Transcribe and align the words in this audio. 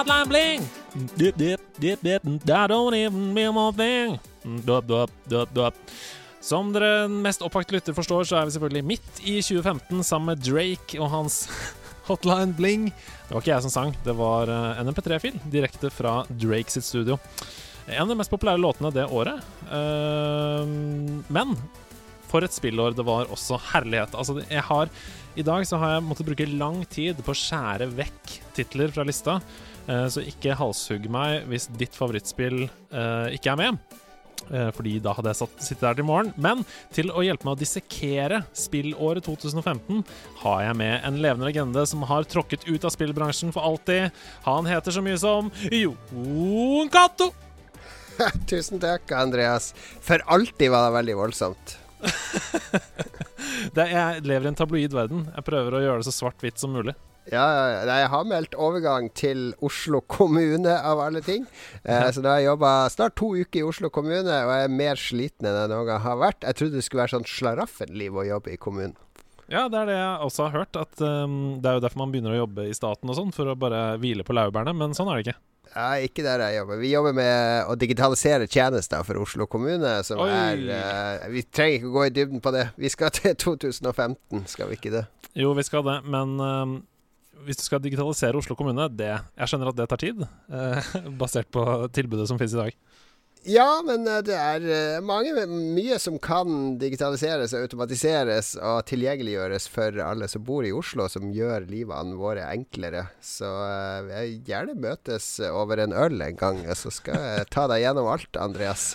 hotline 0.00 0.28
bling. 0.28 0.64
Dip, 1.16 1.36
dip, 1.36 1.60
dip, 1.78 2.00
dip, 2.00 2.22
that 2.46 2.70
don't 2.70 2.94
even 2.94 3.34
mean 3.34 3.54
one 3.54 3.74
thing. 3.76 4.18
Dup, 4.64 4.86
dup, 4.86 5.10
dup, 5.28 5.52
dup. 5.54 5.74
Som 6.40 6.72
dere 6.72 7.04
mest 7.12 7.42
oppvakte 7.44 7.76
lytter 7.76 7.96
forstår, 7.96 8.24
så 8.24 8.38
er 8.40 8.48
vi 8.48 8.54
selvfølgelig 8.54 8.86
midt 8.88 9.20
i 9.20 9.36
2015 9.44 10.00
sammen 10.08 10.32
med 10.32 10.44
Drake 10.46 10.96
og 10.96 11.10
hans 11.12 11.42
Hotline 12.08 12.56
Bling. 12.56 12.88
Det 13.28 13.34
var 13.34 13.44
ikke 13.44 13.52
jeg 13.52 13.66
som 13.66 13.74
sang, 13.74 13.92
det 14.06 14.16
var 14.16 14.48
eh, 14.48 14.80
en 14.80 14.88
MP3-fil 14.88 15.36
direkte 15.52 15.92
fra 15.92 16.22
Drake 16.32 16.72
sitt 16.72 16.88
studio. 16.88 17.20
En 17.90 18.06
av 18.06 18.14
de 18.14 18.16
mest 18.22 18.32
populære 18.32 18.62
låtene 18.62 18.92
det 18.94 19.04
året. 19.12 19.44
Eh, 19.68 20.72
men 21.28 21.56
for 22.30 22.46
et 22.46 22.54
spillår 22.56 22.96
det 22.96 23.04
var 23.04 23.28
også 23.28 23.60
herlighet. 23.74 24.16
Altså, 24.16 24.40
jeg 24.48 24.64
har 24.64 24.88
I 25.36 25.44
dag 25.46 25.66
så 25.68 25.78
har 25.82 25.98
jeg 25.98 26.06
måttet 26.08 26.30
bruke 26.30 26.48
lang 26.56 26.80
tid 26.90 27.20
på 27.20 27.34
å 27.34 27.38
skjære 27.38 27.90
vekk 28.00 28.38
titler 28.56 28.94
fra 28.94 29.04
lista, 29.06 29.36
eh, 29.38 29.69
så 30.12 30.22
ikke 30.26 30.56
halshugg 30.58 31.08
meg 31.12 31.48
hvis 31.50 31.68
ditt 31.80 31.96
favorittspill 31.96 32.64
eh, 32.66 33.34
ikke 33.36 33.54
er 33.54 33.60
med. 33.60 33.98
Eh, 34.50 34.70
Fordi 34.74 34.96
da 35.02 35.12
hadde 35.14 35.30
jeg 35.30 35.40
satt, 35.42 35.58
sittet 35.62 35.84
der 35.86 35.98
til 36.00 36.06
morgen. 36.08 36.32
Men 36.40 36.64
til 36.94 37.12
å 37.12 37.22
hjelpe 37.24 37.46
meg 37.46 37.56
å 37.56 37.60
dissekere 37.60 38.42
spillåret 38.56 39.26
2015 39.26 40.02
har 40.42 40.64
jeg 40.66 40.78
med 40.80 40.96
en 41.06 41.20
levende 41.22 41.48
legende 41.50 41.84
som 41.88 42.02
har 42.10 42.26
tråkket 42.30 42.66
ut 42.70 42.86
av 42.86 42.94
spillbransjen 42.94 43.54
for 43.54 43.66
alltid. 43.66 44.10
Han 44.48 44.68
heter 44.70 44.96
så 44.96 45.04
mye 45.04 45.20
som 45.20 45.52
Jon 45.70 46.90
Cato. 46.92 47.30
Tusen 48.50 48.82
takk, 48.82 49.10
Andreas. 49.16 49.72
For 50.04 50.22
alltid 50.26 50.72
var 50.74 50.88
det 50.88 50.98
veldig 50.98 51.20
voldsomt. 51.24 51.78
Det, 53.74 53.84
jeg 53.90 54.22
lever 54.24 54.46
i 54.46 54.48
en 54.50 54.56
tabloid 54.56 54.94
verden. 54.94 55.24
Jeg 55.34 55.44
prøver 55.44 55.74
å 55.76 55.80
gjøre 55.82 56.00
det 56.00 56.06
så 56.08 56.14
svart-hvitt 56.16 56.60
som 56.60 56.72
mulig. 56.72 56.94
Ja. 57.30 57.44
Jeg 57.86 58.08
har 58.12 58.24
meldt 58.26 58.56
overgang 58.58 59.06
til 59.14 59.52
Oslo 59.64 60.00
kommune, 60.10 60.72
av 60.74 61.00
alle 61.04 61.22
ting. 61.24 61.44
Eh, 61.84 62.08
så 62.10 62.22
da 62.24 62.34
har 62.34 62.42
jeg 62.42 62.50
jobba 62.50 62.72
snart 62.90 63.14
to 63.20 63.32
uker 63.38 63.60
i 63.62 63.66
Oslo 63.68 63.90
kommune, 63.94 64.26
og 64.26 64.50
jeg 64.54 64.66
er 64.66 64.74
mer 64.80 64.98
sliten 65.00 65.46
enn 65.46 65.60
jeg 65.62 65.70
noen 65.72 65.86
gang 65.92 66.02
har 66.06 66.18
vært. 66.20 66.42
Jeg 66.46 66.58
trodde 66.58 66.80
det 66.80 66.86
skulle 66.86 67.04
være 67.04 67.14
sånn 67.18 67.28
slaraffenliv 67.30 68.18
å 68.18 68.26
jobbe 68.26 68.54
i 68.54 68.58
kommunen. 68.60 68.96
Ja, 69.50 69.64
det 69.70 69.80
er 69.80 69.88
det 69.90 69.94
jeg 69.98 70.26
også 70.26 70.44
har 70.46 70.58
hørt. 70.60 70.76
At 70.78 71.00
um, 71.02 71.38
Det 71.62 71.66
er 71.70 71.78
jo 71.78 71.82
derfor 71.82 72.02
man 72.04 72.12
begynner 72.14 72.36
å 72.36 72.42
jobbe 72.44 72.68
i 72.70 72.74
staten 72.76 73.10
og 73.10 73.16
sånn, 73.18 73.32
for 73.34 73.50
å 73.50 73.56
bare 73.58 73.96
hvile 74.02 74.26
på 74.26 74.34
laurbærene. 74.36 74.74
Men 74.78 74.94
sånn 74.94 75.10
er 75.10 75.18
det 75.18 75.24
ikke. 75.26 75.40
Ja, 75.70 75.88
ikke 76.02 76.22
der 76.26 76.42
jeg 76.42 76.56
jobber. 76.60 76.78
Vi 76.82 76.90
jobber 76.90 77.14
med 77.14 77.66
å 77.70 77.74
digitalisere 77.78 78.46
tjenester 78.50 79.02
for 79.06 79.22
Oslo 79.22 79.46
kommune, 79.50 79.96
som 80.06 80.22
Oi. 80.22 80.30
er 80.34 80.62
uh, 80.70 81.26
Vi 81.30 81.44
trenger 81.46 81.78
ikke 81.78 81.90
å 81.90 81.96
gå 81.98 82.06
i 82.06 82.14
dybden 82.14 82.42
på 82.42 82.54
det. 82.54 82.68
Vi 82.78 82.90
skal 82.90 83.14
til 83.14 83.34
2015, 83.46 84.46
skal 84.50 84.70
vi 84.70 84.78
ikke 84.78 84.94
det? 84.98 85.04
Jo, 85.38 85.52
vi 85.54 85.62
skal 85.66 85.86
det, 85.86 86.00
men 86.10 86.38
um, 86.42 86.78
hvis 87.46 87.60
du 87.60 87.64
skal 87.66 87.82
digitalisere 87.82 88.38
Oslo 88.38 88.56
kommune, 88.58 88.88
det 88.92 89.12
Jeg 89.12 89.50
skjønner 89.50 89.72
at 89.72 89.78
det 89.78 89.88
tar 89.90 90.00
tid, 90.02 90.24
eh, 90.24 90.94
basert 91.20 91.50
på 91.52 91.64
tilbudet 91.94 92.28
som 92.30 92.40
finnes 92.40 92.56
i 92.56 92.62
dag. 92.64 92.80
Ja, 93.48 93.80
men 93.84 94.04
eh, 94.04 94.20
det 94.24 94.36
er 94.36 94.64
eh, 94.68 94.98
mange, 95.04 95.32
mye 95.48 95.96
som 96.02 96.18
kan 96.20 96.76
digitaliseres 96.80 97.54
og 97.56 97.64
automatiseres 97.64 98.52
og 98.58 98.82
tilgjengeliggjøres 98.90 99.68
for 99.72 99.96
alle 100.04 100.28
som 100.28 100.44
bor 100.44 100.66
i 100.66 100.74
Oslo, 100.76 101.06
som 101.08 101.30
gjør 101.32 101.64
livene 101.70 102.18
våre 102.20 102.44
enklere. 102.52 103.06
Så 103.24 103.48
eh, 103.48 104.10
jeg 104.12 104.40
gjerne 104.50 104.76
møtes 104.76 105.32
over 105.48 105.80
en 105.80 105.96
øl 105.96 106.20
en 106.26 106.40
gang, 106.40 106.60
så 106.76 106.92
skal 106.92 107.16
jeg 107.16 107.48
ta 107.54 107.64
deg 107.72 107.86
gjennom 107.86 108.10
alt, 108.12 108.36
Andreas. 108.36 108.92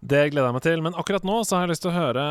Det 0.00 0.28
gleder 0.30 0.48
jeg 0.48 0.58
meg 0.60 0.66
til. 0.68 0.86
Men 0.86 0.98
akkurat 0.98 1.26
nå 1.26 1.42
så 1.44 1.58
har 1.58 1.66
jeg 1.66 1.74
lyst 1.74 1.84
til 1.84 1.90
å 1.90 1.98
høre 1.98 2.26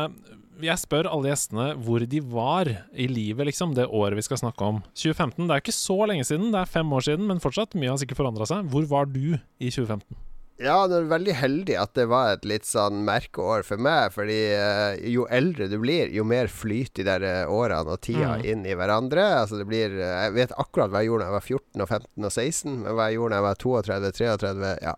Jeg 0.62 0.78
spør 0.82 1.08
alle 1.10 1.30
gjestene 1.32 1.68
hvor 1.84 2.02
de 2.06 2.20
var 2.20 2.68
i 2.92 3.06
livet, 3.10 3.46
liksom, 3.50 3.74
det 3.76 3.86
året 3.88 4.18
vi 4.20 4.24
skal 4.26 4.40
snakke 4.42 4.66
om. 4.66 4.80
2015. 4.94 5.46
Det 5.48 5.54
er 5.56 5.62
ikke 5.64 5.76
så 5.76 5.98
lenge 6.10 6.26
siden, 6.28 6.50
det 6.54 6.60
er 6.64 6.70
fem 6.78 6.90
år 6.92 7.06
siden, 7.06 7.26
men 7.30 7.40
fortsatt. 7.42 7.76
Mye 7.78 7.92
har 7.94 8.00
sikkert 8.02 8.20
forandra 8.22 8.48
seg. 8.50 8.66
Hvor 8.72 8.84
var 8.90 9.08
du 9.10 9.36
i 9.36 9.70
2015? 9.70 10.18
Ja, 10.60 10.82
det 10.84 10.98
er 10.98 11.06
veldig 11.08 11.34
heldig 11.38 11.76
at 11.80 11.94
det 11.96 12.04
var 12.10 12.34
et 12.34 12.42
litt 12.44 12.66
sånn 12.68 12.98
merkeår 13.06 13.62
for 13.64 13.80
meg. 13.80 14.10
Fordi 14.12 14.36
uh, 14.60 14.92
jo 15.08 15.24
eldre 15.32 15.70
du 15.72 15.78
blir, 15.80 16.10
jo 16.12 16.20
mer 16.28 16.50
flyter 16.52 17.00
de 17.00 17.06
der 17.08 17.24
eh, 17.24 17.48
årene 17.48 17.94
og 17.96 18.02
tida 18.04 18.34
Mm. 18.36 18.44
inn 18.44 18.66
i 18.68 18.74
hverandre. 18.76 19.24
Altså 19.40 19.56
det 19.56 19.64
blir 19.70 19.94
eh, 19.96 20.18
Jeg 20.26 20.34
vet 20.36 20.52
akkurat 20.60 20.92
hva 20.92 21.00
jeg 21.00 21.08
gjorde 21.08 21.24
da 21.24 21.30
jeg 21.30 21.38
var 21.38 21.48
14 21.48 21.80
og 21.86 21.88
15 21.88 22.28
og 22.28 22.34
16, 22.36 22.76
men 22.84 22.92
hva 22.98 23.08
jeg 23.08 23.16
gjorde 23.16 23.32
da 23.32 23.40
jeg 23.40 23.48
var 23.48 23.62
32, 23.64 24.12
33 24.20 24.74
Ja. 24.84 24.94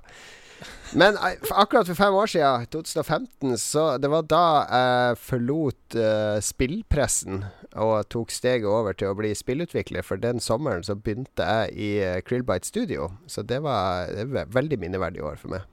Men 0.98 1.16
eh, 1.16 1.38
akkurat 1.50 1.88
for 1.88 1.98
fem 1.98 2.14
år 2.14 2.30
siden, 2.32 2.66
2015, 2.72 3.56
så 3.60 3.84
det 4.02 4.10
var 4.12 4.26
da 4.30 4.42
jeg 4.62 5.18
forlot 5.22 5.96
uh, 5.98 6.38
spillpressen 6.44 7.44
og 7.80 7.94
tok 8.12 8.32
steget 8.34 8.68
over 8.68 8.96
til 8.96 9.12
å 9.12 9.16
bli 9.18 9.30
spillutvikler. 9.36 10.04
For 10.06 10.20
den 10.20 10.40
sommeren 10.44 10.84
så 10.86 10.96
begynte 10.98 11.46
jeg 11.46 11.76
i 11.76 11.90
uh, 12.04 12.20
Krillbite 12.26 12.68
Studio, 12.68 13.10
så 13.26 13.44
det 13.46 13.62
var 13.64 14.12
et 14.12 14.32
ve- 14.32 14.48
veldig 14.52 14.80
minneverdig 14.82 15.24
år 15.24 15.40
for 15.40 15.54
meg. 15.56 15.68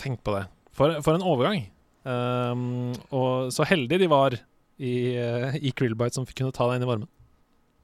Tenk 0.00 0.22
på 0.26 0.36
det. 0.38 0.46
For, 0.76 1.00
for 1.04 1.16
en 1.16 1.24
overgang. 1.26 1.64
Um, 2.04 2.92
og 3.12 3.50
så 3.52 3.66
heldige 3.68 4.00
de 4.04 4.10
var 4.12 4.36
i, 4.80 4.92
uh, 5.20 5.56
i 5.56 5.72
Krillbite 5.76 6.16
som 6.16 6.28
kunne 6.28 6.54
ta 6.56 6.68
deg 6.70 6.80
inn 6.80 6.86
i 6.86 6.92
varmen. 6.92 7.10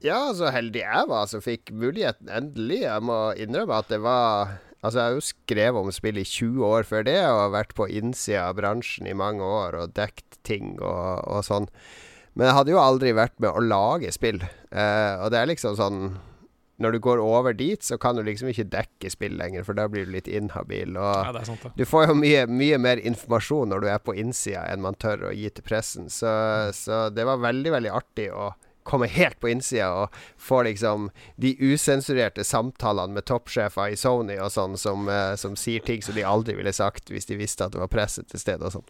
Ja, 0.05 0.19
så 0.37 0.51
heldig 0.53 0.83
jeg 0.83 1.09
var 1.09 1.25
som 1.29 1.41
fikk 1.41 1.71
muligheten 1.73 2.29
endelig. 2.29 2.83
Jeg 2.83 3.05
må 3.05 3.17
innrømme 3.41 3.79
at 3.81 3.89
det 3.89 3.97
var 4.03 4.51
Altså, 4.83 4.99
jeg 4.99 5.07
har 5.07 5.15
jo 5.17 5.25
skrevet 5.25 5.79
om 5.81 5.93
spill 5.93 6.19
i 6.21 6.25
20 6.27 6.65
år 6.67 6.85
før 6.87 7.05
det, 7.07 7.17
og 7.25 7.39
har 7.47 7.55
vært 7.55 7.73
på 7.77 7.87
innsida 7.89 8.45
av 8.51 8.59
bransjen 8.59 9.09
i 9.09 9.15
mange 9.17 9.41
år 9.43 9.79
og 9.81 9.95
dekt 9.97 10.37
ting 10.47 10.75
og, 10.77 11.23
og 11.25 11.41
sånn. 11.47 11.65
Men 12.37 12.51
jeg 12.51 12.57
hadde 12.59 12.73
jo 12.75 12.81
aldri 12.83 13.13
vært 13.17 13.39
med 13.41 13.49
å 13.49 13.63
lage 13.65 14.11
spill. 14.13 14.43
Eh, 14.69 15.13
og 15.17 15.31
det 15.33 15.39
er 15.41 15.49
liksom 15.49 15.77
sånn 15.79 16.01
Når 16.77 16.93
du 16.93 16.99
går 17.01 17.17
over 17.17 17.55
dit, 17.57 17.81
så 17.81 17.97
kan 17.97 18.13
du 18.13 18.21
liksom 18.21 18.51
ikke 18.51 18.67
dekke 18.69 19.09
spill 19.09 19.33
lenger, 19.39 19.63
for 19.65 19.73
da 19.73 19.87
blir 19.89 20.05
du 20.05 20.11
litt 20.13 20.27
inhabil. 20.29 20.93
Og 20.93 21.23
Ja, 21.25 21.31
det 21.33 21.47
sant, 21.49 21.65
du 21.73 21.81
får 21.89 22.11
jo 22.11 22.15
mye, 22.19 22.43
mye 22.45 22.77
mer 22.77 23.01
informasjon 23.01 23.73
når 23.73 23.81
du 23.81 23.87
er 23.89 24.03
på 24.05 24.13
innsida 24.13 24.61
enn 24.69 24.83
man 24.85 24.93
tør 25.01 25.31
å 25.31 25.33
gi 25.33 25.49
til 25.49 25.65
pressen. 25.65 26.05
Så, 26.13 26.29
så 26.77 27.07
det 27.09 27.25
var 27.25 27.41
veldig, 27.41 27.73
veldig 27.79 27.95
artig 27.97 28.29
å 28.29 28.51
komme 28.87 29.09
helt 29.11 29.39
på 29.43 29.51
innsida 29.51 29.89
og 30.03 30.21
få 30.41 30.63
liksom 30.67 31.09
de 31.35 31.53
usensurerte 31.59 32.45
samtalene 32.47 33.17
med 33.17 33.27
toppsjefer 33.29 33.93
i 33.93 33.99
Sony 33.99 34.39
og 34.39 34.53
sånn, 34.53 34.77
som, 34.79 35.09
eh, 35.11 35.35
som 35.39 35.57
sier 35.59 35.83
ting 35.83 36.03
som 36.05 36.15
de 36.17 36.25
aldri 36.27 36.57
ville 36.57 36.73
sagt 36.75 37.11
hvis 37.13 37.29
de 37.29 37.39
visste 37.39 37.67
at 37.67 37.75
det 37.75 37.83
var 37.83 37.91
presse 37.91 38.23
til 38.27 38.41
stede 38.41 38.67
og 38.67 38.79
sånn. 38.79 38.87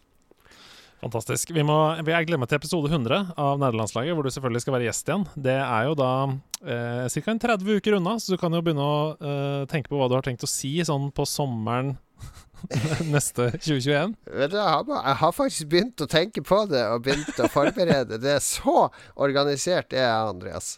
Fantastisk. 0.98 1.52
Vi 1.54 1.62
må, 1.62 1.76
jeg 2.02 2.26
gleder 2.26 2.40
meg 2.42 2.50
til 2.50 2.58
episode 2.58 2.90
100 2.90 3.36
av 3.38 3.60
Nederlandslaget, 3.62 4.16
hvor 4.18 4.26
du 4.26 4.32
selvfølgelig 4.34 4.64
skal 4.64 4.74
være 4.74 4.88
gjest 4.88 5.10
igjen. 5.10 5.26
Det 5.46 5.54
er 5.54 5.86
jo 5.86 5.94
da 5.98 6.10
eh, 6.26 7.04
ca. 7.06 7.34
30 7.46 7.78
uker 7.78 7.98
unna, 8.00 8.16
så 8.18 8.34
du 8.34 8.40
kan 8.40 8.54
jo 8.54 8.62
begynne 8.66 8.82
å 8.82 8.98
eh, 9.14 9.62
tenke 9.70 9.92
på 9.92 10.00
hva 10.00 10.08
du 10.10 10.16
har 10.18 10.26
tenkt 10.26 10.42
å 10.42 10.50
si 10.50 10.74
sånn 10.82 11.12
på 11.14 11.26
sommeren 11.28 11.94
neste 13.14 13.52
2021. 13.54 14.16
Vet 14.40 14.52
du, 14.52 14.58
jeg 14.58 14.66
har, 14.66 14.84
jeg 14.88 15.16
har 15.22 15.32
faktisk 15.36 15.70
begynt 15.70 16.04
å 16.04 16.10
tenke 16.10 16.42
på 16.44 16.64
det 16.70 16.82
og 16.90 17.06
begynt 17.06 17.40
å 17.40 17.48
forberede. 17.52 18.20
Det 18.22 18.36
er 18.38 18.44
så 18.44 18.88
organisert 19.16 19.94
er 19.96 20.10
Andreas. 20.28 20.76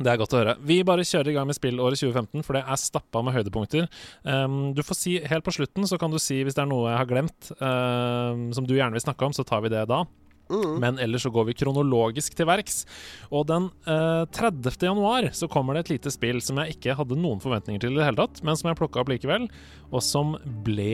Det 0.00 0.08
er 0.08 0.20
godt 0.20 0.32
å 0.32 0.40
høre. 0.40 0.54
Vi 0.64 0.78
bare 0.86 1.04
kjører 1.04 1.32
i 1.32 1.34
gang 1.36 1.48
med 1.50 1.58
spillåret 1.58 2.00
2015, 2.00 2.44
for 2.46 2.56
det 2.56 2.62
er 2.64 2.80
stappa 2.80 3.20
med 3.26 3.34
høydepunkter. 3.36 3.88
Um, 4.24 4.70
du 4.76 4.80
får 4.86 4.96
si 4.96 5.18
helt 5.28 5.44
på 5.44 5.52
slutten, 5.58 5.84
så 5.88 5.98
kan 6.00 6.12
du 6.12 6.16
si 6.22 6.38
hvis 6.40 6.56
det 6.56 6.64
er 6.64 6.70
noe 6.70 6.88
jeg 6.88 7.00
har 7.02 7.10
glemt, 7.10 7.50
um, 7.60 8.48
som 8.56 8.64
du 8.64 8.76
gjerne 8.78 8.96
vil 8.96 9.04
snakke 9.04 9.28
om, 9.28 9.36
så 9.36 9.44
tar 9.44 9.64
vi 9.66 9.72
det 9.74 9.84
da. 9.90 10.04
Men 10.82 10.98
ellers 11.02 11.24
så 11.26 11.32
går 11.32 11.48
vi 11.50 11.56
kronologisk 11.62 12.36
til 12.38 12.48
verks. 12.50 12.82
Og 13.30 13.46
den 13.50 13.68
eh, 13.86 14.24
30. 14.36 14.74
januar 14.90 15.30
så 15.36 15.48
kommer 15.50 15.76
det 15.76 15.86
et 15.86 15.94
lite 15.96 16.12
spill 16.14 16.42
som 16.44 16.60
jeg 16.60 16.76
ikke 16.76 16.96
hadde 16.98 17.18
noen 17.20 17.42
forventninger 17.42 17.82
til 17.82 17.94
i 17.94 18.00
det 18.00 18.08
hele 18.08 18.20
tatt, 18.22 18.42
men 18.46 18.58
som 18.58 18.70
jeg 18.70 18.80
plukka 18.80 19.02
opp 19.02 19.12
likevel, 19.12 19.48
og 19.90 20.04
som 20.04 20.36
ble 20.66 20.92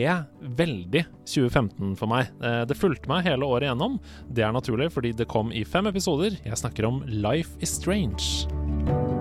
veldig 0.57 1.05
2015 1.25 1.95
for 1.99 2.11
meg. 2.11 2.31
Eh, 2.41 2.63
det 2.69 2.79
fulgte 2.79 3.11
meg 3.11 3.27
hele 3.27 3.47
året 3.47 3.69
igjennom. 3.69 3.99
Det 4.29 4.45
er 4.45 4.55
naturlig, 4.55 4.91
fordi 4.95 5.15
det 5.17 5.29
kom 5.31 5.51
i 5.51 5.65
fem 5.67 5.89
episoder. 5.89 6.37
Jeg 6.45 6.63
snakker 6.63 6.89
om 6.89 7.03
Life 7.07 7.57
is 7.63 7.77
Strange. 7.77 9.16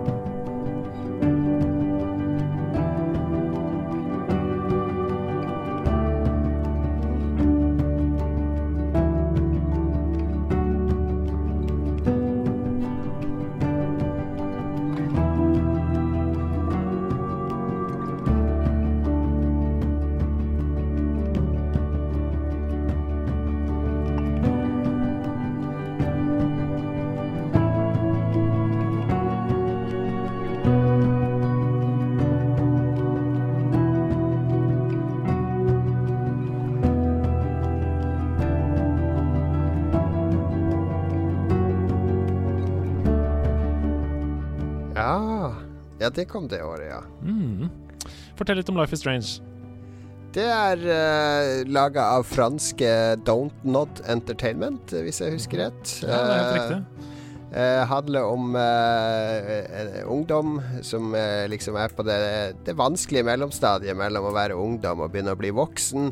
Det 46.17 46.27
kom 46.31 46.49
det 46.49 46.63
året, 46.65 46.89
ja. 46.91 47.03
Mm. 47.23 47.69
Fortell 48.39 48.61
litt 48.61 48.73
om 48.73 48.79
Life 48.81 48.97
is 48.97 49.03
Strange. 49.03 49.37
Det 50.37 50.45
er 50.53 50.83
uh, 50.85 51.63
laga 51.73 52.11
av 52.19 52.27
franske 52.29 52.89
Don't 53.25 53.65
Not 53.65 54.03
Entertainment, 54.13 54.93
hvis 54.93 55.23
jeg 55.23 55.37
husker 55.37 55.65
rett. 55.65 55.95
Ja, 56.03 56.19
det 56.19 56.35
er 56.35 56.43
helt 56.43 56.59
riktig. 56.59 57.13
Uh, 57.47 57.85
handler 57.87 58.27
om 58.27 58.57
eh, 58.59 60.01
ungdom 60.11 60.57
som 60.83 61.13
eh, 61.15 61.45
liksom 61.47 61.77
er 61.79 61.93
på 61.95 62.03
det, 62.03 62.17
det, 62.67 62.75
vanskelige 62.75 63.23
mellomstadiet 63.29 63.95
mellom 63.95 64.27
å 64.27 64.33
være 64.35 64.57
ungdom 64.59 65.05
og 65.05 65.13
begynne 65.13 65.37
å 65.37 65.39
bli 65.39 65.53
voksen. 65.55 66.11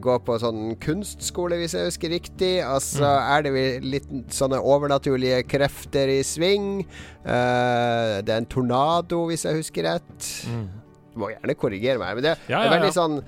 gå 0.00 0.14
på 0.22 0.36
sånn 0.38 0.76
kunstskole, 0.80 1.58
hvis 1.58 1.74
jeg 1.74 1.88
husker 1.90 2.14
riktig. 2.14 2.52
Og 2.62 2.78
så 2.84 3.08
mm. 3.08 3.32
er 3.34 3.42
det 3.42 3.64
litt 3.96 4.14
sånne 4.32 4.62
overnaturlige 4.62 5.42
krefter 5.50 6.14
i 6.14 6.20
sving. 6.24 6.86
det 7.24 8.30
er 8.30 8.38
en 8.38 8.48
tornado, 8.52 9.24
hvis 9.26 9.48
jeg 9.48 9.64
husker 9.64 9.88
rett. 9.90 10.30
Mm. 10.46 10.64
Du 11.10 11.20
må 11.24 11.32
gjerne 11.34 11.58
korrigere 11.58 11.98
meg, 12.00 12.20
men 12.20 12.28
det 12.28 12.36
ja, 12.46 12.62
er 12.62 12.70
veldig 12.76 12.92
ja, 12.92 12.94
ja. 12.94 12.96
sånn 13.00 13.18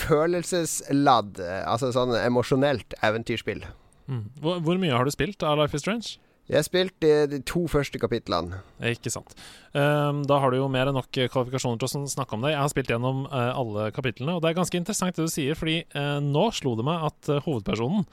følelsesladd, 0.00 1.44
altså 1.66 1.92
sånn 1.92 2.16
emosjonelt 2.22 2.96
eventyrspill. 3.04 3.64
Mm. 4.08 4.28
Hvor, 4.40 4.60
hvor, 4.64 4.80
mye 4.80 4.96
har 4.96 5.04
du 5.04 5.12
spilt 5.14 5.42
av 5.46 5.60
Life 5.60 5.76
is 5.76 5.84
Strange? 5.84 6.16
Jeg 6.50 6.66
spilte 6.66 7.10
de 7.30 7.38
to 7.46 7.62
første 7.70 8.00
kapitlene. 8.02 8.58
Ikke 8.90 9.12
sant. 9.14 9.30
Um, 9.72 10.24
da 10.26 10.40
har 10.42 10.50
du 10.50 10.58
jo 10.58 10.66
mer 10.72 10.90
enn 10.90 10.96
nok 10.98 11.08
kvalifikasjoner 11.14 11.78
til 11.78 11.86
å 11.86 12.10
snakke 12.10 12.34
om 12.36 12.42
det. 12.42 12.52
Jeg 12.52 12.60
har 12.60 12.72
spilt 12.72 12.90
gjennom 12.90 13.24
uh, 13.30 13.54
alle 13.54 13.86
kapitlene, 13.94 14.34
og 14.34 14.42
det 14.42 14.50
er 14.50 14.58
ganske 14.58 14.80
interessant 14.80 15.16
det 15.16 15.28
du 15.28 15.32
sier, 15.32 15.56
fordi 15.58 15.80
uh, 15.94 16.18
nå 16.24 16.48
slo 16.56 16.74
det 16.78 16.86
meg 16.88 17.06
at 17.08 17.30
uh, 17.30 17.38
hovedpersonen, 17.46 18.04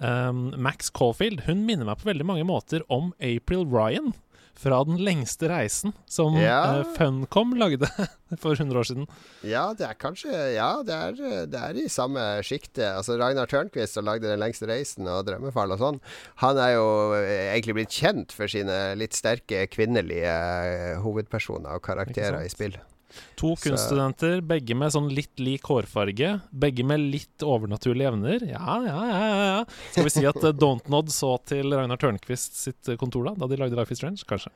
um, 0.00 0.44
Max 0.64 0.88
Caulfield, 0.96 1.44
hun 1.48 1.66
minner 1.68 1.90
meg 1.90 2.00
på 2.00 2.08
veldig 2.08 2.28
mange 2.32 2.48
måter 2.48 2.86
om 2.92 3.12
April 3.20 3.68
Ryan 3.68 4.14
fra 4.58 4.80
Den 4.86 5.00
lengste 5.02 5.48
reisen, 5.50 5.92
som 6.06 6.36
ja. 6.38 6.80
uh, 6.80 6.92
Funcom 6.96 7.54
lagde 7.58 7.88
for 8.42 8.54
100 8.54 8.78
år 8.78 8.88
siden. 8.88 9.08
Ja, 9.46 9.66
det 9.76 9.88
er 9.88 9.98
kanskje 9.98 10.32
Ja, 10.54 10.70
det 10.86 10.94
er, 10.94 11.44
det 11.50 11.60
er 11.60 11.80
i 11.80 11.88
samme 11.92 12.22
sjiktet. 12.46 12.86
Altså 12.94 13.18
Ragnar 13.20 13.50
Tørnquist, 13.50 13.98
som 13.98 14.06
lagde 14.08 14.30
Den 14.30 14.42
lengste 14.42 14.68
reisen 14.70 15.10
og 15.10 15.26
Drømmefall 15.28 15.74
og 15.74 15.82
sånn, 15.82 16.00
han 16.42 16.58
er 16.60 16.74
jo 16.76 16.88
eh, 17.18 17.52
egentlig 17.52 17.78
blitt 17.80 17.94
kjent 17.94 18.34
for 18.34 18.50
sine 18.50 18.94
litt 18.98 19.16
sterke 19.16 19.66
kvinnelige 19.72 20.34
hovedpersoner 21.04 21.76
og 21.76 21.86
karakterer 21.86 22.44
i 22.44 22.52
spill. 22.52 22.78
To 23.40 23.52
kunststudenter, 23.60 24.40
begge 24.46 24.76
med 24.78 24.94
sånn 24.94 25.10
litt 25.14 25.40
lik 25.42 25.68
hårfarge. 25.70 26.34
Begge 26.50 26.86
med 26.86 27.02
litt 27.12 27.44
overnaturlige 27.44 28.10
evner. 28.12 28.44
Ja, 28.48 28.80
ja, 28.86 28.98
ja. 29.10 29.22
ja. 29.44 29.62
Skal 29.92 30.08
vi 30.08 30.14
si 30.14 30.26
at 30.28 30.40
uh, 30.42 30.52
Dontnod 30.54 31.12
så 31.12 31.36
til 31.46 31.74
Ragnar 31.74 32.00
Tørnquist 32.00 32.60
sitt 32.60 32.90
eh, 32.90 32.98
kontor 33.00 33.30
da, 33.30 33.38
da 33.42 33.50
de 33.50 33.58
lagde 33.60 33.78
Life 33.78 33.94
is 33.94 34.00
Strange? 34.00 34.22
Kanskje. 34.28 34.52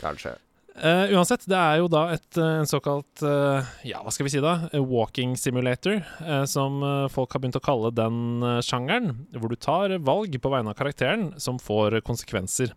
Kanskje. 0.00 0.36
Uh, 0.80 1.10
uansett, 1.12 1.42
det 1.50 1.58
er 1.58 1.80
jo 1.82 1.88
da 1.92 2.04
et, 2.14 2.28
en 2.40 2.68
såkalt 2.68 3.24
uh, 3.26 3.58
Ja, 3.84 3.98
hva 4.04 4.12
skal 4.14 4.24
vi 4.24 4.30
si 4.32 4.40
da? 4.40 4.54
Walking 4.78 5.34
simulator, 5.36 5.98
uh, 6.22 6.46
som 6.48 6.78
folk 7.12 7.34
har 7.34 7.42
begynt 7.42 7.58
å 7.58 7.64
kalle 7.64 7.90
den 7.92 8.44
sjangeren. 8.64 9.26
Hvor 9.36 9.52
du 9.52 9.58
tar 9.60 9.98
valg 10.06 10.38
på 10.40 10.52
vegne 10.52 10.72
av 10.72 10.78
karakteren 10.78 11.32
som 11.42 11.60
får 11.60 12.00
konsekvenser. 12.06 12.72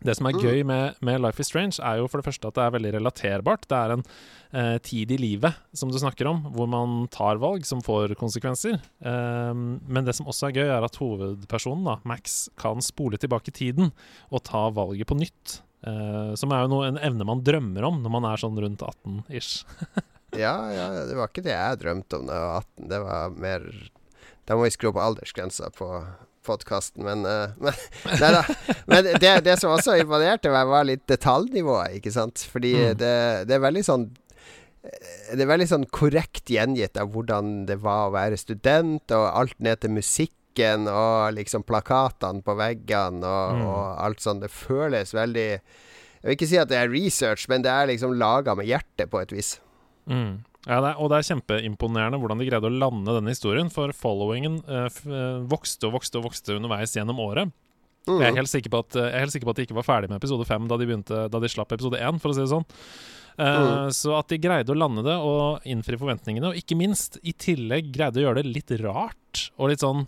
Det 0.00 0.14
som 0.16 0.28
er 0.30 0.36
mm. 0.36 0.40
gøy 0.40 0.62
med, 0.64 1.00
med, 1.04 1.20
Life 1.20 1.42
is 1.42 1.50
Strange, 1.50 1.76
er 1.84 1.98
jo 2.00 2.08
for 2.08 2.20
det 2.20 2.28
første 2.30 2.48
at 2.48 2.56
det 2.56 2.62
er 2.64 2.74
veldig 2.76 2.92
relaterbart. 2.96 3.66
Det 3.68 3.76
er 3.76 3.94
en 3.94 4.04
eh, 4.06 4.76
tid 4.86 5.12
i 5.12 5.18
livet 5.20 5.58
som 5.76 5.92
du 5.92 5.98
snakker 6.00 6.30
om, 6.30 6.44
hvor 6.54 6.70
man 6.70 7.02
tar 7.12 7.40
valg 7.42 7.66
som 7.68 7.82
får 7.84 8.14
konsekvenser. 8.20 8.78
Um, 9.04 9.80
men 9.84 10.08
det 10.08 10.16
som 10.16 10.30
også 10.30 10.48
er 10.48 10.56
gøy, 10.56 10.68
er 10.70 10.86
at 10.86 10.96
hovedpersonen, 11.00 11.84
da, 11.90 11.98
Max, 12.08 12.46
kan 12.60 12.80
spole 12.84 13.20
tilbake 13.20 13.52
tiden 13.52 13.92
og 14.30 14.44
ta 14.48 14.68
valget 14.72 15.10
på 15.10 15.18
nytt. 15.20 15.60
Uh, 15.84 16.32
som 16.36 16.52
er 16.52 16.64
jo 16.64 16.72
noe, 16.72 16.88
en 16.88 17.00
evne 17.00 17.28
man 17.28 17.44
drømmer 17.44 17.84
om 17.88 18.02
når 18.04 18.16
man 18.16 18.30
er 18.30 18.40
sånn 18.40 18.56
rundt 18.60 18.84
18-ish. 18.86 19.66
ja, 20.44 20.56
ja, 20.72 20.88
det 21.08 21.16
var 21.18 21.28
ikke 21.28 21.44
det 21.44 21.56
jeg 21.56 21.84
drømte 21.84 22.20
om 22.20 22.28
da 22.28 22.40
jeg 22.40 22.48
var 22.48 22.64
18. 22.64 22.90
Det 22.94 23.04
var 23.04 23.38
mer 23.44 23.70
Da 24.48 24.56
må 24.56 24.64
vi 24.64 24.72
skru 24.74 24.90
opp 24.90 25.04
aldersgrensa 25.04 25.68
på 25.76 25.92
podkasten, 26.46 27.04
men, 27.06 27.24
uh, 27.26 27.52
men, 27.64 27.76
nei, 28.22 28.56
men 28.90 29.10
det, 29.20 29.34
det, 29.46 29.56
som 29.60 29.74
også 29.74 29.98
imponerte 30.00 30.52
meg, 30.52 30.70
var 30.70 30.88
litt 30.88 31.06
detaljnivået, 31.10 31.98
ikke 32.00 32.14
sant. 32.14 32.44
Fordi 32.52 32.74
mm. 32.76 32.98
det, 33.00 33.14
det, 33.50 33.56
er 33.56 33.64
veldig 33.64 33.84
sånn 33.86 34.10
Det 34.80 35.44
er 35.44 35.50
veldig 35.50 35.68
sånn 35.68 35.86
korrekt 35.92 36.50
gjengitt 36.50 36.98
av 37.00 37.12
hvordan 37.14 37.64
det 37.68 37.80
var 37.84 38.08
å 38.08 38.14
være 38.16 38.40
student, 38.40 39.12
og 39.16 39.28
alt 39.28 39.58
ned 39.60 39.82
til 39.82 39.94
musikken 39.98 40.88
og 40.90 41.36
liksom 41.36 41.62
plakatene 41.64 42.42
på 42.44 42.56
veggene 42.58 43.24
og, 43.24 43.56
mm. 43.56 43.64
og 43.70 43.82
alt 44.06 44.24
sånn. 44.24 44.42
Det 44.42 44.50
føles 44.52 45.14
veldig 45.16 45.48
Jeg 45.50 46.26
vil 46.26 46.36
ikke 46.36 46.50
si 46.50 46.60
at 46.60 46.72
det 46.72 46.80
er 46.80 46.92
research, 46.92 47.46
men 47.52 47.64
det 47.64 47.72
er 47.72 47.92
liksom 47.92 48.16
laga 48.18 48.56
med 48.58 48.68
hjertet, 48.68 49.08
på 49.12 49.22
et 49.22 49.36
vis. 49.36 49.58
Mm. 50.10 50.40
Ja, 50.66 50.76
det 50.84 50.90
er, 50.90 50.98
og 51.00 51.08
det 51.08 51.18
er 51.18 51.28
kjempeimponerende 51.30 52.18
hvordan 52.20 52.40
de 52.42 52.46
greide 52.48 52.68
å 52.68 52.74
lande 52.82 53.14
denne 53.16 53.32
historien, 53.32 53.70
for 53.72 53.94
followingen 53.96 54.58
eh, 54.68 54.98
vokste 55.48 55.88
og 55.88 55.96
vokste 55.96 56.20
og 56.20 56.26
vokste 56.28 56.58
underveis 56.58 56.92
gjennom 56.98 57.22
året. 57.24 57.54
Mm. 58.08 58.18
Jeg, 58.18 58.26
er 58.28 58.40
helt 58.40 58.52
sikker 58.52 58.72
på 58.72 58.82
at, 58.84 58.96
jeg 58.96 59.12
er 59.12 59.24
helt 59.24 59.32
sikker 59.34 59.48
på 59.48 59.54
at 59.54 59.60
de 59.60 59.64
ikke 59.68 59.78
var 59.78 59.86
ferdig 59.86 60.10
med 60.10 60.20
episode 60.20 60.44
fem 60.48 60.68
da 60.68 60.76
de, 60.80 60.88
begynte, 60.88 61.24
da 61.32 61.40
de 61.40 61.50
slapp 61.52 61.72
episode 61.76 62.00
én, 62.00 62.20
for 62.20 62.32
å 62.32 62.36
si 62.36 62.44
det 62.44 62.52
sånn. 62.52 62.68
Eh, 63.40 63.62
mm. 63.64 63.94
Så 63.96 64.12
at 64.18 64.28
de 64.32 64.40
greide 64.42 64.74
å 64.74 64.76
lande 64.76 65.04
det 65.06 65.16
og 65.16 65.64
innfri 65.68 65.96
forventningene, 66.00 66.52
og 66.52 66.60
ikke 66.60 66.78
minst 66.80 67.16
i 67.24 67.32
tillegg 67.32 67.92
greide 67.94 68.20
å 68.20 68.28
gjøre 68.28 68.42
det 68.42 68.52
litt 68.52 68.76
rart 68.84 69.46
og 69.56 69.72
litt 69.72 69.84
sånn 69.84 70.04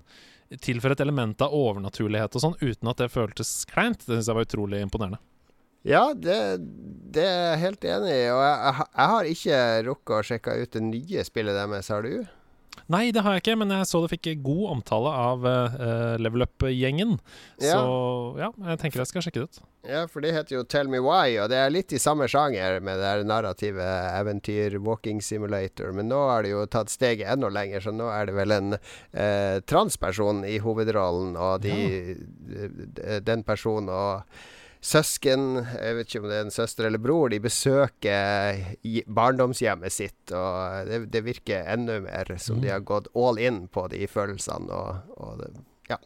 tilføre 0.60 0.92
et 0.92 1.04
element 1.04 1.40
av 1.40 1.54
overnaturlighet 1.56 2.36
og 2.36 2.42
sånn 2.44 2.58
uten 2.60 2.90
at 2.92 3.00
det 3.00 3.12
føltes 3.12 3.62
kleint, 3.70 4.02
det 4.04 4.18
syns 4.18 4.28
jeg 4.28 4.36
var 4.36 4.48
utrolig 4.48 4.82
imponerende. 4.84 5.22
Ja, 5.82 6.12
det, 6.14 6.36
det, 7.14 7.24
er 7.26 7.40
jeg 7.52 7.62
helt 7.64 7.88
enig 7.96 8.12
i. 8.14 8.28
Og 8.30 8.44
jeg, 8.44 8.76
jeg, 8.84 9.08
har 9.14 9.32
ikke 9.32 9.58
rukket 9.88 10.14
å 10.14 10.22
sjekke 10.30 10.60
ut 10.62 10.78
det 10.78 10.86
nye 10.86 11.26
spillet 11.26 11.58
deres, 11.58 11.90
har 11.92 12.06
du? 12.06 12.22
Nei, 12.90 13.10
det 13.14 13.22
har 13.24 13.36
jeg 13.36 13.42
ikke, 13.42 13.54
men 13.60 13.72
jeg 13.72 13.86
så 13.88 14.00
det 14.02 14.10
fikk 14.14 14.28
god 14.44 14.62
omtale 14.76 15.10
av 15.16 15.44
uh, 15.44 16.14
Level 16.20 16.44
Up-gjengen. 16.44 17.14
Ja. 17.62 17.76
Så 17.78 18.38
ja, 18.40 18.48
jeg 18.70 18.80
tenker 18.80 19.02
jeg 19.02 19.10
skal 19.10 19.24
sjekke 19.26 19.42
det 19.42 19.50
ut. 19.50 19.60
Ja, 19.88 20.02
for 20.10 20.24
det 20.24 20.32
heter 20.34 20.56
jo 20.56 20.62
Tell 20.68 20.90
Me 20.90 21.00
Why, 21.02 21.36
og 21.42 21.50
det 21.52 21.58
er 21.58 21.74
litt 21.74 21.92
i 21.94 22.00
samme 22.02 22.28
sjanger 22.30 22.78
med 22.84 23.00
det 23.00 23.08
her 23.08 23.26
narrative 23.28 23.86
eventyr, 24.20 24.78
walking 24.82 25.22
simulator. 25.24 25.92
Men 25.96 26.10
nå 26.12 26.20
har 26.30 26.46
de 26.46 26.54
jo 26.54 26.64
tatt 26.70 26.92
steget 26.92 27.28
enda 27.32 27.50
lenger, 27.52 27.84
så 27.84 27.94
nå 27.94 28.08
er 28.12 28.30
det 28.30 28.38
vel 28.38 28.56
en 28.56 28.76
uh, 28.78 29.56
transperson 29.68 30.42
i 30.48 30.58
hovedrollen, 30.62 31.36
og 31.36 31.62
de, 31.66 31.76
ja. 32.16 33.20
den 33.24 33.46
personen 33.46 33.92
og 33.92 34.42
søsken, 34.82 35.62
jeg 35.78 35.96
vet 35.96 36.08
ikke 36.08 36.22
om 36.24 36.30
det 36.30 36.38
er 36.40 36.46
en 36.48 36.54
søster 36.54 36.88
eller 36.88 37.02
bror, 37.02 37.30
de 37.30 37.38
besøker 37.42 38.62
barndomshjemmet 39.06 39.94
sitt. 39.94 40.22
Og 40.34 40.88
det, 40.90 41.04
det 41.14 41.26
virker 41.26 41.68
enda 41.70 42.00
mer 42.02 42.34
som 42.42 42.58
de 42.58 42.68
mm. 42.70 42.72
har 42.74 42.88
gått 42.88 43.12
all 43.14 43.38
in 43.38 43.66
på 43.70 43.86
de 43.92 44.08
følelsene. 44.10 44.74
Og, 44.74 45.14
og 45.22 45.38
det, 45.38 45.52
ja. 45.92 46.00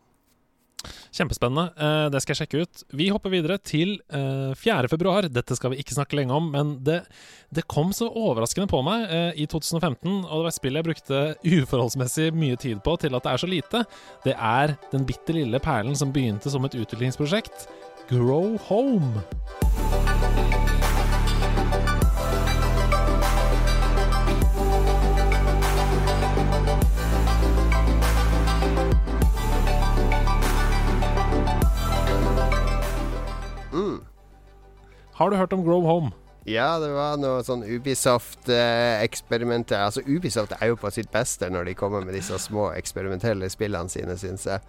Kjempespennende. 1.16 1.71
Uh, 1.80 2.11
det 2.12 2.21
skal 2.21 2.35
jeg 2.35 2.42
sjekke 2.42 2.66
ut. 2.66 2.85
Vi 3.00 3.09
hopper 3.14 3.33
videre 3.33 3.56
til 3.64 3.97
uh, 4.12 4.52
eh, 4.52 4.61
4.2. 4.61 5.16
Dette 5.33 5.56
skal 5.56 5.73
vi 5.73 5.80
ikke 5.80 5.97
snakke 5.97 6.21
lenge 6.21 6.37
om, 6.37 6.52
men 6.52 6.76
det, 6.85 7.00
det 7.56 7.64
kom 7.73 7.97
så 7.97 8.11
overraskende 8.12 8.68
på 8.68 8.85
meg 8.85 9.09
uh, 9.09 9.33
i 9.33 9.49
2015, 9.49 10.21
og 10.21 10.28
det 10.28 10.45
var 10.45 10.52
et 10.52 10.61
spill 10.61 10.76
jeg 10.83 10.90
brukte 10.90 11.25
uforholdsmessig 11.62 12.28
mye 12.37 12.61
tid 12.61 12.85
på 12.85 13.00
til 13.00 13.16
at 13.16 13.25
det 13.25 13.33
er 13.33 13.47
så 13.47 13.50
lite. 13.50 13.85
Det 14.28 14.37
er 14.37 14.76
den 14.92 15.09
bitte 15.09 15.40
lille 15.40 15.64
perlen 15.64 15.97
som 15.97 16.12
begynte 16.12 16.52
som 16.52 16.68
et 16.68 16.76
utviklingsprosjekt 16.76 17.71
Grow 18.08 18.56
Home. 18.68 19.20
Mm. 33.72 34.04
Har 35.12 35.28
du 35.28 35.36
hørt 35.36 35.52
om 35.52 35.64
Grow 35.64 35.82
Home? 35.82 36.10
Ja, 36.46 36.78
det 36.78 36.92
var 36.94 37.16
noe 37.18 37.42
sånn 37.42 37.64
Ubisoft-eksperimenter. 37.66 39.82
altså 39.82 39.98
Ubisoft 40.06 40.52
er 40.60 40.66
jo 40.70 40.76
på 40.78 40.90
sitt 40.94 41.10
beste 41.10 41.50
når 41.50 41.64
de 41.66 41.74
kommer 41.78 42.04
med 42.06 42.14
disse 42.14 42.38
små 42.38 42.70
eksperimentelle 42.76 43.50
spillene 43.50 43.88
sine, 43.90 44.16
syns 44.20 44.46
jeg. 44.46 44.60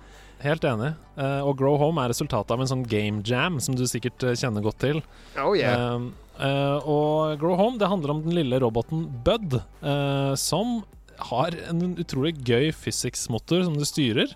Helt 0.41 0.65
enig. 0.69 0.91
Uh, 1.17 1.41
og 1.45 1.57
Grow 1.57 1.77
Home 1.81 2.01
er 2.01 2.11
resultatet 2.13 2.53
av 2.53 2.61
en 2.61 2.69
sånn 2.69 2.85
game 2.89 3.23
jam 3.25 3.57
som 3.61 3.77
du 3.77 3.85
sikkert 3.89 4.21
uh, 4.25 4.35
kjenner 4.37 4.65
godt 4.65 4.79
til. 4.81 5.01
Oh 5.41 5.53
yeah. 5.57 5.97
Uh, 6.37 6.77
og 6.81 7.41
Grow 7.41 7.57
Home 7.57 7.81
det 7.81 7.89
handler 7.89 8.13
om 8.13 8.21
den 8.25 8.37
lille 8.37 8.61
roboten 8.61 9.07
Bud, 9.25 9.59
som 10.37 10.79
har 11.29 11.55
en 11.69 11.95
utrolig 11.97 12.35
gøy 12.45 12.69
physics-motor 12.73 13.65
som 13.65 13.77
du 13.77 13.85
styrer. 13.85 14.33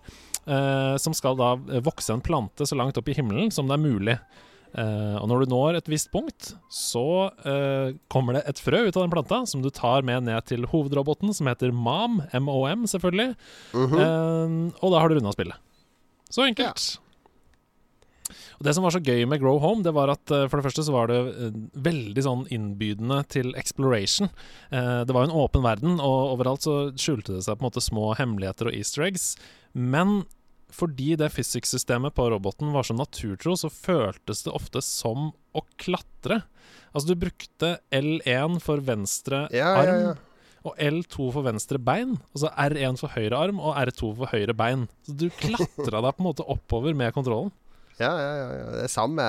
som 0.98 1.14
skal 1.14 1.38
da 1.38 1.54
vokse 1.86 2.14
en 2.14 2.24
plante 2.26 2.66
så 2.66 2.76
langt 2.76 2.98
opp 2.98 3.10
i 3.10 3.14
himmelen 3.14 3.52
som 3.54 3.70
det 3.70 3.78
er 3.78 3.86
mulig. 3.86 4.18
Og 4.72 5.26
når 5.28 5.44
du 5.44 5.52
når 5.52 5.78
et 5.80 5.90
visst 5.92 6.08
punkt, 6.14 6.54
så 6.72 7.04
kommer 8.12 8.38
det 8.38 8.44
et 8.48 8.62
frø 8.64 8.86
ut 8.88 8.96
av 8.96 9.04
den 9.04 9.12
planta 9.12 9.42
som 9.50 9.64
du 9.64 9.68
tar 9.70 10.06
med 10.08 10.24
ned 10.30 10.48
til 10.48 10.64
hovedroboten, 10.72 11.34
som 11.36 11.50
heter 11.52 11.74
MAM. 11.76 12.22
MOM, 12.40 12.88
selvfølgelig. 12.88 13.36
Mm 13.74 13.88
-hmm. 13.88 14.72
og 14.80 14.92
da 14.92 15.00
har 15.00 15.10
du 15.10 15.16
runda 15.16 15.32
spillet. 15.32 15.56
Så 16.30 16.48
enkelt. 16.48 16.98
Ja. 16.98 17.02
Og 18.62 18.66
Det 18.68 18.76
som 18.78 18.86
var 18.86 18.94
så 18.94 19.02
gøy 19.02 19.24
med 19.26 19.42
Grow 19.42 19.58
Home, 19.58 19.82
det 19.82 19.94
var 19.96 20.12
at 20.14 20.32
eh, 20.32 20.46
for 20.46 20.60
det 20.60 20.68
første 20.68 20.86
så 20.86 20.94
var 20.94 21.10
det 21.10 21.18
eh, 21.32 21.56
veldig 21.82 22.26
sånn 22.26 22.44
innbydende 22.54 23.18
til 23.34 23.56
exploration. 23.60 24.30
Eh, 24.70 25.02
det 25.08 25.16
var 25.16 25.26
jo 25.26 25.32
en 25.32 25.40
åpen 25.42 25.66
verden, 25.66 25.98
og 25.98 26.36
overalt 26.36 26.68
så 26.68 26.76
skjulte 26.94 27.40
det 27.40 27.46
seg 27.48 27.58
på 27.58 27.66
en 27.66 27.70
måte 27.72 27.84
små 27.84 28.12
hemmeligheter 28.20 28.70
og 28.70 28.78
easter 28.78 29.08
eggs. 29.08 29.34
Men 29.74 30.22
fordi 30.76 31.16
det 31.20 31.32
fysikksystemet 31.36 32.16
på 32.18 32.30
roboten 32.32 32.72
var 32.76 32.84
så 32.88 32.96
naturtro, 32.98 33.56
så 33.60 33.70
føltes 33.72 34.44
det 34.46 34.54
ofte 34.56 34.82
som 34.86 35.30
å 35.56 35.64
klatre. 35.82 36.42
Altså, 36.92 37.12
du 37.14 37.16
brukte 37.22 37.74
L1 37.96 38.60
for 38.64 38.82
venstre 38.84 39.46
Ja, 39.56 39.74
arm. 39.82 39.88
ja, 39.88 40.12
ja. 40.12 40.18
Og 40.62 40.76
L2 40.78 41.32
for 41.34 41.42
venstre 41.48 41.80
bein, 41.82 42.12
og 42.36 42.44
så 42.44 42.52
R1 42.54 43.00
for 43.02 43.10
høyre 43.16 43.34
arm 43.48 43.58
og 43.66 43.74
R2 43.82 44.12
for 44.20 44.30
høyre 44.30 44.54
bein. 44.54 44.84
Så 45.08 45.16
du 45.18 45.24
klatra 45.34 46.04
deg 46.06 46.14
på 46.14 46.22
en 46.22 46.28
måte 46.28 46.46
oppover 46.46 46.94
med 46.94 47.16
kontrollen. 47.16 47.50
Ja, 47.98 48.12
ja, 48.18 48.30
ja, 48.38 48.50
ja. 48.60 48.68
Det 48.76 48.84
er 48.86 48.92
samme, 48.94 49.26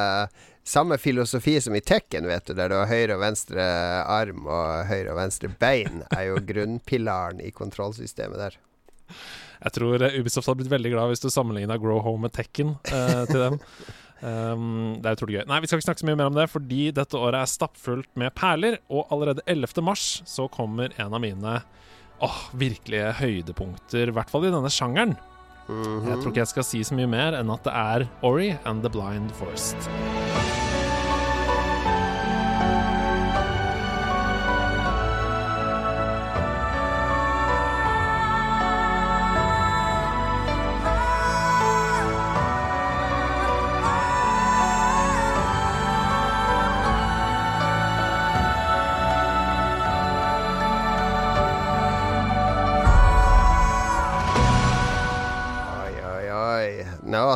samme 0.65 0.99
filosofi 1.01 1.55
som 1.65 1.75
i 1.77 1.81
Tekken, 1.85 2.29
vet 2.29 2.47
du, 2.51 2.53
der 2.57 2.69
du 2.69 2.77
har 2.77 2.91
høyre 2.91 3.17
og 3.17 3.25
venstre 3.25 3.65
arm 4.05 4.45
og 4.45 4.85
høyre 4.91 5.15
og 5.15 5.19
venstre 5.23 5.49
bein, 5.61 6.03
er 6.13 6.29
jo 6.31 6.37
grunnpilaren 6.53 7.41
i 7.45 7.51
kontrollsystemet 7.57 8.41
der. 8.45 8.61
Jeg 9.63 9.77
tror 9.79 10.03
eh, 10.03 10.21
Ubisoft 10.21 10.51
hadde 10.51 10.63
blitt 10.63 10.73
veldig 10.73 10.95
glad 10.95 11.13
hvis 11.13 11.23
du 11.23 11.29
sammenligna 11.33 11.79
Grow 11.81 12.01
Home 12.05 12.27
med 12.27 12.35
Tekken 12.37 12.77
uh, 12.91 13.25
til 13.31 13.39
dem. 13.39 13.59
Um, 14.23 14.65
det 15.03 15.09
er 15.11 15.19
utrolig 15.19 15.39
gøy. 15.39 15.45
Nei, 15.51 15.61
Vi 15.63 15.71
skal 15.71 15.81
ikke 15.81 15.89
snakke 15.91 16.05
så 16.05 16.11
mye 16.11 16.21
mer 16.21 16.33
om 16.33 16.39
det, 16.39 16.49
fordi 16.53 16.83
dette 16.95 17.19
året 17.19 17.43
er 17.43 17.53
stappfullt 17.53 18.11
med 18.19 18.35
perler. 18.39 18.81
Og 18.93 19.07
allerede 19.15 19.45
11. 19.47 19.83
mars 19.87 20.07
så 20.29 20.49
kommer 20.53 20.95
en 20.99 21.15
av 21.15 21.23
mine 21.23 21.61
åh, 22.23 22.41
virkelige 22.55 23.13
høydepunkter, 23.19 24.11
i 24.11 24.15
hvert 24.15 24.31
fall 24.31 24.47
i 24.47 24.55
denne 24.55 24.71
sjangeren. 24.71 25.17
Mhm. 25.69 26.09
Jeg 26.11 26.19
tror 26.19 26.33
ikke 26.33 26.43
jeg 26.43 26.55
skal 26.55 26.67
si 26.67 26.83
så 26.87 26.99
mye 26.99 27.11
mer 27.11 27.39
enn 27.39 27.51
at 27.55 27.67
det 27.67 27.75
er 27.75 28.09
Ori 28.27 28.51
and 28.67 28.83
the 28.87 28.91
Blind 28.93 29.31
Forest. 29.39 29.91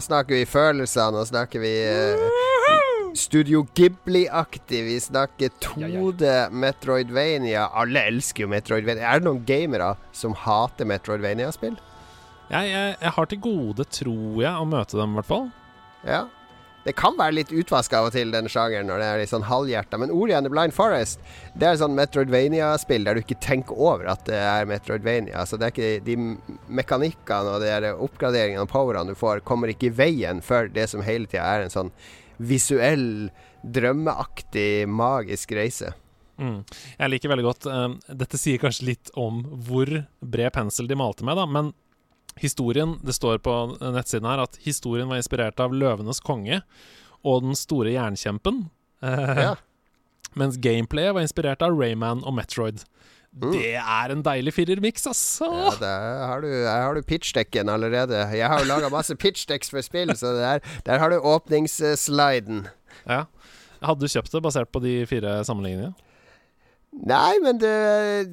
Snakker 0.07 0.39
vi 0.39 0.47
følelser. 0.49 1.11
Nå 1.15 1.25
snakker 1.29 1.63
vi 1.63 1.73
uh, 1.91 3.13
Studio 3.17 3.65
Ghibli-aktig. 3.77 4.83
Vi 4.87 4.97
snakker 5.01 5.53
2D 5.65 6.31
Metroidvania. 6.55 7.67
Alle 7.75 8.07
elsker 8.13 8.47
jo 8.47 8.53
Metroidvania. 8.53 9.09
Er 9.11 9.21
det 9.21 9.29
noen 9.29 9.45
gamere 9.49 9.95
som 10.17 10.37
hater 10.47 10.89
Metroidvania-spill? 10.89 11.77
Jeg, 12.47 12.71
jeg, 12.71 12.97
jeg 13.03 13.15
har 13.17 13.31
til 13.31 13.41
gode, 13.43 13.87
tror 13.91 14.43
jeg, 14.45 14.55
å 14.55 14.67
møte 14.69 14.99
dem, 15.01 15.15
i 15.17 15.19
hvert 15.19 15.31
fall. 15.31 15.49
Ja. 16.07 16.27
Det 16.87 16.95
kan 16.95 17.16
være 17.19 17.35
litt 17.40 17.50
utvaska 17.50 17.99
av 17.99 18.09
og 18.09 18.14
til, 18.14 18.31
den 18.31 18.47
sjangeren, 18.50 18.87
når 18.87 19.00
det 19.02 19.07
er 19.09 19.21
litt 19.25 19.33
sånn 19.33 19.47
halvhjerta. 19.49 19.99
Men 19.99 20.12
Ori 20.14 20.37
and 20.37 20.47
the 20.47 20.52
Blind 20.52 20.75
Forest, 20.76 21.19
det 21.59 21.66
er 21.66 21.81
sånn 21.81 21.97
Metroidvania-spill 21.99 23.09
der 23.09 23.19
du 23.19 23.25
ikke 23.25 23.40
tenker 23.43 23.75
over 23.75 24.07
at 24.12 24.23
det 24.28 24.38
er 24.38 24.69
Metroidvania. 24.71 25.43
Så 25.50 25.59
det 25.59 25.66
er 25.66 25.75
ikke 25.75 26.05
De 26.07 26.16
mekanikkene 26.78 27.57
og 27.57 27.64
de 27.64 27.90
oppgraderingene 28.07 28.62
og 28.62 28.71
powerne 28.71 29.11
du 29.11 29.19
får, 29.19 29.43
kommer 29.49 29.73
ikke 29.73 29.90
i 29.90 29.97
veien 29.99 30.43
for 30.45 30.71
det 30.71 30.87
som 30.93 31.02
hele 31.02 31.26
tida 31.26 31.43
er 31.57 31.66
en 31.66 31.75
sånn 31.75 31.90
visuell, 32.37 33.33
drømmeaktig, 33.66 34.87
magisk 34.87 35.57
reise. 35.59 35.90
Mm. 36.38 36.61
Jeg 37.00 37.11
liker 37.11 37.33
veldig 37.33 37.45
godt 37.47 37.66
eh, 37.73 37.85
Dette 38.21 38.37
sier 38.37 38.61
kanskje 38.61 38.90
litt 38.90 39.09
om 39.16 39.38
hvor 39.64 39.88
bred 40.21 40.52
pensel 40.52 40.85
de 40.87 40.99
malte 41.00 41.25
med, 41.25 41.38
da, 41.40 41.47
men 41.49 41.73
historien 42.43 42.97
Det 43.05 43.14
står 43.16 43.38
på 43.45 43.55
nettsiden 43.81 44.28
her 44.28 44.43
at 44.45 44.59
historien 44.64 45.09
var 45.09 45.21
inspirert 45.21 45.61
av 45.61 45.73
'Løvenes 45.73 46.21
konge' 46.21 46.62
og 47.25 47.43
'Den 47.43 47.55
store 47.57 47.95
jernkjempen'. 47.97 48.69
Eh, 49.02 49.37
Ja. 49.43 49.55
Mens 50.37 50.57
gameplayet 50.61 51.14
var 51.14 51.23
inspirert 51.25 51.62
av 51.62 51.73
Rayman 51.78 52.23
og 52.25 52.35
Metroid. 52.35 52.85
Mm. 53.37 53.52
Det 53.52 53.75
er 53.76 54.12
en 54.12 54.23
deilig 54.25 54.52
firermiks, 54.57 55.07
altså! 55.07 55.49
Ja, 55.49 55.71
der 55.81 56.26
har 56.26 56.40
du, 56.95 57.00
du 57.00 57.02
pitchdekken 57.05 57.69
allerede. 57.69 58.16
Jeg 58.33 58.49
har 58.49 58.61
jo 58.61 58.69
laga 58.69 58.88
masse 58.93 59.16
pitchdecks 59.16 59.71
for 59.71 59.81
spill, 59.85 60.12
så 60.16 60.33
der, 60.37 60.61
der 60.87 60.99
har 60.99 61.11
du 61.12 61.16
åpningssliden. 61.21 62.66
Ja. 63.07 63.25
Hadde 63.83 64.00
du 64.00 64.09
kjøpt 64.09 64.33
det 64.33 64.43
basert 64.43 64.73
på 64.73 64.81
de 64.81 65.05
fire 65.09 65.43
sammenligningene? 65.45 65.93
Nei, 66.97 67.37
men, 67.45 67.59
det, 67.61 67.73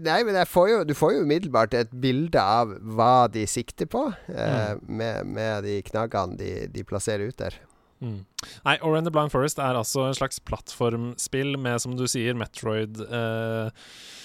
nei, 0.05 0.21
men 0.23 0.37
får 0.47 0.69
jo, 0.69 0.77
du 0.87 0.93
får 0.95 1.17
jo 1.17 1.25
umiddelbart 1.25 1.75
et 1.75 1.91
bilde 1.91 2.39
av 2.39 2.71
hva 2.95 3.27
de 3.31 3.43
sikter 3.49 3.89
på, 3.91 4.05
eh, 4.31 4.79
med, 4.87 5.27
med 5.27 5.67
de 5.67 5.81
knaggene 5.89 6.39
de, 6.39 6.51
de 6.71 6.85
plasserer 6.87 7.27
ut 7.27 7.39
der. 7.41 7.59
Mm. 8.03 8.23
Nei, 8.65 8.77
the 8.79 9.11
Blind 9.11 9.31
Forest 9.31 9.59
er 9.59 9.75
altså 9.79 10.07
en 10.07 10.17
slags 10.17 10.39
plattformspill 10.43 11.57
med, 11.59 11.79
som 11.83 11.95
du 11.99 12.07
sier, 12.07 12.33
Metroid-egenskaper. 12.39 13.67
Eh, 13.67 14.22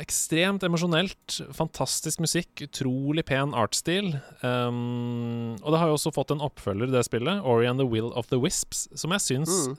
ekstremt 0.00 0.62
emosjonelt, 0.66 1.40
fantastisk 1.56 2.20
musikk, 2.22 2.52
utrolig 2.68 3.24
pen 3.28 3.54
artstil. 3.56 4.12
Um, 4.44 5.56
og 5.62 5.72
det 5.72 5.80
har 5.82 5.90
jo 5.90 5.98
også 5.98 6.14
fått 6.14 6.34
en 6.34 6.44
oppfølger, 6.44 6.92
det 6.92 7.04
spillet, 7.08 7.42
Ori 7.42 7.66
and 7.70 7.82
the 7.82 7.88
Will 7.88 8.12
of 8.18 8.30
the 8.30 8.38
Wisps, 8.40 8.86
som 8.94 9.14
jeg 9.16 9.26
syns 9.26 9.68
Mm. 9.70 9.76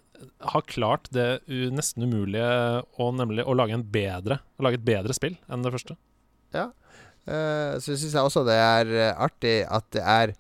har 0.54 0.62
klart 0.70 1.08
det 1.12 1.42
nesten 1.48 2.04
umulige, 2.04 2.84
og 3.00 3.16
nemlig 3.16 3.46
å 3.46 3.56
lage, 3.56 3.74
en 3.74 3.84
bedre, 3.84 4.40
å 4.60 4.64
lage 4.64 4.78
et 4.78 4.86
bedre 4.86 5.14
spill 5.14 5.38
enn 5.50 5.64
det 5.64 5.74
første. 5.74 5.98
Eh, 7.30 7.78
så 7.78 7.94
syns 7.94 8.16
jeg 8.16 8.26
også 8.26 8.42
det 8.48 8.58
er 8.58 8.92
eh, 8.98 9.14
artig 9.14 9.62
at 9.70 9.86
det 9.94 10.02
er 10.02 10.34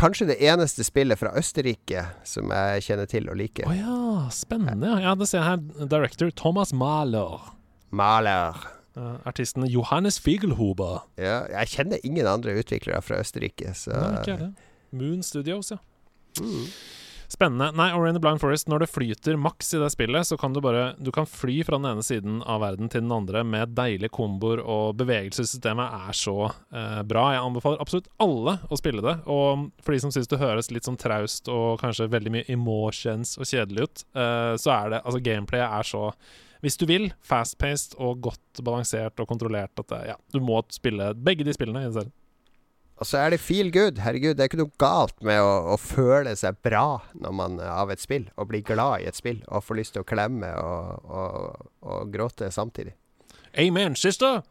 kanskje 0.00 0.30
det 0.30 0.38
eneste 0.40 0.84
spillet 0.86 1.20
fra 1.20 1.34
Østerrike 1.36 2.06
som 2.24 2.48
jeg 2.54 2.86
kjenner 2.86 3.10
til 3.10 3.28
og 3.28 3.36
liker. 3.36 3.68
Å 3.68 3.76
ja, 3.76 4.28
spennende. 4.32 4.94
Ja, 4.94 5.10
ja 5.10 5.16
det 5.18 5.28
ser 5.28 5.42
jeg 5.42 5.50
her. 5.50 5.88
Director 5.92 6.32
Thomas 6.32 6.72
Mahler. 6.72 7.52
Maler. 7.92 8.58
Uh, 8.96 9.16
artisten 9.28 9.64
Johannes 9.72 10.18
Figelhuber. 10.20 11.06
Ja, 11.20 11.42
jeg 11.48 11.72
kjenner 11.76 12.02
ingen 12.04 12.28
andre 12.28 12.58
utviklere 12.60 13.00
fra 13.04 13.22
Østerrike, 13.22 13.72
så 13.78 13.94
Nei, 13.94 14.18
ikke 14.20 14.40
det. 14.42 14.50
Moon 14.92 15.22
Studios, 15.24 15.72
ja. 15.72 15.78
Mm. 16.40 16.66
Spennende. 17.32 17.70
Nei, 17.72 17.86
Orion 17.96 18.12
the 18.12 18.20
Blind 18.20 18.42
Forest, 18.42 18.66
når 18.68 18.82
det 18.82 18.90
flyter 18.92 19.38
maks 19.40 19.72
i 19.72 19.78
det 19.80 19.88
spillet, 19.94 20.28
så 20.28 20.36
kan 20.36 20.52
du 20.52 20.60
bare 20.60 20.90
Du 21.00 21.08
kan 21.14 21.24
fly 21.28 21.62
fra 21.64 21.78
den 21.80 21.88
ene 21.88 22.04
siden 22.04 22.42
av 22.44 22.60
verden 22.60 22.90
til 22.92 23.00
den 23.06 23.14
andre 23.14 23.40
med 23.48 23.72
deilige 23.72 24.12
komboer, 24.12 24.60
og 24.60 24.98
bevegelsessystemet 25.00 25.96
er 26.10 26.18
så 26.18 26.36
eh, 26.50 27.00
bra. 27.08 27.24
Jeg 27.32 27.44
anbefaler 27.46 27.80
absolutt 27.80 28.12
alle 28.20 28.58
å 28.68 28.76
spille 28.76 29.04
det. 29.04 29.16
Og 29.32 29.70
for 29.80 29.96
de 29.96 30.02
som 30.04 30.12
syns 30.12 30.28
det 30.28 30.42
høres 30.42 30.68
litt 30.74 30.84
sånn 30.88 31.00
traust 31.00 31.48
og 31.48 31.80
kanskje 31.80 32.10
veldig 32.12 32.36
mye 32.36 32.48
emotions 32.52 33.38
og 33.40 33.48
kjedelig 33.48 33.88
ut, 33.88 34.06
eh, 34.12 34.52
så 34.60 34.76
er 34.76 34.92
det 34.92 35.02
Altså, 35.02 35.24
gameplayet 35.24 35.78
er 35.80 35.88
så 35.88 36.10
hvis 36.62 36.78
du 36.78 36.86
vil, 36.86 37.10
fast-paced 37.26 37.96
og 37.98 38.20
godt 38.28 38.62
balansert 38.64 39.18
og 39.20 39.28
kontrollert 39.30 39.74
at 39.82 39.88
det, 39.90 40.02
ja, 40.12 40.18
du 40.30 40.38
må 40.44 40.60
spille 40.72 41.12
begge 41.18 41.46
de 41.46 41.54
spillene 41.56 41.82
i 41.82 41.88
en 41.90 41.96
serie. 41.96 42.14
Og 43.02 43.08
så 43.08 43.18
er 43.18 43.32
det 43.32 43.40
feel 43.42 43.72
good. 43.74 43.98
Herregud, 43.98 44.36
det 44.38 44.44
er 44.44 44.50
ikke 44.50 44.60
noe 44.60 44.78
galt 44.78 45.16
med 45.26 45.40
å, 45.42 45.74
å 45.74 45.76
føle 45.80 46.36
seg 46.38 46.60
bra 46.62 47.00
når 47.18 47.34
man 47.34 47.58
av 47.66 47.90
et 47.90 48.02
spill, 48.02 48.28
og 48.38 48.52
bli 48.52 48.60
glad 48.62 49.02
i 49.02 49.08
et 49.10 49.18
spill, 49.18 49.40
og 49.50 49.64
få 49.66 49.74
lyst 49.80 49.96
til 49.96 50.04
å 50.04 50.06
klemme 50.06 50.52
og, 50.60 51.08
og, 51.10 51.70
og 51.82 52.12
gråte 52.14 52.52
samtidig. 52.54 52.94
Amen, 53.58 53.98
sister! 53.98 54.44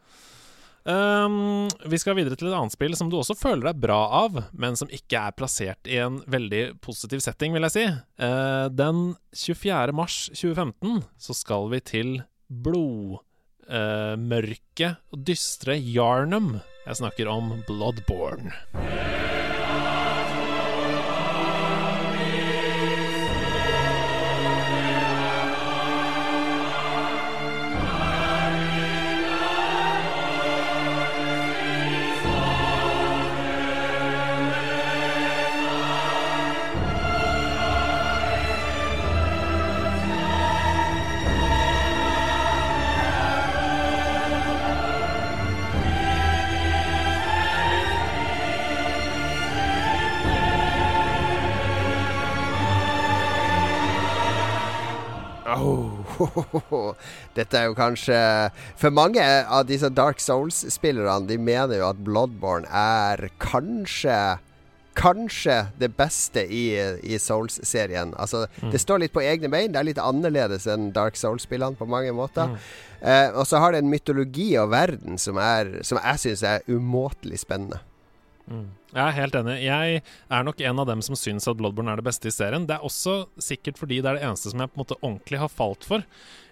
Um, 0.83 1.69
vi 1.85 1.97
skal 2.01 2.15
videre 2.17 2.33
til 2.39 2.47
et 2.49 2.55
annet 2.57 2.73
spill 2.73 2.95
som 2.97 3.09
du 3.11 3.17
også 3.19 3.35
føler 3.37 3.67
deg 3.69 3.81
bra 3.83 3.99
av, 4.23 4.31
men 4.57 4.73
som 4.79 4.89
ikke 4.89 5.17
er 5.27 5.37
plassert 5.37 5.87
i 5.89 5.97
en 6.01 6.21
veldig 6.31 6.81
positiv 6.81 7.19
setting, 7.21 7.53
vil 7.53 7.65
jeg 7.69 7.75
si. 7.75 7.85
Uh, 8.21 8.65
den 8.73 9.15
24. 9.37 9.93
mars 9.97 10.29
2015 10.33 11.03
så 11.21 11.33
skal 11.37 11.69
vi 11.73 11.79
til 11.85 12.09
blodmørke 12.51 13.19
og 15.13 15.17
dystre 15.29 15.75
Yarnum. 15.77 16.59
Jeg 16.87 16.95
snakker 16.97 17.25
om 17.29 17.63
Bloodborne. 17.67 18.51
dette 57.37 57.57
er 57.57 57.69
jo 57.69 57.75
kanskje 57.77 58.17
For 58.79 58.93
mange 58.93 59.23
av 59.23 59.65
disse 59.69 59.89
Dark 59.93 60.21
Souls-spillerne 60.23 61.29
De 61.29 61.37
mener 61.41 61.81
jo 61.81 61.89
at 61.89 61.99
Bloodborne 62.05 62.69
er 62.69 63.29
kanskje 63.41 64.39
Kanskje 64.97 65.55
det 65.79 65.93
beste 65.95 66.41
i, 66.51 66.75
i 67.07 67.15
Souls-serien. 67.15 68.09
Altså, 68.19 68.41
mm. 68.59 68.73
Det 68.73 68.81
står 68.83 68.99
litt 68.99 69.13
på 69.15 69.23
egne 69.23 69.47
bein. 69.47 69.71
Det 69.71 69.79
er 69.79 69.87
litt 69.87 70.01
annerledes 70.03 70.67
enn 70.67 70.89
Dark 70.91 71.15
Souls-spillene 71.15 71.79
på 71.79 71.87
mange 71.87 72.11
måter. 72.11 72.51
Mm. 72.51 72.57
Eh, 72.99 73.29
og 73.31 73.47
så 73.47 73.61
har 73.63 73.71
det 73.71 73.85
en 73.85 73.89
mytologi 73.89 74.49
og 74.59 74.73
verden 74.73 75.15
som, 75.15 75.39
er, 75.39 75.77
som 75.87 76.01
jeg 76.01 76.23
syns 76.25 76.43
er 76.43 76.67
umåtelig 76.67 77.39
spennende. 77.45 77.79
Mm. 78.51 78.67
Jeg 78.91 79.01
er 79.05 79.15
helt 79.15 79.35
enig. 79.39 79.55
Jeg 79.63 80.01
er 80.03 80.45
nok 80.45 80.61
en 80.67 80.83
av 80.83 80.89
dem 80.89 81.01
som 81.05 81.15
syns 81.15 81.47
at 81.47 81.57
Bloodborne 81.59 81.93
er 81.93 82.01
det 82.01 82.07
beste 82.07 82.27
i 82.27 82.35
serien. 82.35 82.67
Det 82.67 82.75
er 82.75 82.85
også 82.87 83.23
sikkert 83.41 83.79
fordi 83.79 84.01
det 84.01 84.11
er 84.11 84.19
det 84.19 84.27
eneste 84.27 84.51
som 84.51 84.63
jeg 84.63 84.71
på 84.71 84.77
en 84.77 84.83
måte 84.83 84.99
ordentlig 84.99 85.39
har 85.39 85.51
falt 85.51 85.87
for. 85.87 86.05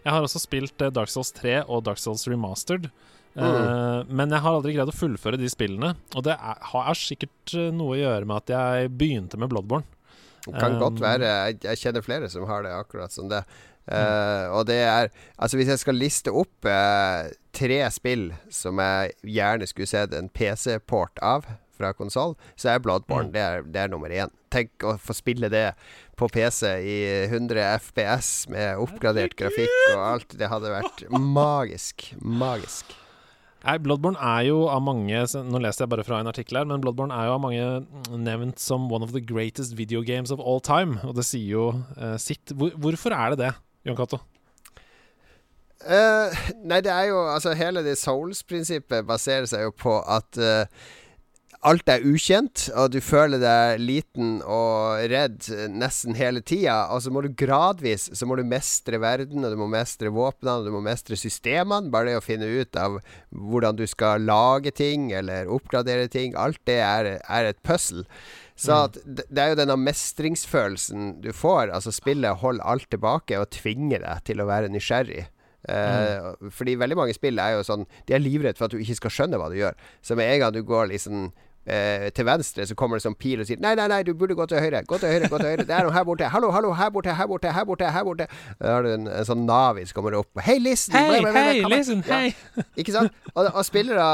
Jeg 0.05 0.15
har 0.15 0.25
også 0.25 0.41
spilt 0.41 0.85
eh, 0.85 0.93
Dark 0.95 1.11
Souls 1.11 1.33
3 1.35 1.61
og 1.67 1.83
Dark 1.87 1.99
Souls 2.01 2.25
Remastered. 2.29 2.89
Mm. 3.35 3.45
Uh, 3.45 4.09
men 4.09 4.33
jeg 4.33 4.41
har 4.41 4.55
aldri 4.57 4.73
greid 4.75 4.89
å 4.89 4.95
fullføre 4.95 5.39
de 5.39 5.51
spillene. 5.51 5.93
Og 6.15 6.25
det 6.27 6.35
er, 6.35 6.59
har 6.71 6.97
sikkert 6.97 7.55
eh, 7.55 7.71
noe 7.75 7.97
å 7.97 7.99
gjøre 7.99 8.29
med 8.29 8.41
at 8.41 8.53
jeg 8.55 8.93
begynte 8.99 9.39
med 9.39 9.51
Bloodborne. 9.51 9.87
Det 10.45 10.55
kan 10.55 10.77
um, 10.77 10.81
godt 10.81 11.01
være. 11.03 11.27
Jeg, 11.27 11.59
jeg, 11.67 11.81
kjenner 11.83 12.05
flere 12.05 12.29
som 12.31 12.47
har 12.49 12.63
det 12.65 12.71
akkurat 12.73 13.13
som 13.13 13.27
det. 13.31 13.43
Uh, 13.89 14.45
og 14.53 14.67
det 14.69 14.83
er 14.85 15.07
Altså, 15.41 15.57
hvis 15.57 15.71
jeg 15.71 15.81
skal 15.81 15.97
liste 15.97 16.33
opp 16.35 16.67
uh, 16.69 17.25
tre 17.57 17.79
spill 17.89 18.27
som 18.53 18.77
jeg 18.81 19.15
gjerne 19.25 19.67
skulle 19.67 19.89
sett 19.89 20.13
en 20.13 20.29
PC-port 20.29 21.17
av 21.25 21.47
fra 21.79 21.93
konsoll, 21.97 22.35
så 22.59 22.73
er 22.73 22.83
Bloodborne 22.83 23.31
mm. 23.31 23.33
det, 23.35 23.43
er, 23.43 23.65
det 23.65 23.83
er 23.83 23.91
nummer 23.91 24.13
én. 24.13 24.31
Tenk 24.53 24.85
å 24.85 24.95
få 25.01 25.15
spille 25.17 25.49
det 25.51 25.67
på 26.19 26.27
PC 26.33 26.63
i 26.83 26.97
100 27.29 27.61
FPS 27.79 28.31
med 28.51 28.81
oppgradert 28.83 29.37
grafikk 29.39 29.75
og 29.93 30.07
alt. 30.13 30.33
Det 30.39 30.49
hadde 30.51 30.73
vært 30.73 31.05
magisk. 31.15 32.11
Magisk. 32.19 32.97
Nei, 33.59 33.75
Bloodborne 33.83 34.19
er 34.23 34.45
jo 34.47 34.59
av 34.71 34.79
mange 34.85 35.19
Nå 35.43 35.59
leser 35.59 35.83
jeg 35.83 35.91
bare 35.91 36.05
fra 36.07 36.21
en 36.21 36.29
artikkel 36.31 36.61
her, 36.61 36.67
men 36.69 36.79
Bloodborne 36.83 37.15
er 37.15 37.27
jo 37.27 37.35
av 37.35 37.41
mange 37.43 38.19
nevnt 38.23 38.61
som 38.63 38.87
one 38.91 39.03
of 39.03 39.11
the 39.15 39.23
greatest 39.23 39.75
video 39.75 40.01
games 40.05 40.31
of 40.31 40.39
all 40.39 40.63
time. 40.63 40.99
Og 41.03 41.17
det 41.17 41.27
sier 41.27 41.57
jo 41.57 41.65
uh, 41.99 42.15
sitt. 42.21 42.55
Hvor, 42.55 42.71
hvorfor 42.79 43.15
er 43.15 43.35
det 43.35 43.41
det, 43.43 43.53
Jon 43.87 43.99
Cato? 43.99 44.21
Uh, 45.79 46.31
nei, 46.67 46.81
det 46.83 46.91
er 46.91 47.05
jo 47.07 47.19
Altså, 47.23 47.53
hele 47.55 47.83
det 47.85 47.95
Souls-prinsippet 47.99 49.05
baserer 49.07 49.47
seg 49.47 49.63
jo 49.63 49.75
på 49.75 49.93
at 50.11 50.39
uh, 50.39 50.65
alt 51.67 51.89
er 51.91 52.05
ukjent, 52.07 52.69
og 52.71 52.93
du 52.93 52.99
føler 53.03 53.41
deg 53.41 53.81
liten 53.83 54.37
og 54.47 55.01
redd 55.11 55.49
nesten 55.75 56.15
hele 56.15 56.39
tida. 56.39 56.85
Og 56.93 57.03
så 57.03 57.11
må 57.11 57.23
du 57.25 57.33
gradvis 57.35 58.09
Så 58.15 58.27
må 58.29 58.37
du 58.39 58.45
mestre 58.47 58.99
verden, 59.01 59.43
og 59.43 59.51
du 59.51 59.59
må 59.59 59.67
mestre 59.71 60.11
våpnene, 60.13 60.59
og 60.59 60.69
du 60.69 60.73
må 60.75 60.81
mestre 60.85 61.19
systemene. 61.19 61.91
Bare 61.91 62.11
det 62.13 62.19
å 62.19 62.23
finne 62.23 62.47
ut 62.47 62.79
av 62.79 62.99
hvordan 63.29 63.79
du 63.79 63.85
skal 63.89 64.23
lage 64.23 64.71
ting 64.75 65.09
eller 65.15 65.51
oppgradere 65.51 66.07
ting. 66.11 66.37
Alt 66.39 66.61
det 66.69 66.79
er, 66.85 67.17
er 67.19 67.49
et 67.49 67.59
puzzle. 67.65 68.05
Så 68.59 68.75
at, 68.75 68.97
det 69.07 69.39
er 69.39 69.53
jo 69.53 69.59
denne 69.59 69.77
mestringsfølelsen 69.79 71.19
du 71.23 71.31
får. 71.35 71.73
Altså 71.75 71.91
Spillet 71.95 72.39
holder 72.39 72.67
alt 72.67 72.87
tilbake 72.91 73.39
og 73.39 73.51
tvinger 73.55 74.03
deg 74.03 74.23
til 74.27 74.43
å 74.43 74.47
være 74.47 74.71
nysgjerrig. 74.71 75.27
Uh, 75.67 76.35
mm. 76.39 76.51
Fordi 76.55 76.77
veldig 76.79 76.95
mange 76.95 77.13
spill 77.17 77.35
er 77.43 77.57
jo 77.57 77.65
sånn 77.67 77.81
De 78.07 78.13
er 78.15 78.21
livredde 78.23 78.55
for 78.55 78.69
at 78.69 78.71
du 78.71 78.79
ikke 78.79 78.95
skal 78.95 79.11
skjønne 79.11 79.39
hva 79.41 79.49
du 79.51 79.57
gjør. 79.59 79.75
Så 79.99 80.15
med 80.15 80.31
en 80.31 80.43
gang 80.45 80.53
du 80.55 80.61
går 80.63 80.87
liksom 80.93 81.27
eh, 81.65 82.07
til 82.15 82.27
venstre, 82.27 82.65
så 82.69 82.77
kommer 82.77 82.99
det 82.99 83.05
sånn 83.05 83.17
pil 83.19 83.43
og 83.43 83.49
sier 83.49 83.59
Nei, 83.61 83.75
nei, 83.79 83.87
nei, 83.91 84.01
du 84.07 84.13
burde 84.17 84.37
gå 84.37 84.47
til 84.49 84.61
høyre. 84.63 84.83
Gå 84.87 84.99
til 85.01 85.13
høyre, 85.13 85.29
gå 85.31 85.41
til 85.41 85.51
høyre. 85.51 85.67
Det 85.67 85.75
er 85.75 85.87
noe 85.87 85.95
her 85.95 86.07
borte. 86.07 86.31
Hallo, 86.33 86.51
hallo, 86.55 86.73
her 86.77 86.89
borte, 86.95 87.15
her 87.15 87.29
borte, 87.29 87.53
her 87.55 87.67
borte. 87.67 87.91
her 87.93 88.07
borte 88.07 88.27
Da 88.59 88.75
har 88.77 88.87
du 88.87 88.93
en, 88.93 89.07
en 89.11 89.27
sånn 89.27 89.45
Navi 89.49 89.85
som 89.89 89.99
kommer 89.99 90.19
opp. 90.21 90.43
Hei, 90.45 90.59
listen! 90.63 90.97
Hei, 90.97 91.21
hei, 91.25 91.61
listen, 91.71 92.03
hei! 92.09 92.27
Ja. 92.55 92.67
Ikke 92.79 92.95
sant? 92.95 93.15
Og, 93.35 93.47
og 93.47 93.63
spillere 93.67 94.09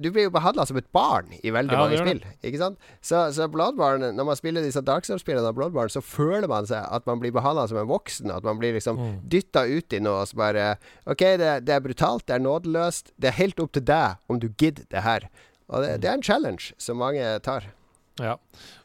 du 0.00 0.10
blir 0.12 0.26
jo 0.26 0.32
behandla 0.32 0.64
som 0.68 0.78
et 0.80 0.88
barn 0.94 1.32
i 1.42 1.52
veldig 1.52 1.74
ja, 1.74 1.80
mange 1.80 1.98
spill. 2.00 2.22
Ikke 2.46 2.60
sant? 2.60 2.90
Så, 3.04 3.24
så 3.36 3.48
Bloodborne, 3.52 4.12
når 4.16 4.28
man 4.28 4.38
spiller 4.38 4.64
disse 4.64 4.82
Dark 4.84 5.06
Souls-spillene 5.08 5.50
av 5.50 5.56
Bloodborne, 5.58 5.92
så 5.92 6.02
føler 6.04 6.48
man 6.50 6.68
seg 6.68 6.86
at 6.88 7.06
man 7.08 7.20
blir 7.22 7.34
behandla 7.34 7.66
som 7.70 7.80
en 7.82 7.90
voksen. 7.90 8.32
At 8.32 8.46
man 8.46 8.60
blir 8.60 8.76
liksom 8.76 9.00
mm. 9.00 9.14
dytta 9.32 9.66
ut 9.68 9.96
i 9.96 10.02
noe 10.02 10.22
og 10.22 10.30
så 10.30 10.40
bare 10.40 10.66
OK, 11.04 11.24
det, 11.40 11.52
det, 11.66 11.76
er 11.76 11.84
brutalt, 11.84 12.26
det 12.28 12.38
er 12.38 12.44
nådeløst. 12.44 13.14
Det 13.20 13.32
er 13.32 13.40
helt 13.40 13.62
opp 13.62 13.74
til 13.76 13.86
deg 13.88 14.20
om 14.32 14.40
du 14.42 14.48
gidder 14.50 14.86
det 14.92 15.04
her. 15.06 15.28
Og 15.70 15.84
det, 15.84 16.00
det 16.02 16.10
er 16.10 16.18
en 16.18 16.26
challenge 16.26 16.72
som 16.80 17.00
mange 17.02 17.26
tar. 17.44 17.68
Ja, 18.20 18.36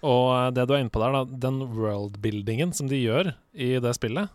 og 0.08 0.26
eh, 0.32 0.50
det 0.56 0.68
du 0.68 0.76
er 0.76 0.86
inne 0.86 0.94
på 0.94 1.02
der, 1.04 1.16
da, 1.16 1.40
den 1.48 1.60
worldbuildingen 1.76 2.72
som 2.76 2.88
de 2.92 3.00
gjør 3.02 3.34
i 3.52 3.74
det 3.84 3.92
spillet 3.98 4.32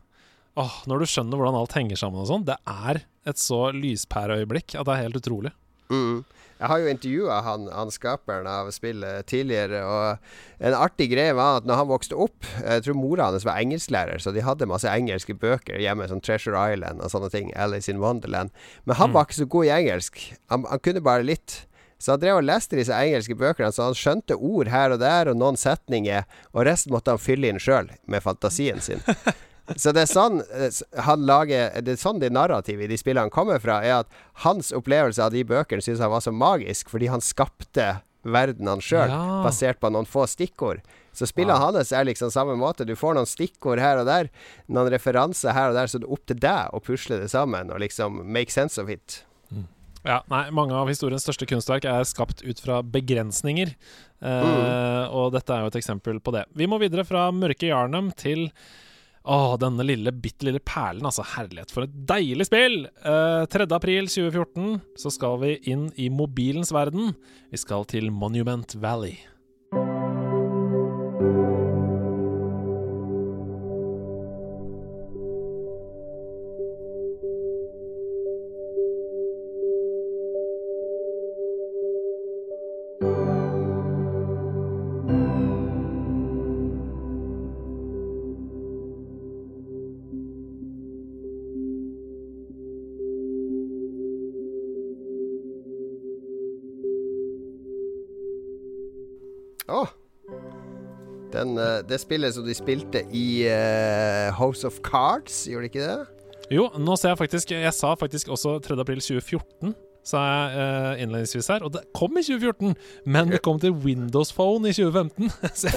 Åh, 0.61 0.75
Når 0.85 1.01
du 1.01 1.09
skjønner 1.09 1.41
hvordan 1.41 1.57
alt 1.57 1.73
henger 1.79 1.97
sammen 1.97 2.21
og 2.21 2.29
sånn, 2.29 2.45
det 2.45 2.59
er 2.69 3.07
et 3.25 3.41
så 3.41 3.71
lyspæreøyeblikk 3.73 4.75
at 4.77 4.85
det 4.85 4.93
er 4.93 5.05
helt 5.07 5.17
utrolig. 5.17 5.53
Mm. 5.89 6.21
Jeg 6.63 6.71
har 6.71 6.79
jo 6.79 6.91
intervjua 6.93 7.39
han, 7.43 7.65
han, 7.75 7.91
skaperen 7.91 8.47
av 8.47 8.69
spillet 8.71 9.27
tidligere, 9.27 9.81
og 9.83 10.61
en 10.63 10.77
artig 10.79 11.09
greie 11.11 11.33
var 11.35 11.59
at 11.59 11.67
når 11.67 11.81
han 11.81 11.89
vokste 11.91 12.19
opp 12.23 12.47
Jeg 12.61 12.85
tror 12.87 12.99
mora 13.01 13.31
hans 13.33 13.47
var 13.49 13.59
engelsklærer, 13.59 14.23
så 14.23 14.31
de 14.37 14.45
hadde 14.47 14.69
masse 14.71 14.87
engelske 14.87 15.35
bøker 15.35 15.81
hjemme, 15.83 16.07
som 16.13 16.21
Treasure 16.23 16.61
Island 16.71 17.03
og 17.03 17.11
sånne 17.11 17.33
ting. 17.33 17.51
Alice 17.59 17.91
in 17.91 18.05
Wonderland. 18.05 18.53
Men 18.85 19.01
han 19.01 19.11
mm. 19.11 19.17
var 19.17 19.27
ikke 19.27 19.41
så 19.41 19.49
god 19.57 19.67
i 19.67 19.75
engelsk. 19.81 20.23
Han, 20.53 20.69
han 20.71 20.85
kunne 20.85 21.03
bare 21.03 21.27
litt. 21.27 21.63
Så 22.03 22.17
han 22.17 22.23
drev 22.23 22.41
og 22.41 22.47
leste 22.49 22.75
disse 22.79 22.97
engelske 22.99 23.37
bøkene, 23.39 23.71
så 23.71 23.87
han 23.87 23.97
skjønte 23.99 24.35
ord 24.35 24.71
her 24.73 24.97
og 24.97 24.99
der, 25.05 25.31
og 25.31 25.39
noen 25.39 25.59
setninger, 25.61 26.27
og 26.51 26.67
resten 26.67 26.95
måtte 26.95 27.15
han 27.15 27.23
fylle 27.23 27.53
inn 27.53 27.63
sjøl, 27.63 27.93
med 28.11 28.25
fantasien 28.25 28.83
sin. 28.83 29.05
Så 29.79 29.93
det 29.95 30.03
er 30.03 30.11
sånn 30.11 30.41
eh, 30.43 30.81
han 31.07 31.23
lager 31.23 31.77
Det 31.87 31.95
er 31.95 32.01
sånn 32.01 32.19
det 32.19 32.33
narrativet 32.35 32.89
i 32.89 32.91
de 32.91 32.97
spillene 32.99 33.31
kommer 33.33 33.61
fra, 33.63 33.79
er 33.87 34.01
at 34.03 34.17
hans 34.43 34.73
opplevelse 34.75 35.23
av 35.23 35.31
de 35.33 35.45
bøkene 35.47 35.85
syns 35.85 36.03
han 36.03 36.11
var 36.13 36.25
så 36.25 36.33
magisk, 36.35 36.91
fordi 36.91 37.07
han 37.13 37.23
skapte 37.23 37.87
verden 38.23 38.69
han 38.71 38.83
sjøl, 38.83 39.11
ja. 39.11 39.23
basert 39.47 39.81
på 39.83 39.91
noen 39.95 40.07
få 40.07 40.27
stikkord. 40.31 40.83
Så 41.15 41.29
spillene 41.29 41.59
wow. 41.59 41.71
hans 41.79 41.93
er 41.95 42.07
liksom 42.09 42.31
samme 42.35 42.55
måte. 42.59 42.87
Du 42.89 42.95
får 42.99 43.17
noen 43.19 43.29
stikkord 43.29 43.83
her 43.83 44.01
og 44.01 44.09
der, 44.09 44.31
noen 44.67 44.91
referanser 44.93 45.55
her 45.57 45.73
og 45.73 45.79
der, 45.79 45.91
så 45.91 46.01
det 46.01 46.09
er 46.09 46.15
opp 46.19 46.27
til 46.31 46.43
deg 46.43 46.75
å 46.75 46.83
pusle 46.83 47.19
det 47.23 47.31
sammen 47.33 47.71
og 47.71 47.83
liksom 47.83 48.23
make 48.27 48.55
sense 48.55 48.81
of 48.83 48.91
it. 48.93 49.23
Ja, 50.03 50.21
nei, 50.33 50.47
Mange 50.55 50.75
av 50.75 50.91
historiens 50.91 51.23
største 51.23 51.47
kunstverk 51.47 51.87
er 51.87 52.07
skapt 52.09 52.43
ut 52.43 52.63
fra 52.63 52.81
begrensninger. 52.83 53.75
Eh, 54.23 54.47
mm. 54.47 55.11
Og 55.15 55.33
dette 55.35 55.55
er 55.55 55.63
jo 55.63 55.73
et 55.73 55.83
eksempel 55.83 56.19
på 56.23 56.35
det. 56.35 56.47
Vi 56.59 56.67
må 56.71 56.81
videre 56.83 57.07
fra 57.07 57.29
mørke 57.35 57.71
Jarnum 57.71 58.11
til 58.19 58.49
å, 59.23 59.55
denne 59.63 59.87
lille, 59.87 60.11
bitte 60.11 60.49
lille 60.49 60.63
perlen. 60.67 61.07
Altså, 61.07 61.25
herlighet, 61.37 61.71
for 61.75 61.87
et 61.87 61.95
deilig 62.11 62.49
spill! 62.51 62.81
Eh, 63.07 63.43
3. 63.55 63.69
april 63.71 64.11
2014 64.11 64.81
så 64.99 65.15
skal 65.15 65.39
vi 65.45 65.57
inn 65.71 65.89
i 65.95 66.11
mobilens 66.11 66.75
verden. 66.75 67.15
Vi 67.53 67.63
skal 67.63 67.87
til 67.91 68.11
Monument 68.11 68.75
Valley. 68.83 69.21
Det 101.89 102.01
spillet 102.03 102.35
som 102.37 102.47
de 102.47 102.57
spilte 102.57 103.05
i 103.13 103.27
uh, 103.49 104.33
House 104.39 104.67
of 104.67 104.81
Cards, 104.87 105.45
gjorde 105.51 105.69
de 105.69 105.73
ikke 105.73 105.87
det? 105.87 106.23
Jo, 106.53 106.67
nå 106.77 106.97
ser 107.01 107.15
jeg 107.15 107.21
faktisk 107.23 107.53
Jeg 107.55 107.73
sa 107.73 107.95
faktisk 107.97 108.29
også 108.35 108.59
3. 108.61 108.77
april 108.83 109.01
2014 109.01 109.73
sa 110.07 110.21
jeg 110.27 110.59
uh, 110.59 111.03
innledningsvis 111.03 111.49
her. 111.53 111.65
Og 111.67 111.73
det 111.77 111.85
kom 111.95 112.17
i 112.19 112.25
2014, 112.27 112.75
men 113.15 113.31
det 113.33 113.43
kom 113.45 113.61
til 113.63 113.75
Windows 113.85 114.33
Phone 114.35 114.69
i 114.69 114.75
2015. 114.75 115.31
Så 115.61 115.71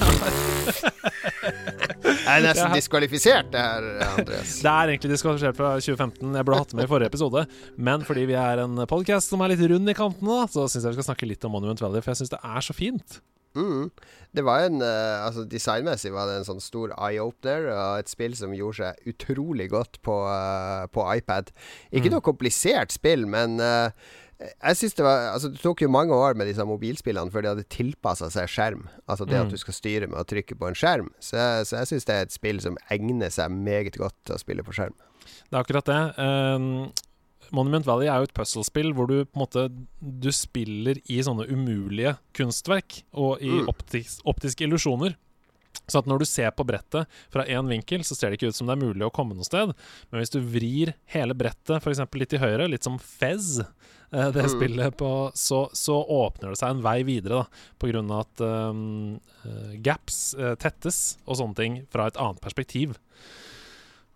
jeg 2.25 2.39
er 2.39 2.41
nesten 2.47 2.73
diskvalifisert, 2.73 3.51
det 3.53 3.61
her, 3.61 3.85
Andreas. 4.07 4.57
Det 4.65 4.71
er 4.71 4.93
egentlig 4.95 5.13
diskvalifisert 5.13 5.59
fra 5.59 5.75
2015. 5.77 6.33
Jeg 6.39 6.47
burde 6.47 6.61
hatt 6.63 6.73
det 6.73 6.79
med 6.81 6.87
i 6.87 6.91
forrige 6.95 7.13
episode. 7.13 7.45
Men 7.77 8.05
fordi 8.07 8.25
vi 8.31 8.37
er 8.39 8.65
en 8.65 8.81
podcast 8.89 9.29
som 9.29 9.45
er 9.45 9.53
litt 9.53 9.63
rund 9.69 9.93
i 9.93 9.97
kantene, 9.97 10.41
så 10.49 10.65
syns 10.65 10.81
jeg 10.81 10.95
vi 10.95 10.99
skal 10.99 11.09
snakke 11.11 11.29
litt 11.29 11.45
om 11.45 11.53
Monument 11.55 11.81
Valley, 11.85 12.01
for 12.01 12.15
jeg 12.15 12.23
syns 12.23 12.33
det 12.33 12.41
er 12.41 12.65
så 12.65 12.75
fint. 12.75 13.19
Mm. 13.55 13.89
Det 14.35 14.43
var 14.43 14.65
en 14.65 14.81
uh, 14.83 15.23
Altså 15.23 15.45
Designmessig 15.47 16.11
var 16.11 16.27
det 16.27 16.41
en 16.41 16.47
sånn 16.47 16.61
stor 16.63 16.91
eye-opener, 16.97 17.69
og 17.71 18.03
et 18.03 18.11
spill 18.11 18.35
som 18.35 18.53
gjorde 18.55 18.81
seg 18.83 19.09
utrolig 19.13 19.69
godt 19.71 20.01
på, 20.05 20.19
uh, 20.27 20.85
på 20.91 21.07
iPad. 21.15 21.53
Ikke 21.91 22.11
mm. 22.11 22.17
noe 22.17 22.25
komplisert 22.25 22.95
spill, 22.95 23.23
men 23.31 23.57
uh, 23.63 23.89
jeg 24.35 24.75
synes 24.75 24.97
det 24.97 25.05
var 25.05 25.29
Altså 25.31 25.47
Det 25.53 25.61
tok 25.63 25.85
jo 25.85 25.91
mange 25.91 26.15
år 26.15 26.35
med 26.35 26.49
disse 26.49 26.63
mobilspillene 26.67 27.31
før 27.31 27.45
de 27.45 27.51
hadde 27.53 27.67
tilpassa 27.71 28.27
seg 28.33 28.51
skjerm. 28.51 28.85
Altså 29.07 29.25
det 29.25 29.39
Mm. 29.39 29.45
at 29.47 29.51
du 29.51 29.57
skal 29.57 29.73
styre 29.73 30.07
med 30.07 30.19
å 30.19 30.27
trykke 30.27 30.59
på 30.59 30.67
en 30.67 30.75
skjerm. 30.75 31.09
Så, 31.19 31.39
så 31.63 31.79
jeg 31.79 31.87
syns 31.93 32.05
det 32.05 32.15
er 32.15 32.27
et 32.27 32.35
spill 32.35 32.59
som 32.61 32.77
egner 32.91 33.31
seg 33.31 33.51
meget 33.51 33.95
godt 33.97 34.15
til 34.25 34.35
å 34.35 34.41
spille 34.41 34.63
på 34.63 34.75
skjerm. 34.75 34.95
Det 35.49 35.55
er 35.55 35.63
akkurat 35.63 35.87
det. 35.87 36.01
Um, 36.19 36.91
Monument 37.55 37.85
Valley 37.87 38.09
er 38.11 38.19
jo 38.21 38.27
et 38.29 38.35
puzzlespill 38.35 38.91
hvor 38.97 39.07
du 39.09 39.17
på 39.25 39.37
en 39.39 39.43
måte 39.45 39.65
Du 40.21 40.29
spiller 40.35 40.99
i 41.09 41.21
sånne 41.25 41.47
umulige 41.49 42.17
kunstverk 42.37 43.01
og 43.13 43.39
i 43.41 43.49
Mm. 43.61 43.69
optis, 43.71 44.19
optiske 44.27 44.67
illusjoner. 44.67 45.15
Så 45.87 45.99
at 45.99 46.07
når 46.07 46.19
du 46.23 46.25
ser 46.25 46.49
på 46.55 46.63
brettet 46.65 47.05
fra 47.29 47.43
én 47.51 47.67
vinkel, 47.69 47.99
så 48.07 48.15
ser 48.15 48.31
det 48.31 48.39
ikke 48.39 48.47
ut 48.49 48.55
som 48.57 48.65
det 48.67 48.73
er 48.77 48.85
mulig 48.85 49.05
å 49.05 49.11
komme 49.13 49.35
noe 49.35 49.45
sted. 49.45 49.73
Men 50.09 50.21
hvis 50.21 50.31
du 50.33 50.39
vrir 50.39 50.93
hele 51.13 51.35
brettet 51.37 51.77
f.eks. 51.83 51.99
litt 52.15 52.29
til 52.31 52.39
høyre, 52.41 52.69
litt 52.71 52.83
som 52.87 52.95
Fez, 52.97 53.59
eh, 53.59 54.31
det 54.31 54.45
Mm. 54.47 54.49
spillet 54.55 54.95
på, 54.97 55.11
så, 55.35 55.69
så 55.75 55.99
åpner 56.07 56.49
det 56.55 56.57
seg 56.61 56.69
en 56.71 56.81
vei 56.81 57.03
videre, 57.03 57.43
da. 57.43 57.45
På 57.77 57.91
grunn 57.91 58.09
av 58.09 58.23
at 58.25 58.41
um, 58.41 59.19
gaps 59.83 60.33
eh, 60.39 60.55
tettes 60.55 61.17
og 61.27 61.37
sånne 61.37 61.55
ting 61.59 61.77
fra 61.91 62.07
et 62.07 62.17
annet 62.17 62.41
perspektiv. 62.41 62.95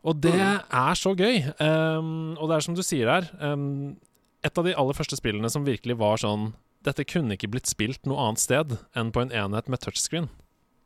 Og 0.08 0.20
det 0.24 0.36
er 0.40 0.96
så 0.96 1.12
gøy. 1.18 1.42
Um, 1.60 2.38
og 2.40 2.50
det 2.50 2.58
er 2.58 2.66
som 2.66 2.78
du 2.78 2.84
sier 2.86 3.10
her, 3.12 3.28
um, 3.44 3.98
et 4.46 4.60
av 4.60 4.68
de 4.68 4.76
aller 4.80 4.96
første 4.96 5.20
spillene 5.20 5.52
som 5.52 5.68
virkelig 5.68 5.98
var 6.00 6.22
sånn 6.22 6.54
Dette 6.88 7.04
kunne 7.04 7.36
ikke 7.36 7.50
blitt 7.52 7.68
spilt 7.68 8.08
noe 8.08 8.24
annet 8.24 8.40
sted 8.40 8.78
enn 8.96 9.10
på 9.12 9.20
en 9.20 9.34
enhet 9.36 9.68
med 9.68 9.82
touchscreen. 9.84 10.30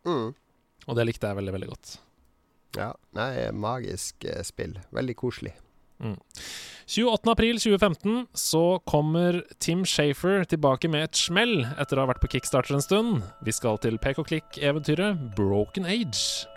Mm. 0.09 0.31
Og 0.87 0.97
det 0.97 1.05
likte 1.05 1.29
jeg 1.29 1.37
veldig, 1.37 1.53
veldig 1.53 1.69
godt. 1.69 1.91
Ja. 2.79 2.89
Nei, 3.13 3.29
magisk 3.53 4.25
eh, 4.25 4.41
spill. 4.41 4.79
Veldig 4.89 5.15
koselig. 5.19 5.53
28.4.2015 6.87 8.25
så 8.33 8.79
kommer 8.89 9.43
Tim 9.59 9.85
Shafer 9.85 10.43
tilbake 10.49 10.89
med 10.91 11.03
et 11.07 11.15
smell 11.15 11.61
etter 11.77 11.97
å 11.97 12.03
ha 12.03 12.11
vært 12.11 12.23
på 12.23 12.33
Kickstarter 12.35 12.75
en 12.75 12.83
stund. 12.83 13.21
Vi 13.45 13.53
skal 13.55 13.79
til 13.83 14.01
pek 14.01 14.19
og 14.19 14.27
klikk-eventyret 14.31 15.29
Broken 15.37 15.85
Age. 15.87 16.49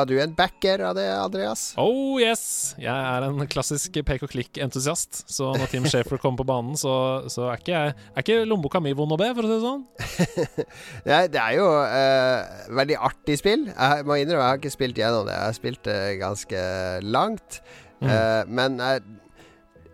Var 0.00 0.08
eh, 0.08 0.10
du 0.10 0.22
en 0.22 0.34
backer 0.36 0.82
av 0.88 0.96
det, 0.96 1.06
Andreas? 1.12 1.64
Oh 1.80 2.20
yes! 2.20 2.74
Jeg 2.80 2.92
er 2.92 3.26
en 3.26 3.44
klassisk 3.50 4.00
pek 4.06 4.24
og 4.26 4.32
klikk-entusiast. 4.32 5.24
Så 5.30 5.52
når 5.56 5.70
Tim 5.72 5.88
Shafer 5.90 6.20
kommer 6.20 6.42
på 6.42 6.48
banen, 6.50 6.78
så, 6.80 6.94
så 7.30 7.50
er 7.50 7.60
ikke 7.60 7.74
jeg 7.74 7.94
Er 7.94 8.24
ikke 8.24 8.38
lommeboka 8.48 8.82
mi 8.82 8.94
vond 8.96 9.14
å 9.16 9.20
be, 9.20 9.30
for 9.36 9.46
å 9.46 9.50
si 9.50 9.56
det 9.56 9.64
sånn. 9.66 9.86
Ja, 11.10 11.24
det 11.30 11.40
er 11.40 11.56
jo 11.58 11.66
uh, 11.68 12.74
veldig 12.76 12.98
artig 13.10 13.38
spill. 13.40 13.68
Jeg 13.70 14.06
må 14.08 14.18
innrømme 14.20 14.44
jeg 14.44 14.54
har 14.54 14.60
ikke 14.60 14.72
spilt 14.74 15.00
gjennom 15.00 15.26
det. 15.28 15.36
Jeg 15.36 15.48
har 15.48 15.56
spilt 15.56 15.82
det 15.86 15.98
ganske 16.20 16.62
langt. 17.06 17.60
Mm. 18.00 18.08
Uh, 18.08 18.42
men 18.48 18.78
jeg, 18.80 19.04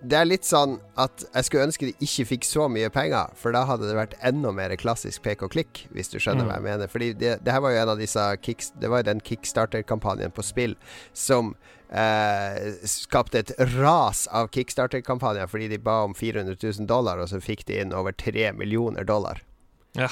det 0.06 0.16
er 0.18 0.28
litt 0.28 0.46
sånn 0.46 0.76
at 1.02 1.24
jeg 1.34 1.44
skulle 1.48 1.66
ønske 1.66 1.86
de 1.88 1.94
ikke 2.06 2.24
fikk 2.30 2.44
så 2.46 2.66
mye 2.70 2.88
penger, 2.94 3.32
for 3.38 3.52
da 3.56 3.64
hadde 3.68 3.88
det 3.88 3.96
vært 3.98 4.14
enda 4.24 4.52
mer 4.54 4.74
klassisk 4.80 5.22
pek 5.26 5.42
og 5.42 5.50
klikk, 5.54 5.84
hvis 5.94 6.08
du 6.12 6.18
skjønner 6.22 6.44
Mm. 6.44 6.50
hva 6.50 6.58
jeg 6.60 6.66
mener. 6.68 6.90
Fordi 6.92 7.08
det, 7.18 7.32
det 7.44 7.52
her 7.54 7.60
var 7.64 7.74
jo 7.74 7.80
en 7.82 7.92
av 7.94 7.98
disse 7.98 8.26
kicks, 8.42 8.70
Det 8.78 8.88
var 8.92 9.02
jo 9.02 9.08
den 9.10 9.20
kickstarter-kampanjen 9.20 10.32
på 10.36 10.44
spill 10.46 10.76
som 11.12 11.54
eh, 11.90 12.72
skapte 12.84 13.38
et 13.44 13.52
ras 13.76 14.26
av 14.34 14.48
kickstarter-kampanjer 14.54 15.46
fordi 15.50 15.68
de 15.68 15.78
ba 15.78 16.00
om 16.04 16.14
400 16.14 16.56
000 16.62 16.86
dollar, 16.86 17.18
og 17.22 17.28
så 17.30 17.40
fikk 17.40 17.64
de 17.66 17.80
inn 17.80 17.92
over 17.94 18.12
3 18.12 18.52
millioner 18.58 19.04
dollar. 19.04 19.42
Ja. 19.96 20.08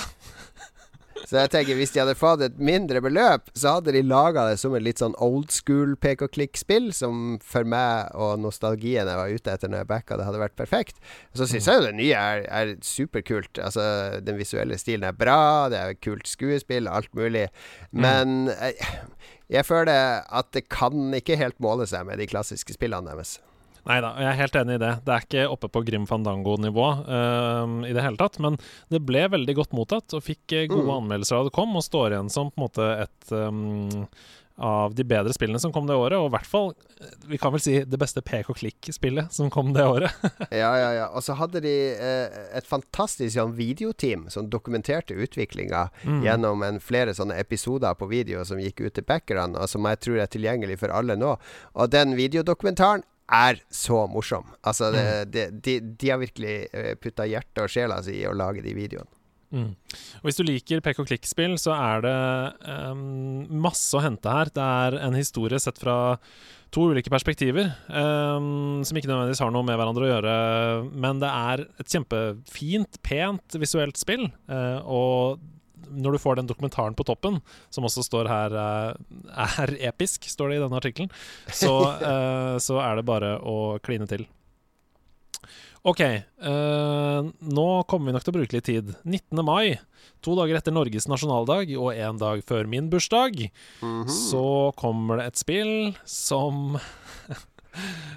Så 1.24 1.38
jeg 1.40 1.52
tenker 1.54 1.78
hvis 1.78 1.94
de 1.94 2.02
hadde 2.02 2.16
fått 2.18 2.42
et 2.44 2.58
mindre 2.60 3.00
beløp, 3.04 3.48
så 3.56 3.78
hadde 3.78 3.94
de 3.96 4.02
laga 4.04 4.46
det 4.50 4.58
som 4.60 4.74
et 4.76 4.84
litt 4.84 5.00
sånn 5.00 5.16
old 5.24 5.52
school 5.54 5.94
pek 6.00 6.24
og 6.26 6.34
klikk-spill, 6.36 6.90
som 6.96 7.38
for 7.44 7.66
meg 7.68 8.12
og 8.18 8.36
nostalgien 8.42 9.08
jeg 9.08 9.20
var 9.20 9.32
ute 9.32 9.54
etter 9.54 9.72
når 9.72 9.84
jeg 9.84 9.90
backa 9.94 10.18
det, 10.20 10.26
hadde 10.28 10.42
vært 10.42 10.58
perfekt. 10.60 11.00
Så 11.36 11.48
syns 11.48 11.70
jeg 11.70 11.80
jo 11.80 11.86
det 11.86 11.94
nye 12.00 12.20
er, 12.20 12.44
er 12.48 12.74
superkult. 12.84 13.60
Altså, 13.62 13.86
den 14.24 14.38
visuelle 14.40 14.78
stilen 14.80 15.08
er 15.08 15.16
bra, 15.16 15.70
det 15.72 15.80
er 15.80 15.98
kult 16.04 16.28
skuespill, 16.28 16.90
alt 16.90 17.12
mulig. 17.16 17.48
Men 17.96 18.52
jeg, 18.52 18.92
jeg 19.52 19.68
føler 19.68 20.22
at 20.28 20.52
det 20.56 20.68
kan 20.72 21.08
ikke 21.16 21.40
helt 21.40 21.60
måle 21.62 21.88
seg 21.88 22.06
med 22.08 22.20
de 22.20 22.28
klassiske 22.28 22.76
spillene 22.76 23.12
deres. 23.12 23.38
Nei 23.86 23.98
da, 24.00 24.14
jeg 24.16 24.28
er 24.30 24.38
helt 24.40 24.54
enig 24.62 24.76
i 24.78 24.82
det. 24.84 24.92
Det 25.04 25.12
er 25.16 25.26
ikke 25.26 25.48
oppe 25.52 25.68
på 25.68 25.82
Grim 25.84 26.06
Fandango-nivå 26.08 26.86
ehm, 27.18 27.74
i 27.84 27.92
det 27.92 28.04
hele 28.06 28.16
tatt. 28.20 28.38
Men 28.40 28.56
det 28.92 29.02
ble 29.04 29.26
veldig 29.34 29.54
godt 29.58 29.74
mottatt 29.76 30.14
og 30.16 30.24
fikk 30.24 30.52
eh, 30.56 30.66
gode 30.70 30.86
Mm. 30.88 30.96
anmeldelser 31.02 31.36
da 31.42 31.50
det 31.50 31.56
kom, 31.56 31.76
og 31.76 31.84
står 31.84 32.14
igjen 32.16 32.30
som 32.32 32.50
på 32.50 32.60
en 32.60 32.64
måte 32.68 32.88
et 33.04 33.32
um, 33.36 34.08
av 34.56 34.92
de 34.94 35.02
bedre 35.02 35.32
spillene 35.34 35.58
som 35.58 35.72
kom 35.74 35.88
det 35.88 35.96
året. 35.98 36.14
Og 36.16 36.28
i 36.28 36.32
hvert 36.36 36.46
fall, 36.46 36.68
eh, 37.02 37.14
vi 37.26 37.38
kan 37.42 37.52
vel 37.52 37.60
si, 37.60 37.76
det 37.84 37.98
beste 37.98 38.22
pek 38.22 38.48
og 38.52 38.56
klikk-spillet 38.60 39.32
som 39.34 39.48
kom 39.50 39.72
det 39.74 39.82
året. 39.84 40.12
Ja, 40.54 40.70
ja, 40.78 40.90
ja. 41.02 41.06
Og 41.12 41.24
så 41.26 41.34
hadde 41.36 41.60
de 41.64 41.72
eh, 41.92 42.36
et 42.56 42.68
fantastisk 42.70 43.34
sånn 43.36 43.52
videoteam 43.58 44.28
som 44.30 44.48
dokumenterte 44.48 45.12
utviklinga 45.18 45.88
Mm. 46.04 46.20
gjennom 46.24 46.62
en 46.64 46.78
flere 46.80 47.12
sånne 47.16 47.36
episoder 47.40 47.94
på 47.98 48.08
video 48.08 48.44
som 48.48 48.60
gikk 48.62 48.80
ut 48.86 48.94
til 48.94 49.04
backerne, 49.04 49.58
og 49.58 49.68
som 49.68 49.84
jeg 49.90 50.00
tror 50.06 50.20
er 50.22 50.30
tilgjengelig 50.30 50.78
for 50.84 50.88
alle 50.94 51.16
nå. 51.18 51.34
Og 51.74 51.90
den 51.90 52.14
videodokumentaren 52.16 53.02
er 53.32 53.60
så 53.72 54.04
morsom. 54.10 54.48
Altså, 54.66 54.90
det, 54.94 55.04
det, 55.32 55.44
de, 55.64 55.78
de 55.80 56.10
har 56.12 56.20
virkelig 56.20 56.56
uh, 56.74 56.94
putta 57.00 57.28
hjertet 57.28 57.64
og 57.64 57.72
sjela 57.72 58.00
si 58.04 58.18
i 58.20 58.26
å 58.28 58.36
lage 58.36 58.64
de 58.64 58.74
videoene. 58.76 59.10
Mm. 59.54 59.70
Og 60.18 60.26
Hvis 60.26 60.40
du 60.40 60.44
liker 60.46 60.82
pek 60.82 60.98
og 60.98 61.06
klikk-spill, 61.08 61.54
så 61.62 61.74
er 61.76 62.02
det 62.02 62.18
um, 62.90 63.46
masse 63.62 63.94
å 63.94 64.02
hente 64.02 64.30
her. 64.30 64.50
Det 64.50 64.64
er 64.64 64.98
en 65.06 65.14
historie 65.14 65.60
sett 65.62 65.78
fra 65.78 66.16
to 66.74 66.88
ulike 66.90 67.12
perspektiver, 67.12 67.70
um, 67.86 68.82
som 68.82 68.98
ikke 68.98 69.06
nødvendigvis 69.06 69.44
har 69.44 69.52
noe 69.54 69.66
med 69.66 69.78
hverandre 69.78 70.08
å 70.08 70.10
gjøre. 70.10 70.36
Men 70.90 71.22
det 71.22 71.30
er 71.30 71.66
et 71.78 71.94
kjempefint, 71.94 72.98
pent 73.06 73.58
visuelt 73.62 74.00
spill. 74.00 74.26
uh, 74.50 74.80
og 74.82 75.44
når 75.90 76.12
du 76.16 76.18
får 76.22 76.36
den 76.40 76.46
dokumentaren 76.50 76.94
på 76.98 77.04
toppen, 77.08 77.40
som 77.70 77.84
også 77.88 78.04
står 78.06 78.28
her 78.30 78.54
eh, 78.60 78.94
er 79.58 79.74
episk, 79.90 80.28
står 80.30 80.50
det 80.50 80.56
i 80.60 80.62
denne 80.64 80.80
artikkelen, 80.80 81.10
så, 81.50 81.74
eh, 82.12 82.54
så 82.62 82.80
er 82.84 82.96
det 83.00 83.06
bare 83.08 83.36
å 83.40 83.78
kline 83.84 84.06
til. 84.10 84.26
OK. 85.84 86.00
eh, 86.00 87.22
nå 87.44 87.66
kommer 87.84 88.08
vi 88.08 88.14
nok 88.16 88.24
til 88.24 88.32
å 88.32 88.36
bruke 88.38 88.56
litt 88.56 88.64
tid. 88.70 88.94
19. 89.04 89.42
mai, 89.44 89.74
to 90.24 90.32
dager 90.38 90.56
etter 90.56 90.72
Norges 90.72 91.04
nasjonaldag 91.12 91.74
og 91.76 91.90
én 91.92 92.16
dag 92.20 92.40
før 92.48 92.64
min 92.66 92.88
bursdag, 92.92 93.50
Mhm. 93.84 94.08
så 94.08 94.72
kommer 94.80 95.20
det 95.20 95.26
et 95.26 95.36
spill 95.42 95.74
som 96.08 96.78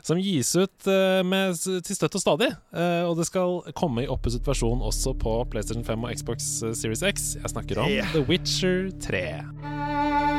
Som 0.07 0.21
gis 0.21 0.53
ut 0.55 0.87
eh, 0.87 1.21
med, 1.27 1.57
til 1.57 1.97
støtt 1.97 2.17
og 2.19 2.23
stadig. 2.23 2.51
Eh, 2.73 3.03
og 3.07 3.17
det 3.19 3.27
skal 3.29 3.61
komme 3.77 4.05
i 4.05 4.09
oppusset 4.11 4.45
versjon 4.47 4.83
også 4.85 5.15
på 5.19 5.39
PlayStation 5.51 5.85
5 5.87 6.07
og 6.07 6.17
Xbox 6.19 6.49
eh, 6.63 6.75
Series 6.77 7.03
X. 7.03 7.29
Jeg 7.41 7.55
snakker 7.55 7.83
om 7.83 7.91
Yeah. 7.91 8.11
The 8.13 8.25
Witcher 8.27 8.91
3. 9.03 10.36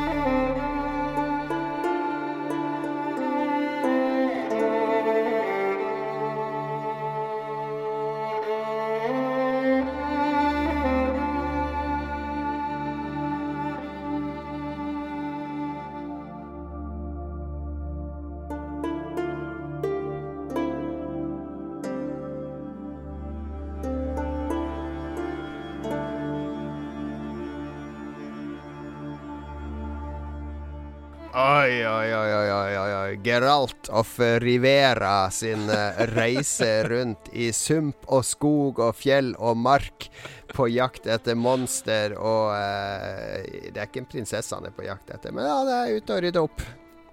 Geralt 33.23 33.89
of 33.89 34.19
Rivera 34.19 35.29
sin 35.31 35.69
eh, 35.69 36.01
reise 36.15 36.83
rundt 36.87 37.29
i 37.33 37.49
sump 37.53 38.07
og 38.07 38.23
skog 38.25 38.79
og 38.79 38.95
fjell 38.95 39.33
og 39.37 39.57
mark 39.59 40.07
på 40.55 40.69
jakt 40.71 41.07
etter 41.09 41.37
monster 41.37 42.15
og 42.17 42.53
uh, 42.55 43.43
Det 43.69 43.75
er 43.75 43.85
ikke 43.85 44.03
en 44.03 44.09
prinsesse 44.09 44.55
han 44.55 44.65
er 44.65 44.73
på 44.75 44.87
jakt 44.87 45.11
etter, 45.13 45.33
men 45.35 45.45
han 45.45 45.69
er 45.69 45.97
ute 45.97 46.15
og 46.15 46.23
rydder 46.25 46.47
opp. 46.47 46.63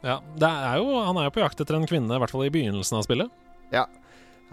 Ja, 0.06 0.20
det 0.38 0.48
er 0.48 0.78
jo, 0.80 0.94
Han 1.02 1.18
er 1.18 1.28
jo 1.28 1.34
på 1.34 1.42
jakt 1.42 1.60
etter 1.60 1.78
en 1.78 1.88
kvinne, 1.88 2.14
i 2.14 2.22
hvert 2.22 2.32
fall 2.32 2.46
i 2.46 2.52
begynnelsen 2.54 3.00
av 3.00 3.06
spillet. 3.08 3.32
Ja. 3.74 3.88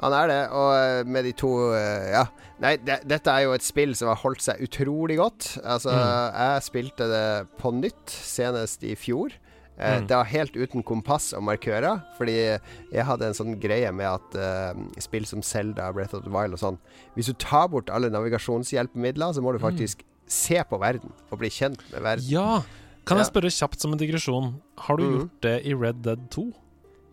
Han 0.02 0.16
er 0.18 0.32
det, 0.32 0.42
og 0.58 0.70
eh, 0.74 1.04
med 1.06 1.28
de 1.30 1.36
to 1.38 1.54
Ja. 1.76 2.26
Nei, 2.64 2.78
de, 2.82 2.96
dette 3.06 3.30
er 3.30 3.46
jo 3.46 3.54
et 3.54 3.66
spill 3.66 3.94
som 3.98 4.10
har 4.10 4.22
holdt 4.24 4.42
seg 4.42 4.62
utrolig 4.64 5.20
godt. 5.20 5.54
Altså, 5.62 5.92
mm. 5.94 6.38
jeg 6.40 6.68
spilte 6.70 7.08
det 7.12 7.26
på 7.60 7.74
nytt 7.76 8.14
senest 8.14 8.86
i 8.88 8.96
fjor. 8.98 9.36
Eh, 9.78 9.98
mm. 9.98 10.08
Det 10.08 10.18
var 10.20 10.30
helt 10.30 10.56
uten 10.56 10.86
kompass 10.86 11.32
og 11.34 11.44
markører, 11.48 12.04
fordi 12.18 12.36
jeg 12.38 13.06
hadde 13.08 13.30
en 13.30 13.38
sånn 13.38 13.56
greie 13.62 13.90
med 13.96 14.10
at 14.12 14.38
uh, 14.38 15.02
spill 15.02 15.26
som 15.30 15.42
Zelda, 15.46 15.90
Breath 15.96 16.16
of 16.18 16.26
the 16.28 16.34
Wild 16.34 16.54
og 16.54 16.62
sånn 16.62 16.80
Hvis 17.18 17.32
du 17.32 17.38
tar 17.42 17.70
bort 17.74 17.90
alle 17.94 18.12
navigasjonshjelpemidler, 18.14 19.34
så 19.34 19.42
må 19.42 19.56
du 19.56 19.62
mm. 19.62 19.66
faktisk 19.66 20.06
mm. 20.06 20.10
se 20.38 20.62
på 20.70 20.80
verden 20.82 21.14
og 21.30 21.42
bli 21.42 21.52
kjent 21.54 21.82
med 21.92 22.06
verden. 22.06 22.30
Ja. 22.30 22.62
Kan 23.04 23.20
jeg 23.20 23.28
spørre 23.34 23.52
kjapt 23.52 23.82
som 23.84 23.96
en 23.96 24.00
digresjon, 24.00 24.54
har 24.86 25.00
du 25.00 25.04
mm. 25.04 25.16
gjort 25.18 25.40
det 25.44 25.58
i 25.68 25.74
Red 25.76 26.06
Dead 26.06 26.30
2? 26.32 26.46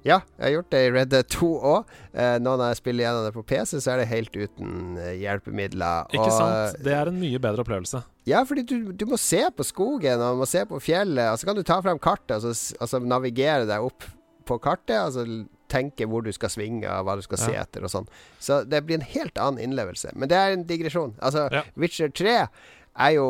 Ja, 0.00 0.22
jeg 0.38 0.44
har 0.46 0.52
gjort 0.54 0.70
det 0.72 0.80
i 0.86 0.92
Red 0.94 1.10
Dead 1.12 1.28
2 1.28 1.48
òg. 1.70 1.90
Eh, 2.14 2.36
nå 2.40 2.54
når 2.56 2.72
jeg 2.72 2.78
spiller 2.80 3.04
gjennom 3.04 3.26
det 3.26 3.34
på 3.34 3.44
PC, 3.52 3.74
så 3.84 3.92
er 3.92 4.00
det 4.00 4.08
helt 4.08 4.36
uten 4.36 4.96
eh, 4.96 5.12
hjelpemidler. 5.20 6.08
Ikke 6.14 6.30
og, 6.30 6.32
sant? 6.36 6.80
Det 6.86 6.94
er 6.96 7.10
en 7.10 7.20
mye 7.20 7.42
bedre 7.42 7.66
opplevelse. 7.66 8.00
Ja, 8.28 8.40
fordi 8.48 8.64
du, 8.64 8.92
du, 8.96 9.04
må 9.10 9.18
se 9.20 9.42
på 9.56 9.66
skogen, 9.66 10.22
og 10.24 10.38
du 10.38 10.42
må 10.42 10.48
se 10.48 10.64
på 10.68 10.80
fjellet, 10.82 11.28
og 11.28 11.40
så 11.40 11.50
kan 11.50 11.58
du 11.58 11.64
ta 11.66 11.80
frem 11.84 12.00
kartet 12.00 12.38
og 12.38 12.48
så 12.48 12.80
altså, 12.80 13.02
navigere 13.04 13.68
deg 13.68 13.84
opp 13.90 14.08
på 14.48 14.58
kartet. 14.62 14.96
Altså 14.96 15.26
tenke 15.70 16.08
hvor 16.10 16.24
du 16.26 16.32
skal 16.34 16.50
svinge, 16.52 16.88
og 16.88 17.06
hva 17.06 17.16
du 17.18 17.24
skal 17.24 17.38
ja. 17.38 17.46
se 17.46 17.60
etter 17.60 17.86
og 17.86 17.92
sånn. 17.92 18.10
Så 18.42 18.62
det 18.66 18.82
blir 18.86 18.98
en 18.98 19.06
helt 19.06 19.38
annen 19.38 19.62
innlevelse. 19.68 20.14
Men 20.16 20.32
det 20.32 20.38
er 20.38 20.56
en 20.56 20.66
digresjon. 20.66 21.14
Altså, 21.22 21.46
ja. 21.54 21.64
Witcher 21.78 22.10
3 22.10 22.36
er 22.40 23.12
jo 23.14 23.26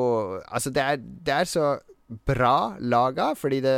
Altså, 0.49 0.73
det 0.73 0.83
er, 0.83 1.03
det 1.27 1.35
er 1.35 1.49
så 1.49 1.67
bra 2.11 2.75
laga, 2.83 3.31
fordi 3.39 3.61
det, 3.63 3.75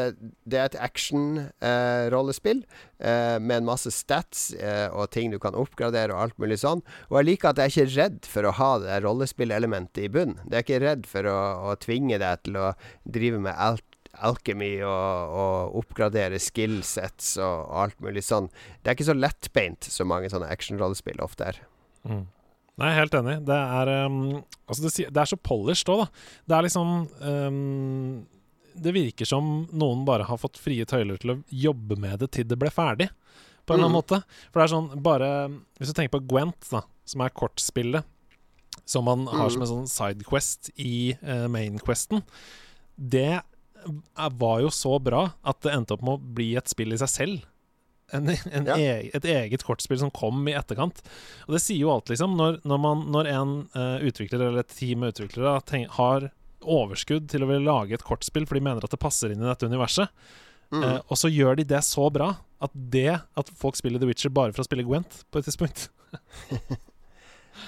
det 0.48 0.58
er 0.58 0.70
et 0.70 0.78
action-rollespill 0.80 2.62
eh, 2.64 3.12
eh, 3.12 3.36
med 3.42 3.60
en 3.60 3.68
masse 3.68 3.92
stats 3.92 4.50
eh, 4.56 4.88
og 4.88 5.10
ting 5.12 5.32
du 5.32 5.38
kan 5.42 5.56
oppgradere 5.58 6.14
og 6.14 6.24
alt 6.26 6.42
mulig 6.42 6.62
sånn. 6.62 6.80
Og 7.10 7.20
jeg 7.20 7.28
liker 7.28 7.52
at 7.52 7.60
jeg 7.60 7.68
er 7.68 7.74
ikke 7.74 8.00
redd 8.00 8.28
for 8.34 8.48
å 8.48 8.54
ha 8.56 8.72
det 8.82 9.00
rollespillelementet 9.04 10.06
i 10.06 10.12
bunnen. 10.12 10.40
Jeg 10.48 10.58
er 10.58 10.66
ikke 10.66 10.84
redd 10.86 11.08
for 11.10 11.28
å, 11.28 11.38
å, 11.68 11.78
tvinge 11.82 12.20
deg 12.22 12.46
til 12.46 12.60
å 12.60 12.72
drive 13.04 13.42
med 13.44 13.56
alt 13.56 13.84
alchemy 14.22 14.74
og, 14.84 15.36
og, 15.42 15.76
oppgradere 15.82 16.40
skillsets 16.40 17.34
og, 17.40 17.68
alt 17.84 18.00
mulig 18.04 18.24
sånn. 18.24 18.50
Det 18.80 18.92
er 18.92 18.96
ikke 18.96 19.10
så 19.12 19.18
lettbeint 19.18 19.88
som 19.88 20.08
mange 20.12 20.32
sånne 20.32 20.50
action-rollespill 20.52 21.20
ofte 21.24 21.52
er. 21.52 21.60
Mm. 22.08 22.26
Nei, 22.80 22.88
jeg 22.88 22.94
er 22.94 23.02
helt 23.02 23.16
enig. 23.18 23.34
Det 23.48 23.56
er, 23.56 23.90
um, 24.08 24.20
altså 24.64 24.84
det, 24.84 24.92
det, 25.04 25.20
er 25.20 25.28
så 25.28 25.38
polished 25.44 25.90
òg, 25.92 26.04
da. 26.04 26.22
Det 26.48 26.56
er 26.56 26.66
liksom 26.66 26.92
um, 27.20 28.22
Det 28.72 28.94
virker 28.96 29.28
som 29.28 29.50
noen 29.68 30.06
bare 30.08 30.26
har 30.28 30.40
fått 30.40 30.60
frie 30.60 30.86
tøyler 30.88 31.20
til 31.20 31.34
å 31.34 31.40
jobbe 31.66 32.00
med 32.00 32.24
det 32.24 32.30
til 32.38 32.48
det 32.48 32.58
ble 32.60 32.72
ferdig, 32.72 33.10
på 33.66 33.74
en 33.74 33.82
eller 33.82 33.90
annen 33.90 33.98
mm. 33.98 34.00
måte. 34.00 34.22
For 34.48 34.60
det 34.60 34.64
er 34.64 34.72
sånn 34.72 35.04
bare 35.04 35.30
Hvis 35.78 35.92
du 35.92 35.96
tenker 35.98 36.16
på 36.16 36.24
Gwent, 36.32 36.72
da, 36.72 36.82
som 37.04 37.24
er 37.24 37.36
kortspillet, 37.36 38.08
som 38.88 39.04
man 39.06 39.28
har 39.28 39.50
mm. 39.50 39.54
som 39.54 39.64
en 39.66 39.72
sånn 39.74 39.92
sidequest 39.92 40.72
i 40.80 41.12
uh, 41.20 41.46
mainquesten, 41.52 42.24
det 42.96 43.42
var 44.38 44.60
jo 44.62 44.70
så 44.72 44.96
bra 45.02 45.26
at 45.42 45.60
det 45.64 45.72
endte 45.74 45.96
opp 45.96 46.04
med 46.06 46.16
å 46.16 46.34
bli 46.38 46.52
et 46.56 46.70
spill 46.70 46.94
i 46.94 47.00
seg 47.00 47.10
selv 47.10 47.51
en, 48.12 48.28
en 48.28 48.68
ja. 48.70 48.76
e 48.76 49.10
et 49.16 49.24
eget 49.24 49.64
kortspill 49.66 50.00
som 50.00 50.12
kom 50.14 50.44
i 50.48 50.54
etterkant. 50.58 51.02
Og 51.46 51.56
det 51.56 51.62
sier 51.64 51.82
jo 51.82 51.92
alt, 51.94 52.12
liksom. 52.12 52.36
Når, 52.38 52.60
når, 52.68 52.82
man, 52.84 53.04
når 53.14 53.32
en 53.32 53.56
uh, 53.76 53.98
utvikler 54.04 54.46
eller 54.46 54.62
et 54.62 54.76
team 54.76 55.02
med 55.02 55.14
utviklere 55.14 55.58
har 55.98 56.30
overskudd 56.62 57.26
til 57.32 57.42
å 57.42 57.50
ville 57.50 57.66
lage 57.66 57.96
et 57.96 58.06
kortspill 58.06 58.46
for 58.46 58.58
de 58.58 58.64
mener 58.64 58.84
at 58.84 58.92
det 58.92 59.02
passer 59.02 59.32
inn 59.32 59.42
i 59.42 59.48
dette 59.48 59.66
universet, 59.66 60.12
mm. 60.70 60.82
uh, 60.84 60.98
og 61.08 61.18
så 61.18 61.32
gjør 61.32 61.58
de 61.58 61.68
det 61.74 61.82
så 61.86 62.06
bra 62.14 62.34
at 62.62 62.74
det 62.94 63.18
at 63.18 63.52
folk 63.58 63.78
spiller 63.78 63.98
The 63.98 64.08
Witcher 64.10 64.30
bare 64.34 64.54
for 64.54 64.62
å 64.62 64.68
spille 64.68 64.86
Gwent 64.86 65.24
på 65.32 65.40
et 65.40 65.48
tidspunkt 65.48 65.88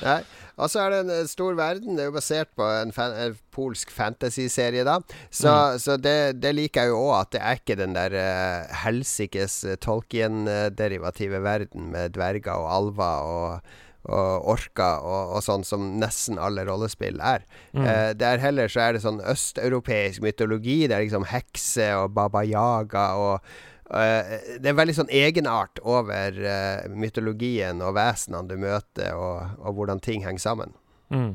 Nei. 0.03 0.20
Og 0.55 0.70
så 0.70 0.85
er 0.85 0.92
det 0.92 0.99
en 1.03 1.12
eh, 1.14 1.25
stor 1.31 1.57
verden. 1.59 1.97
Det 1.97 2.05
er 2.05 2.11
jo 2.11 2.16
basert 2.16 2.51
på 2.57 2.66
en, 2.66 2.92
fan, 2.94 3.14
en 3.18 3.38
polsk 3.55 3.90
fantasy-serie, 3.94 4.85
da. 4.87 5.01
Så, 5.31 5.51
mm. 5.51 5.81
så 5.83 5.97
det, 5.99 6.18
det, 6.42 6.55
liker 6.55 6.87
jeg 6.87 6.94
jo 6.94 7.01
òg, 7.09 7.14
at 7.20 7.33
det 7.35 7.42
er 7.42 7.62
ikke 7.62 7.79
den 7.81 7.97
der 7.97 8.14
uh, 8.14 8.77
helsikes 8.85 9.62
uh, 9.66 9.75
Tolkien-derivative 9.83 11.42
verden 11.42 11.90
med 11.94 12.14
dverger 12.14 12.55
og 12.55 12.70
alver 12.79 13.33
og 13.33 13.75
og 14.05 14.49
orka 14.53 14.88
og, 15.01 15.37
og, 15.37 15.42
sånn 15.44 15.62
som 15.64 15.85
nesten 16.01 16.37
alle 16.40 16.66
rollespill 16.68 17.23
er. 17.25 17.44
Mm. 17.73 17.85
Eh, 17.88 18.09
der 18.20 18.42
heller 18.42 18.68
så 18.68 18.83
er 18.85 18.97
det 18.97 19.05
sånn 19.05 19.23
østeuropeisk 19.25 20.25
mytologi. 20.25 20.83
Det 20.85 20.97
er 20.97 21.07
liksom 21.07 21.25
hekser 21.31 22.03
og 22.03 22.12
Baba 22.16 22.44
Yaga 22.44 23.07
og 23.20 23.55
det 23.85 24.70
er 24.70 24.77
veldig 24.79 24.94
sånn 24.97 25.12
egenart 25.12 25.81
over 25.85 26.38
uh, 26.40 26.87
mytologien 26.88 27.83
og 27.85 27.97
vesenene 27.99 28.49
du 28.49 28.57
møter, 28.61 29.12
og, 29.12 29.59
og, 29.61 29.75
hvordan 29.77 30.01
ting 30.05 30.25
henger 30.25 30.44
sammen. 30.47 30.73
Mm. 31.12 31.35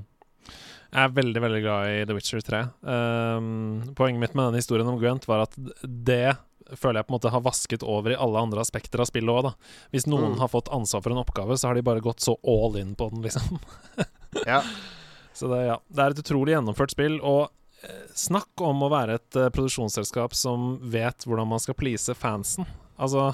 Jeg 0.90 1.06
er 1.06 1.14
veldig 1.14 1.42
veldig 1.44 1.62
glad 1.62 1.92
i 1.94 1.98
The 2.10 2.16
Witcher 2.18 2.42
3. 2.42 2.62
Um, 2.82 3.50
poenget 3.98 4.24
mitt 4.24 4.38
med 4.38 4.50
denne 4.50 4.62
historien 4.64 4.90
om 4.90 4.98
Gwent 5.02 5.30
var 5.30 5.46
at 5.46 5.54
det 5.86 6.40
føler 6.78 7.00
jeg 7.00 7.08
på 7.08 7.14
en 7.14 7.18
måte 7.18 7.34
har 7.34 7.46
vasket 7.46 7.86
over 7.86 8.14
i 8.14 8.18
alle 8.18 8.42
andre 8.42 8.62
aspekter 8.62 9.02
av 9.02 9.10
spillet 9.10 9.30
òg, 9.30 9.52
Hvis 9.94 10.08
noen 10.10 10.36
mm. 10.36 10.40
har 10.42 10.52
fått 10.52 10.72
ansvar 10.74 11.02
for 11.06 11.14
en 11.14 11.22
oppgave, 11.22 11.58
så 11.58 11.70
har 11.70 11.78
de 11.78 11.86
bare 11.86 12.04
gått 12.04 12.22
så 12.22 12.36
all 12.46 12.78
in 12.78 12.96
på 12.98 13.10
den, 13.14 13.24
liksom. 13.26 13.62
ja. 14.50 14.62
Så 15.34 15.50
det, 15.50 15.64
ja. 15.70 15.80
det 15.88 16.04
er 16.04 16.14
et 16.14 16.22
utrolig 16.22 16.54
gjennomført 16.54 16.94
spill, 16.94 17.20
og 17.22 17.50
Snakk 18.18 18.62
om 18.66 18.84
å 18.84 18.92
være 18.92 19.18
et 19.20 19.40
uh, 19.40 19.50
produksjonsselskap 19.56 20.36
som 20.36 20.74
vet 20.92 21.26
hvordan 21.28 21.48
man 21.52 21.62
skal 21.64 21.78
please 21.80 22.16
fansen. 22.18 22.68
Altså, 23.00 23.32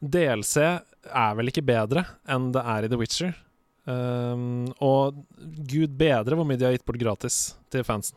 DLC 0.00 0.56
er 0.64 1.36
vel 1.36 1.52
ikke 1.52 1.66
bedre 1.66 2.06
enn 2.30 2.50
det 2.54 2.62
er 2.64 2.86
i 2.86 2.92
The 2.92 3.00
Witcher. 3.00 3.34
Um, 3.84 4.70
og 4.80 5.18
gud 5.68 5.98
bedre 6.00 6.38
hvor 6.38 6.46
mye 6.48 6.56
de 6.56 6.64
har 6.64 6.72
gitt 6.72 6.86
bort 6.88 7.00
gratis 7.02 7.40
til 7.72 7.84
fansen. 7.84 8.16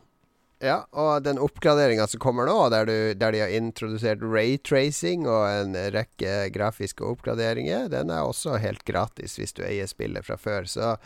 Ja, 0.64 0.80
og 0.90 1.22
den 1.22 1.38
oppgraderinga 1.38 2.08
som 2.10 2.18
kommer 2.18 2.48
nå, 2.48 2.56
der, 2.74 2.88
du, 2.88 2.96
der, 3.14 3.34
de 3.34 3.42
har 3.44 3.52
introdusert 3.54 4.24
raytracing 4.24 5.28
og 5.30 5.44
en 5.46 5.76
rekke 5.94 6.48
grafiske 6.50 7.04
oppgraderinger, 7.06 7.86
den 7.92 8.10
er 8.10 8.26
også 8.26 8.56
helt 8.58 8.82
gratis 8.88 9.36
hvis 9.38 9.54
du 9.54 9.62
eier 9.68 9.86
spillet 9.86 10.26
fra 10.26 10.34
før. 10.40 10.66
Så 10.66 10.96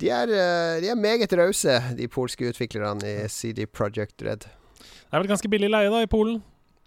de 0.00 0.10
er, 0.10 0.30
eh, 0.32 0.80
de 0.82 0.88
er 0.92 0.98
meget 0.98 1.32
rause, 1.38 1.80
de 1.98 2.08
polske 2.08 2.48
utviklerne 2.48 3.24
i 3.24 3.28
CD 3.28 3.66
Project 3.66 4.22
Red. 4.22 4.46
Det 4.46 5.12
er 5.12 5.20
vel 5.20 5.28
ganske 5.28 5.48
billig 5.48 5.68
leie, 5.70 5.90
da, 5.92 6.00
i 6.02 6.10
Polen? 6.10 6.42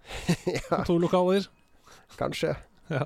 ja. 0.58 0.84
To 0.88 0.98
lokaler. 0.98 1.46
Kanskje. 2.18 2.56
Ja. 2.90 3.06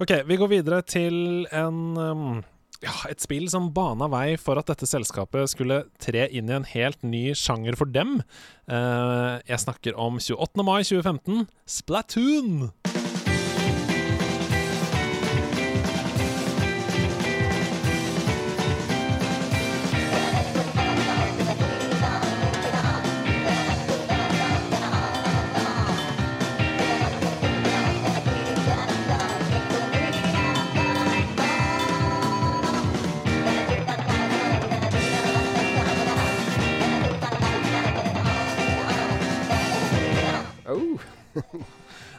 OK, 0.00 0.10
vi 0.26 0.36
går 0.40 0.50
videre 0.50 0.82
til 0.82 1.46
en 1.52 1.96
um, 2.00 2.42
ja, 2.82 2.94
et 3.10 3.22
spill 3.22 3.46
som 3.50 3.70
bana 3.74 4.08
vei 4.10 4.34
for 4.40 4.58
at 4.58 4.70
dette 4.72 4.88
selskapet 4.88 5.52
skulle 5.52 5.82
tre 6.02 6.26
inn 6.34 6.50
i 6.50 6.56
en 6.56 6.66
helt 6.72 7.04
ny 7.06 7.22
sjanger 7.38 7.76
for 7.78 7.90
dem. 7.92 8.20
Uh, 8.66 9.38
jeg 9.46 9.62
snakker 9.62 9.98
om 10.00 10.18
28. 10.18 10.64
mai 10.66 10.82
2015, 10.82 11.46
Splatoon. 11.78 12.72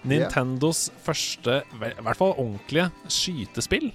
Nintendos 0.08 0.88
første, 1.04 1.62
i 1.64 1.78
hvert 1.80 2.20
fall 2.20 2.34
ordentlige, 2.36 2.90
skytespill. 3.08 3.92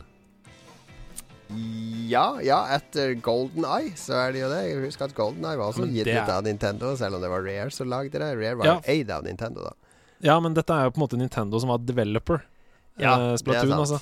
Ja, 2.09 2.39
ja, 2.45 2.59
etter 2.77 3.15
Golden 3.25 3.65
Eye 3.65 3.95
så 3.97 4.17
er 4.21 4.35
det 4.37 4.43
jo 4.43 4.51
det. 4.53 4.61
Jeg 4.69 4.83
husker 4.85 5.09
at 5.09 5.17
Golden 5.17 5.47
Eye 5.49 5.57
var 5.57 5.73
også 5.73 5.89
gitt 5.89 6.11
ut 6.11 6.33
av 6.33 6.45
Nintendo, 6.45 6.93
selv 7.01 7.17
om 7.17 7.25
det 7.25 7.31
var 7.33 7.45
Rare 7.45 7.73
som 7.73 7.89
lagde 7.89 8.21
det. 8.21 8.29
Rare 8.37 8.59
var 8.61 8.69
ja. 8.69 8.77
eid 8.89 9.13
av 9.13 9.25
Nintendo, 9.25 9.65
da. 9.65 9.95
Ja, 10.25 10.37
men 10.43 10.57
dette 10.57 10.75
er 10.75 10.89
jo 10.89 10.93
på 10.95 11.01
en 11.01 11.05
måte 11.07 11.21
Nintendo 11.21 11.61
som 11.63 11.73
var 11.73 11.81
developer. 11.87 12.43
Ja, 13.01 13.15
uh, 13.17 13.35
Splatoon, 13.41 13.73
er. 13.73 13.85
Altså. 13.85 14.01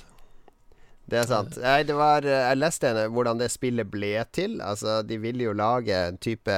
Det 1.07 1.21
er 1.21 1.29
sant. 1.29 1.59
Nei, 1.63 1.81
det 1.87 1.95
var 1.95 2.27
eh, 2.27 2.49
Jeg 2.49 2.59
leste 2.59 2.91
hvordan 3.15 3.39
det 3.39 3.53
spillet 3.53 3.91
ble 3.93 4.15
til. 4.35 4.59
Altså, 4.65 4.99
de 5.07 5.21
ville 5.23 5.47
jo 5.47 5.55
lage 5.55 5.95
en 6.09 6.19
type 6.19 6.57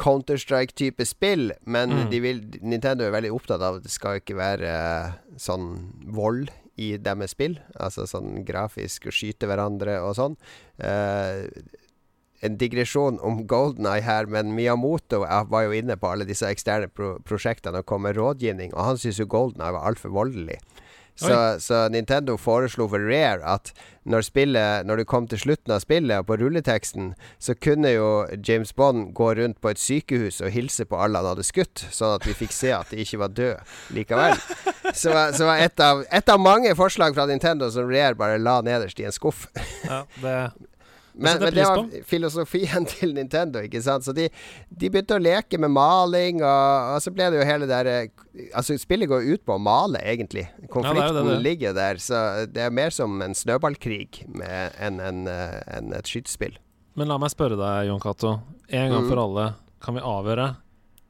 Counter-Strike-type 0.00 1.06
spill, 1.06 1.52
men 1.70 1.92
mm. 1.94 2.12
vil, 2.24 2.42
Nintendo 2.62 3.06
er 3.06 3.14
veldig 3.14 3.32
opptatt 3.34 3.62
av 3.62 3.78
at 3.78 3.86
det 3.86 3.92
skal 3.94 4.20
ikke 4.20 4.36
være 4.38 4.74
uh, 4.74 5.14
sånn 5.40 5.68
vold 6.14 6.50
i 6.80 6.94
deres 6.98 7.34
spill. 7.36 7.56
Altså 7.78 8.08
sånn 8.10 8.42
grafisk 8.46 9.08
å 9.08 9.14
skyte 9.14 9.48
hverandre 9.50 10.00
og 10.02 10.16
sånn. 10.18 10.36
Uh, 10.82 11.46
en 12.44 12.58
digresjon 12.60 13.20
om 13.24 13.44
Golden 13.48 13.86
Eye 13.88 14.04
her, 14.04 14.26
men 14.28 14.52
Miyamoto 14.56 15.22
var 15.24 15.64
jo 15.64 15.76
inne 15.76 15.96
på 15.96 16.10
alle 16.10 16.26
disse 16.28 16.48
eksterne 16.50 16.90
pro 16.92 17.14
prosjektene 17.24 17.80
og 17.80 17.88
kom 17.88 18.04
med 18.04 18.18
rådgivning, 18.18 18.74
og 18.74 18.90
han 18.90 19.00
syntes 19.00 19.22
jo 19.22 19.30
Golden 19.30 19.64
Eye 19.64 19.76
var 19.78 19.86
altfor 19.88 20.12
voldelig. 20.12 20.58
Så, 21.14 21.60
så, 21.62 21.88
Nintendo 21.88 22.34
foreslo 22.36 22.88
for 22.90 22.98
Rare 22.98 23.38
at 23.46 23.70
når, 24.02 24.24
spillet, 24.26 24.86
når 24.86 24.96
du 25.00 25.04
kom 25.08 25.28
til 25.30 25.38
slutten 25.38 25.72
av 25.72 25.80
spillet, 25.84 26.18
og 26.18 26.26
på 26.26 26.36
rulleteksten, 26.40 27.12
så 27.38 27.54
kunne 27.54 27.94
jo 27.94 28.08
James 28.48 28.74
Bond 28.74 29.12
gå 29.14 29.30
rundt 29.38 29.60
på 29.62 29.70
et 29.70 29.80
sykehus 29.80 30.42
og 30.42 30.50
hilse 30.52 30.84
på 30.90 30.98
alle 30.98 31.22
han 31.22 31.30
hadde 31.30 31.46
skutt, 31.46 31.86
sånn 31.94 32.16
at 32.18 32.26
vi 32.26 32.34
fikk 32.36 32.52
se 32.52 32.74
at 32.74 32.90
de 32.90 33.00
ikke 33.04 33.22
var 33.22 33.32
døde 33.32 33.62
likevel. 33.94 34.36
Så, 34.94 35.10
så 35.32 35.46
var 35.48 35.58
et 35.64 35.80
av, 35.80 36.02
et 36.12 36.28
av 36.28 36.38
mange 36.38 36.70
forslag 36.76 37.16
fra 37.16 37.24
Nintendo 37.26 37.70
som 37.72 37.88
Rare 37.88 38.14
bare 38.18 38.36
la 38.38 38.58
nederst 38.62 39.00
i 39.00 39.06
en 39.08 39.14
skuff. 39.16 39.46
Ja, 39.88 40.02
det 40.20 40.34
men, 41.14 41.38
men, 41.38 41.54
det 41.54 41.62
var 41.62 41.84
filosofien 42.04 42.86
til 42.90 43.14
Nintendo, 43.14 43.62
ikke 43.62 43.82
sant. 43.84 44.06
Så 44.06 44.12
de, 44.16 44.26
de 44.68 44.90
begynte 44.90 45.14
å 45.14 45.22
leke 45.22 45.60
med 45.62 45.70
maling, 45.70 46.40
og, 46.42 46.94
og, 46.94 46.98
så 47.04 47.12
ble 47.14 47.28
det 47.30 47.40
jo 47.40 47.46
hele 47.48 47.70
der 47.70 47.90
Altså, 48.50 48.74
spillet 48.82 49.06
går 49.06 49.28
ut 49.30 49.44
på 49.46 49.54
å 49.54 49.62
male, 49.62 50.00
egentlig. 50.02 50.48
Konflikten 50.66 51.14
ja, 51.14 51.22
det 51.22 51.36
det. 51.36 51.42
ligger 51.44 51.76
der. 51.76 52.00
Så 52.02 52.18
det 52.50 52.64
er 52.64 52.74
mer 52.74 52.90
som 52.94 53.22
en 53.22 53.36
snøballkrig 53.38 54.24
enn 54.42 54.98
en, 54.98 55.28
en, 55.30 55.92
et 55.94 56.10
skytespill. 56.10 56.58
Men 56.98 57.12
la 57.12 57.18
meg 57.22 57.30
spørre 57.30 57.58
deg, 57.60 57.86
Jon 57.90 58.02
Cato. 58.02 58.34
En 58.74 58.90
gang 58.90 59.06
mm. 59.06 59.12
for 59.12 59.22
alle, 59.22 59.46
kan 59.84 59.94
vi 59.94 60.02
avgjøre 60.02 60.48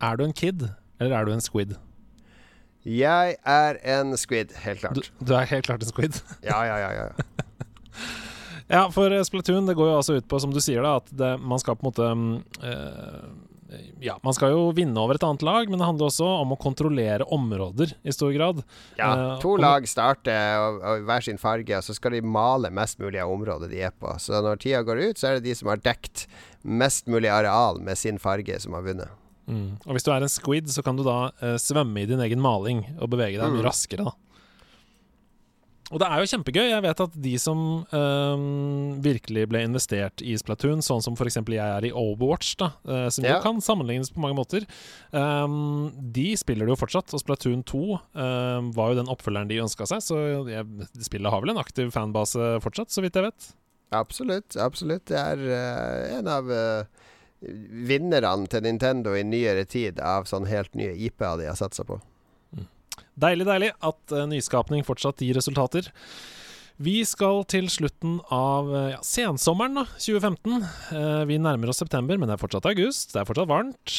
Er 0.05 0.21
du 0.21 0.25
en 0.27 0.37
kid, 0.37 0.67
eller 1.01 1.17
er 1.17 1.25
du 1.25 1.33
en 1.33 1.45
squid? 1.45 1.77
Jeg 2.85 3.39
er 3.49 3.81
en 3.89 4.13
squid, 4.21 4.53
helt 4.67 4.85
klart. 4.85 5.01
Du, 5.01 5.25
du 5.25 5.33
er 5.39 5.49
helt 5.49 5.65
klart 5.65 5.81
en 5.81 5.89
squid? 5.89 6.21
ja, 6.45 6.61
ja, 6.69 6.77
ja. 6.85 6.93
ja. 7.01 7.09
Ja, 8.71 8.87
for 8.93 9.13
Splatoon 9.29 9.67
det 9.69 9.77
går 9.77 9.91
jo 9.91 9.97
altså 9.99 10.19
ut 10.19 10.29
på, 10.29 10.41
som 10.41 10.53
du 10.55 10.61
sier, 10.65 10.85
da, 10.85 10.97
at 11.03 11.11
det, 11.13 11.35
man 11.43 11.61
skal 11.61 11.77
på 11.77 11.85
en 11.85 11.91
måte 11.91 12.07
øh, 12.65 13.27
ja, 14.01 14.19
man 14.23 14.35
skal 14.37 14.53
jo 14.53 14.69
vinne 14.77 14.99
over 15.01 15.17
et 15.17 15.25
annet 15.27 15.45
lag, 15.47 15.71
men 15.71 15.81
det 15.81 15.87
handler 15.87 16.09
også 16.11 16.27
om 16.43 16.55
å 16.55 16.59
kontrollere 16.61 17.27
områder 17.35 17.95
i 18.05 18.15
stor 18.15 18.33
grad. 18.35 18.63
Ja, 18.99 19.11
eh, 19.13 19.35
to 19.43 19.55
uh, 19.57 19.63
lag 19.63 19.87
starter 19.89 20.31
i 20.35 20.95
hver 21.07 21.25
sin 21.25 21.41
farge, 21.41 21.79
og 21.79 21.87
så 21.87 21.97
skal 21.97 22.17
de 22.17 22.23
male 22.23 22.71
mest 22.75 23.01
mulig 23.03 23.23
av 23.23 23.33
området 23.35 23.71
de 23.73 23.83
er 23.87 23.95
på. 23.97 24.13
Så 24.23 24.43
når 24.45 24.61
tida 24.63 24.85
går 24.87 25.03
ut, 25.09 25.21
så 25.21 25.31
er 25.31 25.39
det 25.39 25.49
de 25.49 25.57
som 25.59 25.73
har 25.73 25.83
dekt 25.83 26.27
mest 26.63 27.09
mulig 27.11 27.33
areal 27.33 27.81
med 27.85 27.99
sin 28.01 28.21
farge, 28.23 28.61
som 28.63 28.77
har 28.77 28.87
vunnet. 28.87 29.23
Mm. 29.51 29.77
Og 29.85 29.97
hvis 29.97 30.07
du 30.07 30.13
er 30.13 30.25
en 30.25 30.33
squid, 30.33 30.71
så 30.73 30.85
kan 30.85 30.97
du 30.97 31.05
da 31.07 31.19
uh, 31.43 31.57
svømme 31.61 32.05
i 32.05 32.09
din 32.09 32.23
egen 32.25 32.45
maling 32.45 32.85
og 32.99 33.11
bevege 33.13 33.41
deg 33.41 33.49
mye 33.49 33.65
mm. 33.65 33.67
raskere, 33.67 34.07
da. 34.11 34.17
Og 35.95 36.01
det 36.03 36.09
er 36.11 36.19
jo 36.19 36.31
kjempegøy. 36.33 36.65
Jeg 36.73 36.83
vet 36.83 37.01
at 37.05 37.17
de 37.23 37.33
som 37.39 37.59
um, 37.95 38.47
virkelig 39.05 39.45
ble 39.47 39.61
investert 39.63 40.25
i 40.27 40.33
Splatoon, 40.41 40.83
sånn 40.83 41.05
som 41.05 41.15
f.eks. 41.15 41.39
jeg 41.39 41.61
er 41.63 41.87
i 41.87 41.93
Overwatch, 41.95 42.57
da, 42.59 42.73
uh, 42.91 43.07
som 43.15 43.23
ja. 43.23 43.37
jo 43.37 43.45
kan 43.45 43.63
sammenlignes 43.63 44.11
på 44.11 44.23
mange 44.25 44.35
måter, 44.41 44.67
um, 45.15 45.93
de 46.17 46.33
spiller 46.41 46.67
det 46.67 46.75
jo 46.75 46.81
fortsatt. 46.83 47.15
Og 47.15 47.23
Splatoon 47.23 47.63
2 47.71 47.83
um, 47.95 48.73
var 48.75 48.91
jo 48.91 48.99
den 48.99 49.13
oppfølgeren 49.15 49.53
de 49.53 49.61
ønska 49.63 49.87
seg, 49.87 50.03
så 50.03 50.19
jeg, 50.51 50.67
spillet 51.07 51.31
har 51.31 51.45
vel 51.45 51.55
en 51.55 51.63
aktiv 51.63 51.95
fanbase 51.95 52.57
fortsatt, 52.65 52.91
så 52.91 53.05
vidt 53.05 53.21
jeg 53.21 53.29
vet. 53.29 53.51
Absolutt. 53.95 54.59
Absolutt. 54.59 55.07
Det 55.13 55.21
er 55.21 55.45
uh, 55.47 56.17
en 56.19 56.33
av 56.41 56.51
uh, 56.51 57.13
vinnerne 57.87 58.51
til 58.51 58.67
Nintendo 58.67 59.15
i 59.15 59.23
nyere 59.23 59.63
tid 59.71 60.03
av 60.03 60.27
sånn 60.27 60.51
helt 60.51 60.75
nye 60.75 60.97
IP-er 61.07 61.39
de 61.39 61.53
har 61.53 61.61
satsa 61.61 61.87
på. 61.87 62.01
Deilig, 63.15 63.47
deilig 63.47 63.75
at 63.79 64.15
uh, 64.15 64.25
nyskapning 64.31 64.83
fortsatt 64.87 65.23
gir 65.23 65.37
resultater. 65.39 65.91
Vi 66.83 66.97
skal 67.07 67.45
til 67.47 67.69
slutten 67.71 68.17
av 68.35 68.71
uh, 68.73 68.81
ja, 68.97 69.01
sensommeren 69.07 69.79
da, 69.79 69.85
2015. 69.95 70.57
Uh, 70.59 70.99
eh, 70.99 71.23
vi 71.31 71.39
nærmer 71.39 71.71
oss 71.71 71.79
september, 71.85 72.19
men 72.19 72.27
det 72.27 72.35
er 72.35 72.43
fortsatt 72.43 72.67
august. 72.73 73.13
Det 73.15 73.23
er 73.23 73.29
fortsatt 73.29 73.51
varmt. 73.51 73.97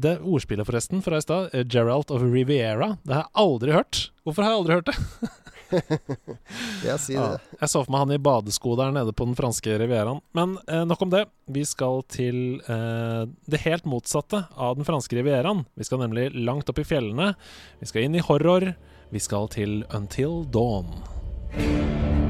det 0.00 0.16
ordspillet, 0.24 0.64
forresten, 0.64 1.04
fra 1.04 1.20
i 1.20 1.24
stad, 1.24 1.52
Geralt 1.68 2.12
of 2.14 2.24
Riviera, 2.24 2.94
det 3.04 3.18
har 3.18 3.26
jeg 3.26 3.36
aldri 3.44 3.76
hørt. 3.76 4.06
Hvorfor 4.24 4.46
har 4.46 4.54
jeg 4.54 4.62
aldri 4.62 4.78
hørt 4.80 4.92
det? 4.92 5.34
ja, 6.86 6.96
det. 6.96 7.40
Jeg 7.60 7.70
så 7.70 7.82
for 7.82 7.92
meg 7.92 8.04
han 8.04 8.14
i 8.16 8.20
badesko 8.22 8.76
der 8.80 8.94
nede 8.94 9.14
på 9.16 9.26
den 9.28 9.36
franske 9.38 9.78
rivieraen. 9.80 10.22
Men 10.36 10.56
eh, 10.68 10.84
nok 10.88 11.04
om 11.06 11.12
det. 11.14 11.24
Vi 11.50 11.64
skal 11.68 12.02
til 12.12 12.60
eh, 12.70 13.24
det 13.50 13.62
helt 13.66 13.88
motsatte 13.88 14.44
av 14.54 14.78
den 14.78 14.88
franske 14.88 15.18
rivieraen. 15.18 15.64
Vi 15.74 15.88
skal 15.88 16.02
nemlig 16.04 16.30
langt 16.34 16.70
opp 16.70 16.80
i 16.82 16.88
fjellene. 16.88 17.32
Vi 17.80 17.90
skal 17.90 18.08
inn 18.08 18.18
i 18.18 18.24
horror. 18.24 18.72
Vi 19.14 19.22
skal 19.22 19.50
til 19.52 19.82
Until 19.94 20.42
Dawn. 20.54 22.23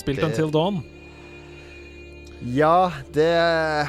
Du 0.00 0.04
spilt 0.04 0.20
det... 0.20 0.32
Until 0.32 0.50
Dawn? 0.50 0.80
Ja, 2.40 2.92
det 3.12 3.34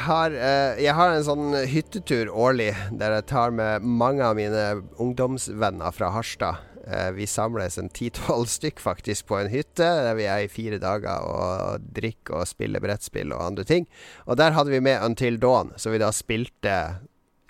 har 0.03 0.33
uh, 0.35 0.75
Jeg 0.75 0.91
har 0.97 1.13
en 1.13 1.23
sånn 1.23 1.53
hyttetur 1.71 2.27
årlig 2.35 2.73
der 2.99 3.15
jeg 3.15 3.29
tar 3.31 3.53
med 3.55 3.85
mange 3.85 4.25
av 4.27 4.35
mine 4.35 4.65
ungdomsvenner 4.99 5.95
fra 5.95 6.09
Harstad. 6.11 6.59
Uh, 6.81 7.13
vi 7.15 7.29
samles 7.29 7.77
en 7.79 7.87
ti-tolv 7.93 8.49
stykk 8.57 8.83
faktisk 8.83 9.29
på 9.31 9.39
en 9.39 9.51
hytte 9.53 9.87
der 9.87 10.17
vi 10.19 10.27
er 10.27 10.43
i 10.43 10.51
fire 10.51 10.81
dager 10.83 11.23
og 11.23 11.87
drikker 11.95 12.41
og 12.41 12.49
spiller 12.49 12.83
brettspill 12.83 13.31
og 13.31 13.45
andre 13.45 13.67
ting. 13.67 13.87
Og 14.27 14.35
der 14.41 14.57
hadde 14.57 14.75
vi 14.75 14.83
med 14.83 14.99
Until 15.05 15.39
Dawn, 15.39 15.71
så 15.79 15.93
vi 15.93 16.03
da 16.03 16.11
spilte 16.11 16.75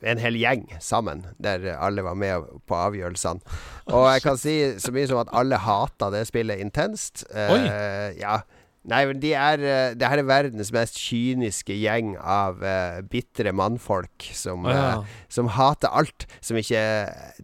en 0.02 0.22
hel 0.22 0.38
gjeng 0.40 0.66
sammen, 0.82 1.26
der 1.42 1.68
alle 1.78 2.06
var 2.06 2.18
med 2.18 2.48
på 2.68 2.78
avgjørelsene. 2.78 3.58
Og 3.92 4.08
jeg 4.14 4.24
kan 4.26 4.40
si 4.42 4.56
så 4.82 4.94
mye 4.96 5.10
som 5.10 5.22
at 5.22 5.32
alle 5.38 5.60
hata 5.62 6.10
det 6.14 6.26
spillet 6.30 6.64
intenst. 6.64 7.26
Uh, 7.34 8.12
ja 8.18 8.42
Nei, 8.82 9.04
men 9.06 9.20
de 9.22 9.30
er 9.38 9.62
uh, 9.62 9.94
Det 9.94 10.08
her 10.10 10.18
er 10.18 10.26
verdens 10.26 10.72
mest 10.74 10.96
kyniske 10.98 11.76
gjeng 11.78 12.16
av 12.18 12.64
uh, 12.66 13.02
bitre 13.06 13.54
mannfolk 13.54 14.26
som, 14.34 14.66
oh, 14.66 14.74
ja. 14.74 14.88
uh, 15.02 15.20
som 15.30 15.52
hater 15.54 15.92
alt 15.94 16.26
som 16.42 16.58
ikke 16.58 16.82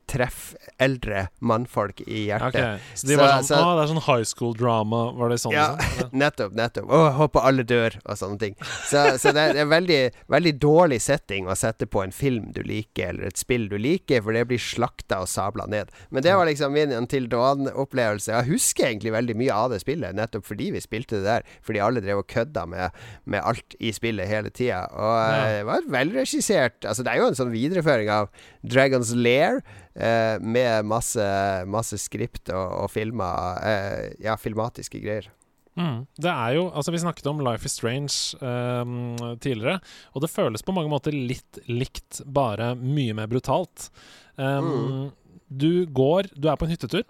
treffer 0.09 0.57
eldre 0.81 1.27
mannfolk 1.45 2.01
i 2.05 2.27
hjertet. 2.27 2.57
Okay. 2.57 2.95
Så 2.97 3.09
de 3.09 3.15
så, 3.15 3.19
var 3.21 3.31
sånn 3.35 3.47
så, 3.49 3.59
Å, 3.61 3.75
det 3.77 3.83
er 3.83 3.91
sånn 3.91 4.03
high 4.07 4.25
school 4.29 4.55
drama, 4.57 5.01
var 5.17 5.31
det 5.33 5.37
sånn? 5.41 5.53
Ja, 5.55 5.67
liksom? 5.77 6.11
nettopp, 6.23 6.55
nettopp. 6.57 6.89
Å, 6.93 7.01
håper 7.17 7.47
alle 7.49 7.65
dør, 7.67 7.97
og 8.03 8.19
sånne 8.19 8.41
ting. 8.41 8.57
Så, 8.89 9.03
så 9.21 9.33
det 9.35 9.45
er 9.51 9.61
en 9.63 9.71
veldig, 9.71 9.99
veldig 10.33 10.53
dårlig 10.61 10.99
setting 11.05 11.49
å 11.49 11.57
sette 11.57 11.89
på 11.89 12.03
en 12.03 12.13
film 12.15 12.51
du 12.55 12.61
liker, 12.65 13.13
eller 13.13 13.31
et 13.31 13.41
spill 13.41 13.67
du 13.71 13.77
liker, 13.81 14.21
for 14.25 14.37
det 14.37 14.45
blir 14.49 14.61
slakta 14.61 15.21
og 15.25 15.31
sabla 15.31 15.67
ned. 15.69 15.93
Men 16.13 16.25
det 16.25 16.35
var 16.37 16.49
liksom 16.49 16.73
min 16.77 16.93
Until 16.97 17.29
Dawn-opplevelse. 17.31 18.33
Jeg 18.33 18.51
husker 18.51 18.89
egentlig 18.91 19.13
veldig 19.15 19.37
mye 19.37 19.57
av 19.57 19.73
det 19.73 19.81
spillet, 19.83 20.17
nettopp 20.17 20.45
fordi 20.47 20.71
vi 20.75 20.83
spilte 20.83 21.21
det 21.21 21.26
der, 21.27 21.47
fordi 21.65 21.83
alle 21.83 22.03
drev 22.03 22.23
og 22.23 22.29
kødda 22.31 22.65
med, 22.69 23.01
med 23.25 23.43
alt 23.43 23.77
i 23.79 23.93
spillet 23.95 24.29
hele 24.29 24.51
tida. 24.51 24.85
Og 24.95 25.15
ja. 25.17 25.37
Eh, 25.37 25.55
det 25.57 25.67
var 25.69 25.89
velregissert 25.97 26.87
Altså, 26.87 27.03
det 27.05 27.13
er 27.13 27.21
jo 27.21 27.29
en 27.31 27.37
sånn 27.37 27.53
videreføring 27.53 28.11
av 28.13 28.31
Dragons 28.63 29.13
Lair. 29.17 29.61
Eh, 29.97 30.37
med 30.41 30.85
masse, 30.85 31.23
masse 31.65 31.97
skript 31.97 32.51
og, 32.53 32.83
og 32.83 32.91
filmer 32.93 33.57
eh, 33.65 34.13
Ja, 34.23 34.37
filmatiske 34.39 35.01
greier. 35.01 35.31
Mm. 35.77 36.05
Det 36.17 36.31
er 36.31 36.55
jo 36.57 36.67
Altså, 36.71 36.93
vi 36.93 37.01
snakket 37.01 37.29
om 37.29 37.41
Life 37.45 37.65
is 37.65 37.77
Strange 37.77 38.37
um, 38.41 39.17
tidligere, 39.41 39.77
og 40.13 40.23
det 40.23 40.33
føles 40.33 40.65
på 40.65 40.73
mange 40.73 40.89
måter 40.89 41.13
litt 41.13 41.61
likt, 41.69 42.23
bare 42.25 42.73
mye 42.77 43.13
mer 43.17 43.29
brutalt. 43.29 43.91
Um, 44.37 44.71
mm. 44.73 45.05
Du 45.47 45.85
går 45.85 46.31
Du 46.35 46.49
er 46.49 46.57
på 46.57 46.67
en 46.67 46.73
hyttetur. 46.73 47.05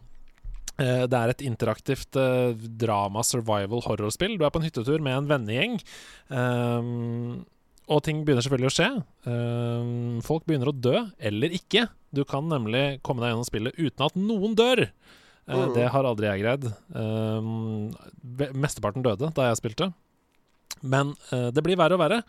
Uh, 0.78 1.04
det 1.10 1.18
er 1.18 1.34
et 1.34 1.44
interaktivt 1.48 2.18
uh, 2.22 2.54
drama, 2.54 3.24
survival, 3.26 3.82
horrorspill. 3.86 4.38
Du 4.38 4.46
er 4.46 4.54
på 4.54 4.62
en 4.62 4.68
hyttetur 4.68 5.02
med 5.04 5.18
en 5.18 5.30
vennegjeng. 5.32 5.80
Um, 6.30 7.46
og 7.88 8.02
ting 8.04 8.24
begynner 8.28 8.44
selvfølgelig 8.44 8.70
å 8.70 8.76
skje. 8.76 8.88
Um, 9.28 10.18
folk 10.26 10.44
begynner 10.48 10.74
å 10.74 10.76
dø, 10.76 11.06
eller 11.18 11.54
ikke. 11.56 11.86
Du 12.12 12.26
kan 12.28 12.50
nemlig 12.52 13.00
komme 13.06 13.24
deg 13.24 13.32
gjennom 13.32 13.48
spillet 13.48 13.80
uten 13.80 14.08
at 14.10 14.18
noen 14.20 14.58
dør. 14.60 14.84
Uh. 15.48 15.70
Det 15.76 15.88
har 15.94 16.10
aldri 16.10 16.28
jeg 16.28 16.44
greid. 16.44 16.68
Um, 16.92 17.96
mesteparten 18.52 19.06
døde 19.06 19.32
da 19.32 19.48
jeg 19.48 19.62
spilte. 19.62 19.90
Men 20.84 21.16
uh, 21.32 21.48
det 21.56 21.64
blir 21.64 21.80
verre 21.80 21.96
og 21.96 22.04
verre. 22.04 22.20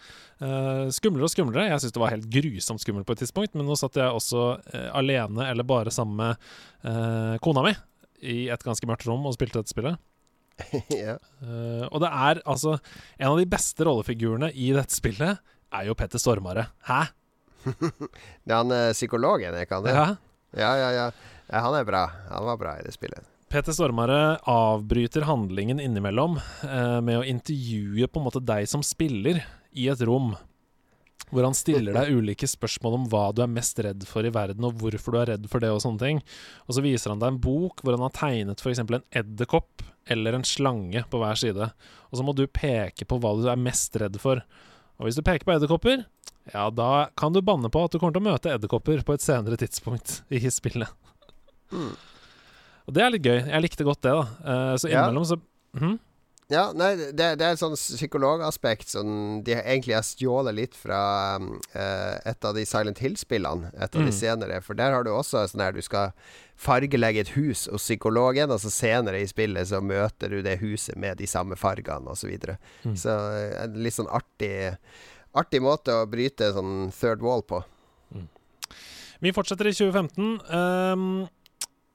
skumlere 0.94 1.26
og 1.26 1.34
skumlere. 1.34 1.66
Jeg 1.72 1.82
syns 1.82 1.98
det 1.98 2.04
var 2.04 2.14
helt 2.14 2.30
grusomt 2.30 2.84
skummelt 2.84 3.08
på 3.08 3.18
et 3.18 3.24
tidspunkt, 3.26 3.58
men 3.58 3.66
nå 3.66 3.74
satt 3.76 3.98
jeg 3.98 4.14
også 4.14 4.46
alene 4.94 5.50
eller 5.50 5.66
bare 5.66 5.90
sammen 5.92 6.22
med 6.22 7.38
kona 7.42 7.66
mi 7.66 7.74
i 8.20 8.48
et 8.52 8.64
ganske 8.64 8.88
mørkt 8.88 9.06
rom 9.08 9.26
og 9.28 9.36
spilte 9.36 9.60
dette 9.60 9.74
spillet. 9.74 10.00
ja. 10.90 11.14
uh, 11.44 11.84
og 11.86 12.00
det 12.02 12.08
er 12.10 12.40
altså 12.42 12.72
En 13.14 13.28
av 13.28 13.36
de 13.38 13.44
beste 13.46 13.84
rollefigurene 13.86 14.48
i 14.58 14.72
dette 14.74 14.96
spillet 14.96 15.38
er 15.70 15.86
jo 15.86 15.94
Petter 15.98 16.20
Stormare. 16.20 16.70
Hæ? 16.88 17.04
Det 18.46 18.54
er 18.54 18.56
han 18.56 18.72
eh, 18.72 18.94
psykologen, 18.96 19.52
er 19.52 19.66
ikke 19.66 19.80
han 19.80 19.84
det? 19.84 19.92
Ja. 19.92 20.06
Ja, 20.56 20.70
ja, 20.80 20.88
ja. 20.94 21.08
ja. 21.50 21.60
Han 21.60 21.76
er 21.76 21.84
bra. 21.84 22.06
Han 22.30 22.46
var 22.48 22.60
bra 22.60 22.78
i 22.78 22.86
det 22.86 22.94
spillet. 22.94 23.26
Peter 23.52 23.72
Stormare 23.72 24.38
avbryter 24.48 25.24
handlingen 25.28 25.80
innimellom 25.80 26.36
eh, 26.38 26.98
med 27.04 27.20
å 27.20 27.24
intervjue 27.24 28.08
på 28.08 28.20
en 28.20 28.26
måte 28.26 28.44
deg 28.44 28.68
som 28.68 28.84
spiller 28.84 29.40
i 29.72 29.88
et 29.92 30.02
rom. 30.04 30.34
Hvor 31.28 31.44
han 31.44 31.56
stiller 31.56 31.92
deg 31.92 32.14
ulike 32.16 32.46
spørsmål 32.48 32.94
om 32.96 33.06
hva 33.12 33.26
du 33.36 33.42
er 33.44 33.50
mest 33.52 33.76
redd 33.84 34.06
for 34.08 34.24
i 34.24 34.30
verden, 34.32 34.64
og 34.64 34.78
hvorfor 34.80 35.12
du 35.12 35.18
er 35.20 35.30
redd 35.34 35.48
for 35.50 35.60
det, 35.60 35.68
og 35.74 35.82
sånne 35.84 36.00
ting. 36.00 36.20
Og 36.64 36.76
så 36.78 36.84
viser 36.84 37.12
han 37.12 37.20
deg 37.20 37.34
en 37.34 37.40
bok 37.44 37.82
hvor 37.84 37.92
han 37.98 38.04
har 38.06 38.14
tegnet 38.16 38.62
f.eks. 38.64 38.80
en 38.80 39.02
edderkopp 39.20 39.84
eller 40.08 40.38
en 40.38 40.46
slange 40.48 41.02
på 41.10 41.20
hver 41.20 41.36
side. 41.36 41.68
Og 42.08 42.16
så 42.16 42.24
må 42.24 42.32
du 42.38 42.46
peke 42.48 43.04
på 43.04 43.18
hva 43.20 43.34
du 43.36 43.44
er 43.52 43.60
mest 43.60 43.98
redd 44.00 44.16
for. 44.22 44.40
Og 44.96 45.04
hvis 45.08 45.18
du 45.20 45.22
peker 45.26 45.44
på 45.44 45.52
edderkopper, 45.58 46.06
ja, 46.54 46.70
da 46.72 47.10
kan 47.18 47.34
du 47.36 47.42
banne 47.44 47.68
på 47.68 47.82
at 47.84 47.92
du 47.92 47.98
kommer 48.00 48.16
til 48.16 48.24
å 48.24 48.30
møte 48.30 48.54
edderkopper 48.54 49.04
på 49.04 49.18
et 49.18 49.24
senere 49.26 49.58
tidspunkt 49.60 50.22
i 50.32 50.40
spillet. 50.48 50.88
Mm. 51.74 51.92
Og 52.88 52.94
det 52.96 53.04
er 53.04 53.12
litt 53.12 53.26
gøy. 53.28 53.42
Jeg 53.52 53.64
likte 53.66 53.84
godt 53.84 54.00
det, 54.06 54.14
da. 54.16 54.24
Eh, 54.48 54.74
så 54.80 54.88
innimellom 54.88 55.28
så 55.28 55.36
Mhm. 55.76 55.98
Ja, 56.48 56.70
nei, 56.72 56.94
det, 56.96 57.12
det 57.36 57.44
er 57.44 57.52
et 57.52 57.60
sånn 57.60 57.74
psykologaspekt 57.76 58.88
som 58.88 59.08
de 59.44 59.52
egentlig 59.58 59.92
har 59.98 60.06
stjålet 60.06 60.56
litt 60.56 60.76
fra 60.78 61.36
um, 61.36 61.58
et 61.76 62.46
av 62.48 62.54
de 62.56 62.64
Silent 62.64 63.02
Hill-spillene. 63.04 63.68
Et 63.76 63.84
av 63.94 64.00
Mm. 64.00 64.06
de 64.08 64.14
senere. 64.16 64.60
For 64.64 64.72
der 64.78 64.94
har 64.96 65.04
du 65.04 65.10
også 65.12 65.42
sånn 65.50 65.60
her 65.60 65.76
du 65.76 65.82
skal 65.84 66.14
fargelegge 66.56 67.20
et 67.20 67.34
hus 67.36 67.66
hos 67.68 67.84
psykologen, 67.84 68.50
og 68.50 68.62
så 68.64 68.72
senere 68.72 69.20
i 69.20 69.28
spillet 69.28 69.68
så 69.68 69.82
møter 69.84 70.32
du 70.32 70.40
det 70.42 70.56
huset 70.64 70.96
med 70.96 71.18
de 71.20 71.28
samme 71.28 71.54
fargene, 71.60 72.08
osv. 72.08 72.24
Så, 72.24 72.32
videre. 72.32 72.56
Mm. 72.84 72.96
så 72.96 73.18
eh, 73.36 73.52
en 73.66 73.76
litt 73.84 73.94
sånn 74.00 74.08
artig 74.08 74.76
Artig 75.36 75.60
måte 75.62 75.92
å 75.92 76.06
bryte 76.08 76.48
sånn 76.56 76.88
third 76.96 77.20
wall 77.22 77.42
på. 77.44 77.60
Vi 79.20 79.32
fortsetter 79.36 79.66
i 79.68 79.74
2015. 79.74 80.40
Ehm, 80.54 81.26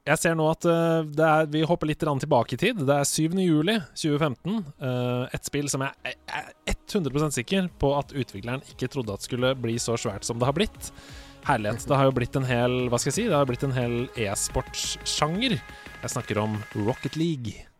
jeg 0.03 0.19
ser 0.19 0.35
nå 0.35 0.45
at 0.51 0.65
eh, 0.67 1.05
er, 1.23 1.47
vi 1.51 1.63
hopper 1.67 1.87
litt 1.87 2.01
tilbake 2.03 2.57
i 2.57 2.59
tid. 2.59 2.81
Det 2.83 2.95
er 2.95 3.07
7. 3.07 3.39
juli 3.39 3.77
2015. 3.95 4.57
Eh, 4.83 5.35
et 5.37 5.47
spill 5.47 5.69
som 5.71 5.85
jeg 5.85 6.15
er 6.27 6.49
100% 6.67 7.37
sikker 7.39 7.69
på 7.79 7.93
at 7.95 8.11
utvikleren 8.11 8.65
ikke 8.73 8.91
trodde 8.91 9.15
at 9.15 9.23
skulle 9.23 9.53
bli 9.55 9.77
så 9.79 9.95
svært 9.99 10.27
som 10.27 10.41
det 10.41 10.49
har 10.49 10.57
blitt. 10.57 10.91
Herlighet. 11.47 11.87
Det 11.87 11.99
har 11.99 12.07
jo 12.07 12.15
blitt 12.15 12.37
en 12.39 12.47
hel 12.47 12.77
Hva 12.87 12.99
skal 12.99 13.11
jeg 13.11 13.17
si? 13.17 13.27
Det 13.27 13.35
har 13.35 13.47
blitt 13.47 13.65
en 13.67 13.75
hel 13.75 13.95
e-sportsjanger. 14.15 15.57
Jeg 15.59 16.15
snakker 16.15 16.39
om 16.43 16.59
Rocket 16.85 17.19
League. 17.19 17.72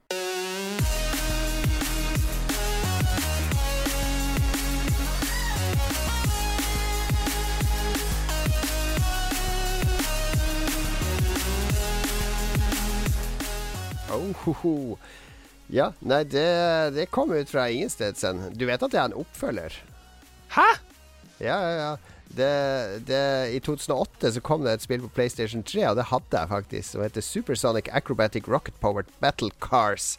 Oh, 14.34 14.40
ho, 14.46 14.54
ho. 14.64 14.98
Ja, 15.74 15.92
nei, 16.06 16.24
det, 16.30 16.44
det 16.98 17.08
kom 17.14 17.32
ut 17.34 17.50
fra 17.50 17.68
ingenstedsen. 17.72 18.50
Du 18.58 18.66
vet 18.68 18.84
at 18.84 18.92
det 18.94 19.00
er 19.00 19.06
en 19.12 19.16
oppfølger? 19.24 19.78
Hæ?! 20.58 20.68
Ja, 21.42 21.56
ja, 21.60 21.72
ja. 21.80 21.94
Det, 22.34 22.50
det, 23.06 23.22
I 23.54 23.60
2008 23.62 24.32
så 24.36 24.42
kom 24.42 24.64
det 24.66 24.74
et 24.74 24.84
spill 24.86 25.02
på 25.06 25.10
PlayStation 25.14 25.62
3, 25.66 25.84
og 25.92 25.98
det 26.00 26.08
hadde 26.10 26.40
jeg 26.40 26.50
faktisk, 26.50 26.88
som 26.96 27.04
heter 27.06 27.22
Supersonic 27.26 27.90
Acrobatic 27.94 28.48
Rocket 28.50 28.78
Powered 28.82 29.10
Battle 29.22 29.52
Cars. 29.62 30.16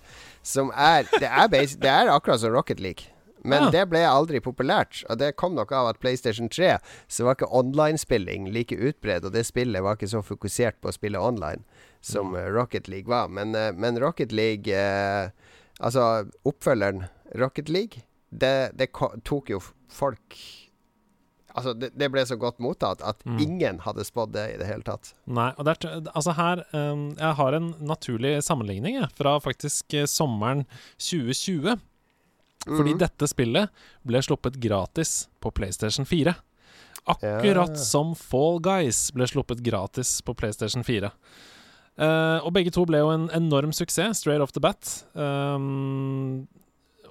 Som 0.47 0.71
er 0.77 1.09
Det 1.11 1.27
er, 1.27 1.49
basi- 1.51 1.79
det 1.81 1.91
er 1.91 2.11
akkurat 2.13 2.41
som 2.43 2.55
Rocket 2.55 2.81
League. 2.81 3.11
Men 3.45 3.67
Ja. 3.67 3.71
det 3.71 3.89
ble 3.91 4.01
aldri 4.09 4.41
populært, 4.41 5.03
og 5.11 5.19
det 5.21 5.35
kom 5.37 5.55
nok 5.55 5.73
av 5.73 5.89
at 5.91 5.99
PlayStation 6.01 6.49
3 6.49 6.79
så 7.09 7.25
var 7.27 7.35
ikke 7.37 7.51
online-spilling 7.53 8.47
like 8.55 8.73
utbredt, 8.79 9.25
og 9.27 9.33
det 9.35 9.45
spillet 9.47 9.83
var 9.85 9.97
ikke 9.99 10.09
så 10.09 10.23
fokusert 10.25 10.79
på 10.81 10.89
å 10.89 10.95
spille 10.97 11.21
online 11.21 11.61
som 12.05 12.35
eh, 12.37 12.47
Rocket 12.53 12.89
League 12.93 13.09
var. 13.11 13.29
Men, 13.33 13.55
eh, 13.57 13.73
men 13.73 13.99
Rocket 14.03 14.33
League 14.33 14.69
eh, 14.73 15.31
Altså, 15.83 16.29
oppfølgeren 16.47 17.09
Rocket 17.35 17.69
League, 17.69 18.05
det, 18.31 18.71
det 18.79 18.93
tok 19.27 19.49
jo 19.51 19.59
folk 19.91 20.37
Altså, 21.55 21.71
det, 21.79 21.93
det 21.99 22.09
ble 22.11 22.23
så 22.27 22.35
godt 22.39 22.59
mottatt 22.63 23.03
at 23.07 23.21
Mm. 23.27 23.37
ingen 23.43 23.77
hadde 23.85 24.03
spådd 24.07 24.33
det 24.35 24.45
i 24.55 24.57
det 24.59 24.67
hele 24.67 24.83
tatt. 24.83 25.13
Nei, 25.31 25.53
og 25.57 25.65
det 25.69 25.77
er, 25.85 26.01
altså 26.15 26.33
her 26.35 26.63
um, 26.75 27.05
Jeg 27.15 27.35
har 27.39 27.55
en 27.55 27.69
naturlig 27.79 28.33
sammenligning 28.43 28.97
jeg, 29.01 29.11
fra 29.15 29.37
faktisk 29.43 29.95
eh, 29.95 30.07
sommeren 30.11 30.65
2020. 30.99 31.77
Fordi 32.65 32.95
Mhm. 32.95 32.99
dette 32.99 33.29
spillet 33.31 33.71
ble 34.07 34.19
sluppet 34.25 34.59
gratis 34.59 35.29
på 35.41 35.53
PlayStation 35.55 36.05
4. 36.09 36.35
Akkurat 37.07 37.71
Ja. 37.71 37.77
som 37.77 38.15
Fall 38.17 38.59
Guys 38.65 39.11
ble 39.13 39.27
sluppet 39.29 39.63
gratis 39.63 40.21
på 40.23 40.35
PlayStation 40.35 40.83
4. 40.83 41.13
Eh, 41.95 42.39
og 42.43 42.51
begge 42.57 42.73
to 42.75 42.83
ble 42.89 42.99
jo 43.03 43.11
en 43.13 43.29
enorm 43.37 43.73
suksess, 43.75 44.23
straight 44.25 44.43
off 44.43 44.55
the 44.55 44.63
bat. 44.63 44.83
Um, 45.15 46.47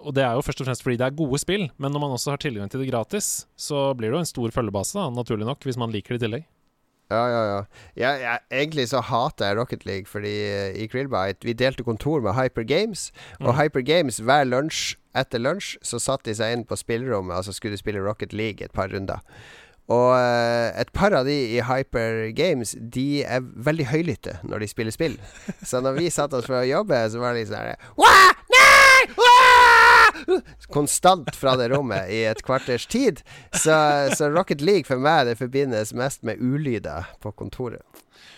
og 0.03 0.11
det 0.17 0.25
er 0.25 0.35
jo 0.35 0.43
først 0.43 0.59
og 0.59 0.67
fremst 0.67 0.83
fordi 0.83 0.97
det 0.99 1.05
er 1.07 1.15
gode 1.15 1.39
spill, 1.39 1.69
men 1.79 1.93
når 1.95 2.03
man 2.03 2.15
også 2.17 2.33
har 2.33 2.41
tilgang 2.43 2.71
til 2.71 2.83
det 2.83 2.89
gratis, 2.91 3.45
så 3.55 3.93
blir 3.95 4.11
det 4.11 4.17
jo 4.17 4.23
en 4.25 4.33
stor 4.33 4.51
følgebase, 4.51 4.97
da, 4.99 5.07
naturlig 5.15 5.47
nok, 5.47 5.63
hvis 5.63 5.79
man 5.79 5.93
liker 5.95 6.15
det 6.15 6.19
i 6.19 6.25
tillegg. 6.25 6.49
Ja, 7.11 7.23
ja, 7.29 7.41
ja. 7.45 7.57
Jeg, 7.99 8.21
jeg, 8.23 8.39
egentlig 8.63 8.87
så 8.89 8.99
hater 9.03 9.45
jeg 9.51 9.57
Rocket 9.59 9.85
League, 9.85 10.09
fordi 10.09 10.33
uh, 10.49 10.69
i 10.81 10.87
Krillbite 10.89 11.45
Vi 11.45 11.53
delte 11.53 11.83
kontor 11.85 12.23
med 12.23 12.33
Hyper 12.33 12.63
Games, 12.67 13.11
og 13.39 13.53
Mm. 13.53 13.57
Hyper 13.59 13.81
Games 13.85 14.17
hver 14.19 14.47
lunsj 14.47 14.95
etter 15.15 15.39
lunsj 15.39 15.77
så 15.85 15.99
satte 16.01 16.31
de 16.31 16.35
seg 16.35 16.55
inn 16.55 16.63
på 16.65 16.75
spillerommet, 16.79 17.37
og 17.37 17.45
så 17.45 17.53
skulle 17.53 17.75
de 17.75 17.81
spille 17.83 18.01
Rocket 18.01 18.33
League 18.33 18.65
et 18.65 18.73
par 18.73 18.89
runder. 18.89 19.19
Og 19.91 20.13
eh, 20.15 20.69
et 20.79 20.91
par 20.95 21.15
av 21.17 21.27
de 21.27 21.35
i 21.57 21.59
Hyper 21.67 22.29
Games 22.37 22.71
De 22.79 23.23
er 23.27 23.43
veldig 23.43 23.89
høylytte 23.91 24.37
når 24.47 24.63
de 24.63 24.69
spiller 24.71 24.95
spill. 24.95 25.17
Så 25.59 25.81
når 25.83 25.99
vi 25.99 26.13
satte 26.13 26.39
oss 26.39 26.47
for 26.47 26.61
å 26.61 26.67
jobbe, 26.67 27.01
så 27.11 27.19
var 27.23 27.35
det 27.35 27.49
sånn 27.49 27.73
Nei! 28.53 29.03
Wah!» 29.19 29.43
Konstant 30.71 31.33
fra 31.35 31.55
det 31.59 31.67
rommet 31.73 32.07
i 32.13 32.23
et 32.29 32.41
kvarters 32.45 32.85
tid. 32.87 33.21
Så, 33.51 33.75
så 34.15 34.29
Rocket 34.31 34.61
League 34.63 34.87
for 34.87 35.01
meg 35.01 35.27
Det 35.27 35.37
forbindes 35.41 35.93
mest 35.97 36.23
med 36.23 36.41
ulyder 36.41 37.09
på 37.23 37.33
kontoret. 37.35 37.83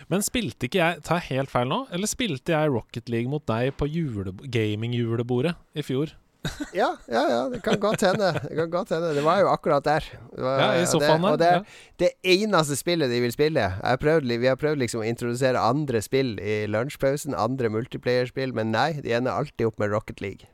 Men 0.10 0.26
spilte 0.26 0.68
ikke 0.68 0.82
jeg 0.82 1.02
Tar 1.06 1.22
jeg 1.22 1.38
helt 1.38 1.54
feil 1.54 1.70
nå? 1.70 1.84
Eller 1.94 2.10
spilte 2.10 2.56
jeg 2.56 2.74
Rocket 2.74 3.12
League 3.12 3.32
mot 3.32 3.46
deg 3.50 3.76
på 3.78 3.90
jule, 3.92 4.34
gaming-julebordet 4.50 5.56
i 5.78 5.86
fjor? 5.86 6.16
Ja, 6.82 6.90
ja, 7.12 7.24
ja, 7.32 7.42
det 7.52 7.62
kan 7.66 7.80
godt 7.82 8.02
hende. 8.06 8.32
Det 8.44 8.56
kan 8.58 8.70
godt 8.74 8.92
hende. 8.96 9.14
Det 9.18 9.24
var 9.26 9.40
jo 9.44 9.52
akkurat 9.52 9.86
der. 9.88 10.08
Det 10.32 10.44
var, 10.44 10.60
Ja, 10.62 10.70
i 10.80 10.86
og 10.86 10.90
sofaen 10.94 11.22
det, 11.26 11.32
og 11.32 11.40
der. 11.42 11.62
det, 11.62 12.10
det 12.26 12.34
eneste 12.36 12.78
spillet 12.80 13.12
de 13.12 13.22
vil 13.24 13.34
spille. 13.36 13.68
Prøvd, 14.02 14.32
vi 14.42 14.50
har 14.50 14.60
prøvd 14.60 14.82
liksom 14.84 15.04
å 15.04 15.08
introdusere 15.08 15.62
andre 15.62 16.02
spill 16.06 16.36
i 16.40 16.66
lunsjpausen, 16.72 17.36
andre 17.38 17.72
multiplayerspill, 17.74 18.54
men 18.58 18.74
nei, 18.76 18.92
de 19.06 19.16
ender 19.18 19.36
alltid 19.36 19.70
opp 19.70 19.80
med 19.82 19.94
Rocket 19.96 20.22
League. 20.24 20.50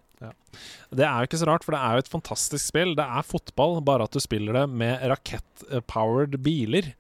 Det 0.92 1.06
er 1.08 1.24
jo 1.24 1.30
ikke 1.30 1.40
så 1.40 1.48
rart, 1.48 1.64
for 1.66 1.74
det 1.74 1.80
er 1.82 1.96
jo 1.98 2.04
et 2.04 2.12
fantastisk 2.12 2.66
spill. 2.68 2.92
Det 3.00 3.06
er 3.08 3.24
fotball, 3.26 3.80
bare 3.88 4.06
at 4.06 4.14
du 4.14 4.20
spiller 4.22 4.54
det 4.60 4.66
med 4.70 5.02
rakett-powered 5.10 6.36
biler. 6.44 6.92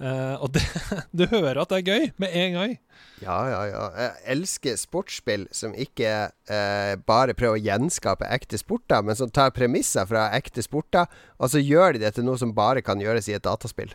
Eh, 0.00 0.36
og 0.40 0.54
det, 0.56 0.64
du 1.18 1.26
hører 1.28 1.60
at 1.60 1.72
det 1.72 1.80
er 1.80 1.88
gøy 1.88 2.06
med 2.22 2.36
en 2.42 2.56
gang. 2.56 2.76
Ja, 3.20 3.36
ja, 3.50 3.60
ja. 3.68 3.82
Jeg 4.00 4.12
elsker 4.34 4.78
sportsspill 4.80 5.44
som 5.52 5.74
ikke 5.76 6.30
uh, 6.32 6.94
bare 7.04 7.36
prøver 7.36 7.58
å 7.58 7.60
gjenskape 7.60 8.28
ekte 8.32 8.56
sporter, 8.60 9.04
men 9.04 9.18
som 9.18 9.32
tar 9.32 9.52
premisser 9.52 10.08
fra 10.08 10.30
ekte 10.36 10.64
sporter, 10.64 11.10
og 11.36 11.52
så 11.52 11.60
gjør 11.60 11.98
de 11.98 12.06
det 12.06 12.14
til 12.16 12.24
noe 12.24 12.40
som 12.40 12.56
bare 12.56 12.80
kan 12.84 13.02
gjøres 13.02 13.28
i 13.28 13.36
et 13.36 13.44
dataspill. 13.44 13.92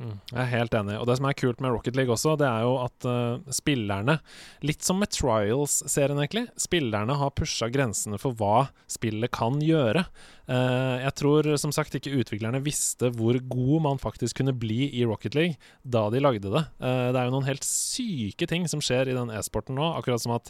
Jeg 0.00 0.40
er 0.40 0.48
helt 0.54 0.74
enig. 0.76 0.96
Og 0.96 1.06
det 1.08 1.18
som 1.18 1.26
er 1.28 1.36
kult 1.36 1.60
med 1.60 1.74
Rocket 1.74 1.96
League 1.98 2.12
også, 2.14 2.32
det 2.40 2.46
er 2.48 2.64
jo 2.64 2.76
at 2.80 3.06
uh, 3.08 3.52
spillerne, 3.52 4.16
litt 4.64 4.84
som 4.86 5.00
med 5.00 5.12
Trials-serien 5.12 6.20
egentlig, 6.22 6.46
spillerne 6.60 7.18
har 7.20 7.34
pusha 7.36 7.68
grensene 7.72 8.20
for 8.20 8.36
hva 8.38 8.70
spillet 8.90 9.32
kan 9.34 9.60
gjøre. 9.64 10.06
Uh, 10.50 10.96
jeg 11.04 11.14
tror 11.20 11.50
som 11.60 11.74
sagt 11.74 11.94
ikke 11.98 12.14
utviklerne 12.16 12.62
visste 12.64 13.12
hvor 13.14 13.36
god 13.52 13.84
man 13.86 14.02
faktisk 14.02 14.40
kunne 14.40 14.56
bli 14.56 14.88
i 14.88 15.04
Rocket 15.06 15.36
League 15.36 15.60
da 15.84 16.06
de 16.10 16.24
lagde 16.24 16.48
det. 16.48 16.64
Uh, 16.80 17.12
det 17.12 17.20
er 17.20 17.28
jo 17.28 17.36
noen 17.36 17.48
helt 17.50 17.66
syke 17.66 18.48
ting 18.50 18.64
som 18.72 18.82
skjer 18.84 19.12
i 19.12 19.16
den 19.16 19.32
e-sporten 19.36 19.76
nå. 19.78 19.92
Akkurat 20.00 20.24
som 20.24 20.36
at 20.38 20.48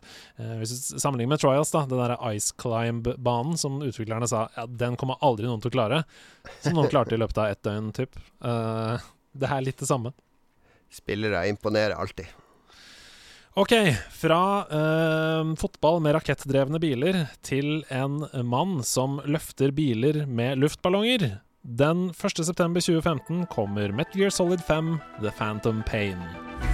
hvis 0.60 0.72
du 0.72 1.00
sammenligner 1.00 1.34
med 1.34 1.42
Trials, 1.42 1.72
da, 1.74 1.84
den 1.88 1.98
der 2.00 2.14
Ice 2.32 2.54
Climb-banen 2.60 3.58
som 3.58 3.80
utviklerne 3.82 4.28
sa 4.30 4.46
ja, 4.54 4.66
den 4.66 4.96
kommer 5.00 5.18
aldri 5.24 5.48
noen 5.48 5.62
til 5.62 5.72
å 5.72 5.74
klare, 5.74 6.04
som 6.62 6.76
noen 6.76 6.90
klarte 6.92 7.16
i 7.16 7.20
løpet 7.20 7.40
av 7.40 7.50
ett 7.50 7.62
døgn, 7.66 7.90
typ. 7.96 8.18
Eh, 8.44 9.08
det 9.32 9.50
er 9.50 9.64
litt 9.64 9.80
det 9.80 9.88
samme. 9.90 10.12
Spillere 10.90 11.46
imponerer 11.50 11.94
alltid. 11.94 12.26
Ok, 13.58 13.72
fra 14.14 14.42
uh, 14.70 15.54
fotball 15.58 15.98
med 16.04 16.14
rakettdrevne 16.14 16.78
biler 16.82 17.24
til 17.46 17.82
en 17.90 18.22
mann 18.46 18.78
som 18.86 19.18
løfter 19.26 19.74
biler 19.74 20.22
med 20.26 20.62
luftballonger. 20.62 21.40
Den 21.60 22.08
1.9.2015 22.14 23.46
kommer 23.52 23.92
Metal 23.92 24.22
Gear 24.22 24.30
Solid 24.30 24.62
5 24.64 24.94
The 25.20 25.34
Phantom 25.34 25.82
Pain. 25.86 26.69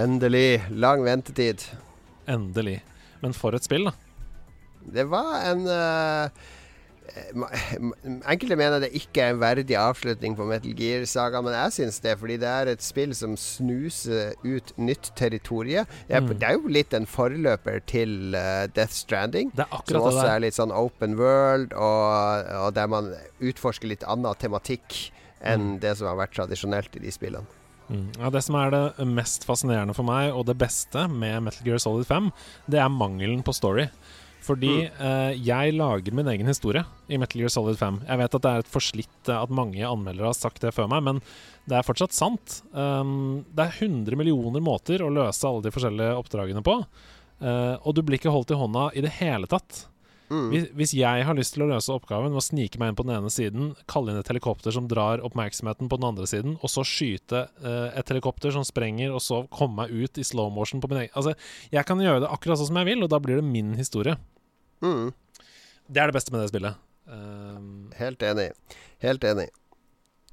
Endelig. 0.00 0.62
Lang 0.70 1.04
ventetid. 1.04 1.66
Endelig. 2.30 2.80
Men 3.20 3.36
for 3.36 3.56
et 3.56 3.66
spill, 3.66 3.90
da. 3.90 3.96
Det 4.80 5.04
var 5.12 5.34
en 5.50 5.66
uh, 5.68 6.48
Enkelte 8.30 8.56
mener 8.56 8.80
det 8.84 8.92
ikke 8.96 9.24
er 9.24 9.34
en 9.34 9.40
verdig 9.42 9.74
avslutning 9.78 10.36
på 10.38 10.46
Metal 10.46 10.74
Gear-saga, 10.78 11.42
men 11.42 11.56
jeg 11.56 11.74
syns 11.74 11.98
det, 12.04 12.14
fordi 12.20 12.36
det 12.40 12.48
er 12.48 12.70
et 12.70 12.84
spill 12.84 13.12
som 13.18 13.34
snuser 13.40 14.36
ut 14.44 14.72
nytt 14.78 15.10
territorie. 15.18 15.84
Det 16.08 16.22
mm. 16.22 16.32
det 16.38 16.48
er 16.48 16.58
jo 16.58 16.74
litt 16.78 16.96
en 16.96 17.08
forløper 17.10 17.82
til 17.90 18.36
uh, 18.36 18.66
Death 18.70 18.94
Stranding, 18.94 19.52
som 19.58 20.00
også 20.00 20.26
er 20.28 20.44
litt 20.46 20.58
sånn 20.58 20.74
open 20.74 21.18
world, 21.20 21.74
og, 21.74 22.50
og 22.64 22.74
der 22.78 22.90
man 22.90 23.12
utforsker 23.40 23.90
litt 23.90 24.06
annen 24.06 24.38
tematikk 24.38 25.10
enn 25.40 25.74
mm. 25.74 25.78
det 25.82 25.96
som 25.98 26.12
har 26.12 26.20
vært 26.20 26.36
tradisjonelt 26.36 26.94
i 27.00 27.04
de 27.04 27.12
spillene. 27.14 27.59
Mm. 27.90 28.06
Ja, 28.20 28.30
det 28.30 28.42
som 28.46 28.56
er 28.60 28.72
det 28.74 29.06
mest 29.10 29.44
fascinerende 29.48 29.96
for 29.96 30.06
meg, 30.06 30.30
og 30.30 30.46
det 30.48 30.58
beste 30.60 31.08
med 31.10 31.46
Metal 31.46 31.66
Gear 31.66 31.82
Solid 31.82 32.06
5, 32.08 32.30
det 32.70 32.80
er 32.82 32.92
mangelen 32.94 33.42
på 33.46 33.54
story. 33.56 33.88
Fordi 34.40 34.70
mm. 34.86 35.00
eh, 35.04 35.32
jeg 35.44 35.74
lager 35.76 36.14
min 36.16 36.28
egen 36.32 36.48
historie 36.48 36.82
i 37.12 37.18
Metal 37.20 37.42
Gear 37.42 37.52
Solid 37.52 37.76
5. 37.78 38.00
Jeg 38.08 38.20
vet 38.22 38.36
at 38.36 38.44
det 38.44 38.52
er 38.52 38.64
et 38.64 38.72
forslitt 38.72 39.28
eh, 39.28 39.36
at 39.36 39.52
mange 39.52 39.84
anmeldere 39.84 40.30
har 40.30 40.38
sagt 40.38 40.64
det 40.64 40.72
før 40.76 40.88
meg, 40.92 41.04
men 41.06 41.20
det 41.68 41.76
er 41.76 41.86
fortsatt 41.86 42.16
sant. 42.16 42.60
Um, 42.72 43.44
det 43.52 43.66
er 43.66 43.82
100 43.84 44.16
millioner 44.18 44.64
måter 44.64 45.04
å 45.04 45.12
løse 45.12 45.44
alle 45.46 45.66
de 45.66 45.74
forskjellige 45.74 46.16
oppdragene 46.22 46.64
på. 46.66 46.78
Uh, 47.40 47.76
og 47.84 47.94
du 47.96 48.02
blir 48.04 48.20
ikke 48.20 48.32
holdt 48.32 48.52
i 48.52 48.58
hånda 48.58 48.90
i 48.96 49.04
det 49.04 49.12
hele 49.20 49.48
tatt. 49.50 49.84
Mm. 50.30 50.50
Hvis, 50.52 50.66
hvis, 50.78 50.92
jeg 50.94 51.24
har 51.26 51.34
lyst 51.34 51.56
til 51.56 51.64
å 51.64 51.68
løse 51.72 51.90
oppgaven 51.90 52.30
ved 52.30 52.38
å 52.38 52.44
snike 52.44 52.78
meg 52.78 52.92
inn 52.92 52.98
på 53.00 53.04
den 53.06 53.16
ene 53.16 53.32
siden, 53.34 53.72
kalle 53.90 54.12
inn 54.12 54.20
et 54.20 54.30
helikopter 54.30 54.74
som 54.74 54.86
drar 54.90 55.22
oppmerksomheten 55.26 55.90
på 55.90 55.98
den 55.98 56.06
andre 56.06 56.28
siden, 56.30 56.54
og 56.62 56.70
så 56.70 56.84
skyte 56.86 57.48
uh, 57.64 57.88
et 57.98 58.12
helikopter 58.12 58.54
som 58.54 58.66
sprenger, 58.66 59.10
og 59.10 59.24
så 59.24 59.42
komme 59.50 59.82
meg 59.82 59.94
ut 59.94 60.20
i 60.22 60.26
slow 60.26 60.52
motion 60.54 60.82
på 60.82 60.90
min 60.92 61.02
egen 61.02 61.16
Altså, 61.18 61.34
jeg 61.74 61.82
kan 61.88 62.02
gjøre 62.02 62.22
det 62.22 62.30
akkurat 62.30 62.60
sånn 62.60 62.70
som 62.70 62.78
jeg 62.78 62.92
vil, 62.92 63.02
og 63.02 63.10
da 63.10 63.18
blir 63.22 63.40
det 63.40 63.48
min 63.48 63.74
historie. 63.78 64.14
Mm. 64.86 65.10
Det 65.90 66.02
er 66.02 66.12
det 66.12 66.16
beste 66.20 66.34
med 66.34 66.44
det 66.44 66.52
spillet. 66.52 66.78
Um, 67.10 67.90
Helt 67.98 68.22
enig. 68.22 68.52
Helt 69.02 69.26
enig. 69.26 69.50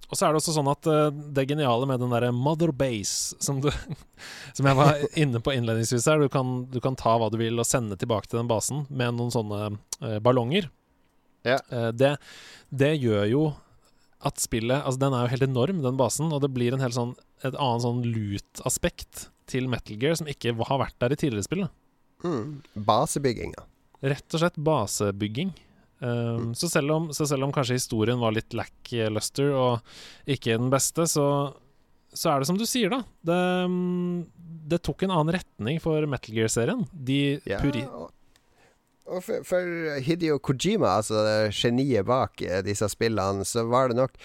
Og 0.08 0.16
så 0.16 0.26
er 0.26 0.32
det 0.32 0.39
også 0.39 0.55
sånn 0.55 0.70
at 0.72 0.88
uh, 0.88 1.10
det 1.12 1.47
geniale 1.49 1.88
med 1.89 1.99
den 1.99 2.14
derre 2.14 2.32
mother 2.36 2.72
base, 2.76 3.36
som, 3.43 3.60
du, 3.64 3.70
som 4.58 4.70
jeg 4.70 4.80
var 4.80 5.03
inne 5.20 5.41
på 5.43 5.53
innledningsvis 5.55 6.08
her 6.08 6.24
du 6.24 6.30
kan, 6.32 6.62
du 6.72 6.80
kan, 6.84 6.95
ta 6.99 7.18
hva 7.20 7.30
du 7.34 7.39
vil 7.41 7.60
og 7.60 7.68
sende 7.68 7.99
tilbake 7.99 8.30
til 8.30 8.39
den 8.39 8.51
basen 8.51 8.86
med 8.88 9.18
noen 9.18 9.34
sånne 9.36 9.62
uh, 9.76 10.18
ballonger. 10.24 10.70
Ja. 11.47 11.60
Uh, 11.72 11.89
det, 11.95 12.16
det, 12.72 12.95
gjør 13.03 13.26
jo 13.32 13.45
at 14.26 14.41
spillet 14.41 14.82
Altså, 14.82 14.97
den 15.03 15.14
er 15.14 15.26
jo 15.26 15.34
helt 15.36 15.45
enorm, 15.45 15.84
den 15.84 15.99
basen, 15.99 16.32
og 16.34 16.41
det 16.43 16.53
blir 16.55 16.74
en 16.74 16.82
helt 16.82 16.95
sånn, 16.95 17.14
et 17.43 17.53
annet 17.53 17.84
sånn 17.84 18.01
loot-aspekt 18.08 19.28
til 19.47 19.68
Metal 19.72 19.99
Gear 19.99 20.18
som 20.20 20.28
ikke 20.32 20.55
har 20.58 20.82
vært 20.82 20.97
der 21.03 21.14
i 21.14 21.20
tidligere 21.20 21.45
spill. 21.45 21.68
Mm. 22.26 22.64
Basebygginga. 22.88 23.68
Rett 24.08 24.34
og 24.34 24.41
slett 24.41 24.58
basebygging. 24.62 25.53
Um, 26.00 26.52
så, 26.54 26.70
selv 26.70 26.93
om, 26.93 27.08
så, 27.14 27.26
selv 27.26 27.48
om, 27.48 27.54
kanskje 27.54 27.80
historien 27.80 28.20
var 28.22 28.36
litt 28.36 28.54
lackluster 28.54 29.50
og 29.58 30.30
ikke 30.30 30.60
den 30.60 30.70
beste, 30.74 31.08
så, 31.10 31.26
så 32.14 32.34
er 32.34 32.41
det 32.43 32.50
som 32.50 32.60
du 32.60 32.68
sier, 32.70 32.93
da. 32.93 33.02
Det, 33.26 33.39
det 34.74 34.84
tok 34.86 35.08
en 35.08 35.16
annen 35.16 35.39
retning 35.39 35.82
for 35.82 36.06
Metal 36.10 36.38
Gear-serien. 36.38 36.86
De 36.91 37.39
ja, 37.50 37.64
og, 37.88 38.12
og 39.08 39.24
for, 39.24 39.41
for, 39.48 39.74
Hidio 40.04 40.38
Kojima, 40.43 40.98
altså 41.00 41.24
geniet 41.56 42.06
bak 42.06 42.41
eh, 42.43 42.60
disse 42.66 42.89
spillene, 42.91 43.45
så 43.48 43.64
var 43.72 43.89
det 43.89 43.98
nok 44.02 44.18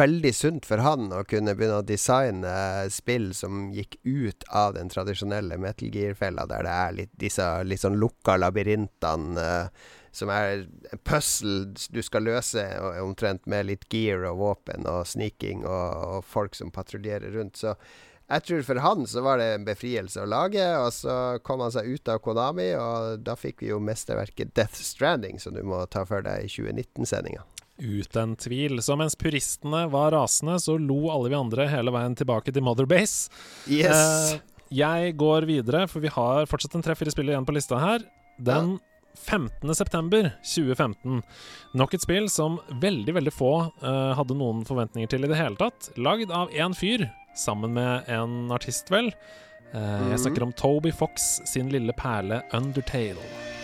veldig 0.00 0.32
sunt 0.34 0.68
for 0.68 0.80
han 0.84 1.10
å 1.12 1.24
kunne 1.28 1.56
begynne 1.58 1.82
å 1.82 1.86
designe 1.86 2.54
spill 2.94 3.32
som 3.36 3.68
gikk 3.74 3.98
ut 4.06 4.46
av 4.48 4.78
den 4.78 4.88
tradisjonelle 4.92 5.58
Metal 5.60 5.90
Gear-fella, 5.92 6.46
der 6.48 6.64
det 6.64 6.74
er 6.76 6.98
litt, 7.02 7.14
disse 7.20 7.50
litt 7.66 7.82
sånn 7.82 7.98
lukka 7.98 8.38
labyrintene. 8.38 9.48
Uh, 9.48 9.96
som 10.12 10.32
er 10.32 10.64
en 10.64 11.00
puzzle 11.06 11.72
du 11.94 12.02
skal 12.04 12.26
løse 12.28 12.64
omtrent 13.02 13.46
med 13.46 13.68
litt 13.68 13.88
gear 13.92 14.26
og 14.30 14.42
våpen 14.42 14.88
og 14.88 15.06
sniking 15.08 15.64
og, 15.66 16.18
og 16.18 16.26
folk 16.26 16.58
som 16.58 16.72
patruljerer 16.74 17.34
rundt. 17.36 17.60
Så 17.60 17.74
jeg 18.28 18.44
tror 18.44 18.64
for 18.66 18.80
han 18.84 19.06
så 19.08 19.22
var 19.24 19.40
det 19.40 19.46
en 19.54 19.64
befrielse 19.64 20.20
å 20.20 20.28
lage, 20.28 20.64
og 20.82 20.90
så 20.92 21.14
kom 21.44 21.62
han 21.64 21.72
seg 21.72 21.88
ut 21.88 22.10
av 22.12 22.20
Konami, 22.24 22.74
og 22.76 23.22
da 23.24 23.36
fikk 23.40 23.64
vi 23.64 23.70
jo 23.70 23.78
mesterverket 23.80 24.52
Death 24.58 24.82
Stranding, 24.84 25.40
som 25.40 25.56
du 25.56 25.62
må 25.64 25.80
ta 25.88 26.04
for 26.08 26.24
deg 26.24 26.44
i 26.44 26.50
2019-sendinga. 26.52 27.46
Uten 27.78 28.34
tvil. 28.36 28.82
Så 28.82 28.98
mens 28.98 29.16
puristene 29.16 29.86
var 29.88 30.12
rasende, 30.12 30.58
så 30.60 30.76
lo 30.76 31.06
alle 31.14 31.30
vi 31.32 31.38
andre 31.38 31.68
hele 31.70 31.94
veien 31.94 32.18
tilbake 32.18 32.52
til 32.52 32.66
Mother 32.66 32.88
Base. 32.90 33.30
Yes. 33.70 34.34
Eh, 34.34 34.40
jeg 34.82 35.14
går 35.16 35.48
videre, 35.48 35.86
for 35.88 36.04
vi 36.04 36.12
har 36.12 36.48
fortsatt 36.50 36.76
en 36.76 36.84
tre-fire 36.84 37.14
spillere 37.14 37.38
igjen 37.38 37.48
på 37.48 37.56
lista 37.56 37.80
her. 37.80 38.04
Den 38.36 38.74
ja. 38.76 38.87
15.9.2015. 39.26 41.22
Nok 41.78 41.94
et 41.94 42.04
spill 42.04 42.28
som 42.32 42.58
veldig, 42.82 43.14
veldig 43.18 43.34
få 43.34 43.52
uh, 43.82 44.14
hadde 44.18 44.38
noen 44.38 44.64
forventninger 44.68 45.08
til 45.10 45.24
i 45.26 45.30
det 45.30 45.40
hele 45.40 45.56
tatt. 45.60 45.90
Lagd 45.98 46.30
av 46.34 46.54
én 46.54 46.74
fyr, 46.76 47.08
sammen 47.36 47.74
med 47.76 48.08
en 48.12 48.50
artist, 48.54 48.90
vel. 48.94 49.12
Uh, 49.74 49.78
mm. 49.78 50.10
Jeg 50.14 50.24
snakker 50.24 50.48
om 50.48 50.56
Toby 50.56 50.92
Fox 50.94 51.40
sin 51.50 51.68
lille 51.74 51.92
perle 51.98 52.42
Undertale. 52.56 53.57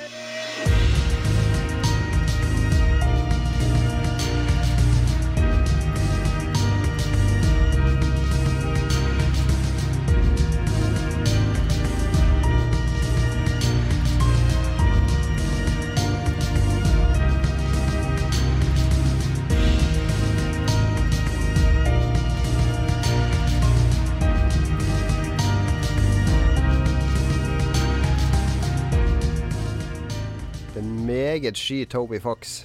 Meget 31.45 31.61
sky 31.61 31.84
Toby 31.84 32.20
Fox. 32.20 32.64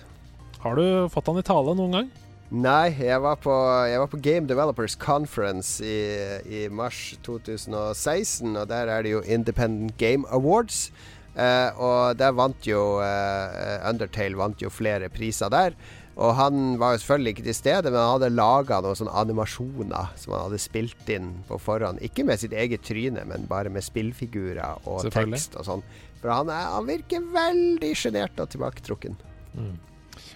Har 0.60 0.76
du 0.76 1.10
fått 1.12 1.28
han 1.28 1.40
i 1.40 1.44
tale 1.44 1.76
noen 1.76 1.92
gang? 1.92 2.10
Nei, 2.50 2.96
jeg 2.98 3.22
var 3.22 3.38
på, 3.38 3.54
jeg 3.86 4.00
var 4.00 4.10
på 4.10 4.20
Game 4.24 4.48
Developers 4.48 4.96
Conference 4.98 5.84
i, 5.86 6.40
i, 6.48 6.68
mars 6.72 7.14
2016, 7.24 8.56
og 8.56 8.66
der 8.70 8.90
er 8.90 9.04
det 9.04 9.12
jo 9.12 9.22
Independent 9.22 9.98
Game 9.98 10.26
Awards. 10.32 10.90
Uh, 11.36 11.70
og 11.78 12.18
der 12.20 12.34
vant 12.36 12.66
jo 12.68 13.00
uh, 13.00 13.88
Undertale 13.88 14.36
vant 14.36 14.62
jo 14.64 14.72
flere 14.74 15.12
priser 15.14 15.52
der. 15.54 15.78
Og 16.20 16.34
han 16.36 16.74
var 16.80 16.96
jo 16.96 17.00
selvfølgelig 17.00 17.30
ikke 17.36 17.46
til 17.46 17.56
stede, 17.56 17.92
men 17.92 18.00
han 18.00 18.10
hadde 18.18 18.34
laga 18.34 18.82
noen 18.84 18.98
sånne 18.98 19.14
animasjoner 19.22 20.10
som 20.20 20.34
han 20.36 20.50
hadde 20.50 20.60
spilt 20.60 21.12
inn 21.16 21.30
på 21.48 21.60
forhånd. 21.64 22.02
Ikke 22.04 22.26
med 22.28 22.42
sitt 22.42 22.52
eget 22.52 22.84
tryne, 22.84 23.24
men 23.30 23.48
bare 23.48 23.72
med 23.72 23.86
spillfigurer 23.86 24.82
og 24.90 25.08
tekst 25.14 25.56
og 25.56 25.68
sånn. 25.70 25.86
For 26.20 26.32
han, 26.34 26.52
er, 26.52 26.72
han 26.76 26.88
virker 26.90 27.28
veldig 27.34 27.92
sjenert 27.98 28.40
og 28.42 28.52
tilbaketrukken. 28.54 29.16
Mm. 29.56 29.76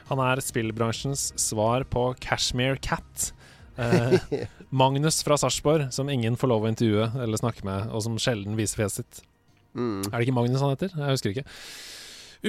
Han 0.09 0.21
er 0.23 0.41
spillbransjens 0.43 1.31
svar 1.39 1.85
på 1.91 2.09
Cashmere 2.23 2.79
Cat. 2.83 3.31
Eh, 3.75 4.47
Magnus 4.83 5.21
fra 5.25 5.37
Sarpsborg, 5.39 5.89
som 5.95 6.09
ingen 6.11 6.37
får 6.39 6.51
lov 6.51 6.65
å 6.65 6.71
intervjue 6.71 7.09
eller 7.23 7.41
snakke 7.41 7.65
med, 7.67 7.89
og 7.91 8.05
som 8.05 8.19
sjelden 8.21 8.57
viser 8.59 8.83
fjeset 8.83 9.03
sitt. 9.03 9.27
Mm. 9.73 10.03
Er 10.05 10.15
det 10.15 10.25
ikke 10.27 10.37
Magnus 10.37 10.63
han 10.63 10.75
heter? 10.75 10.93
Jeg 10.93 11.17
husker 11.17 11.33
ikke. 11.33 11.45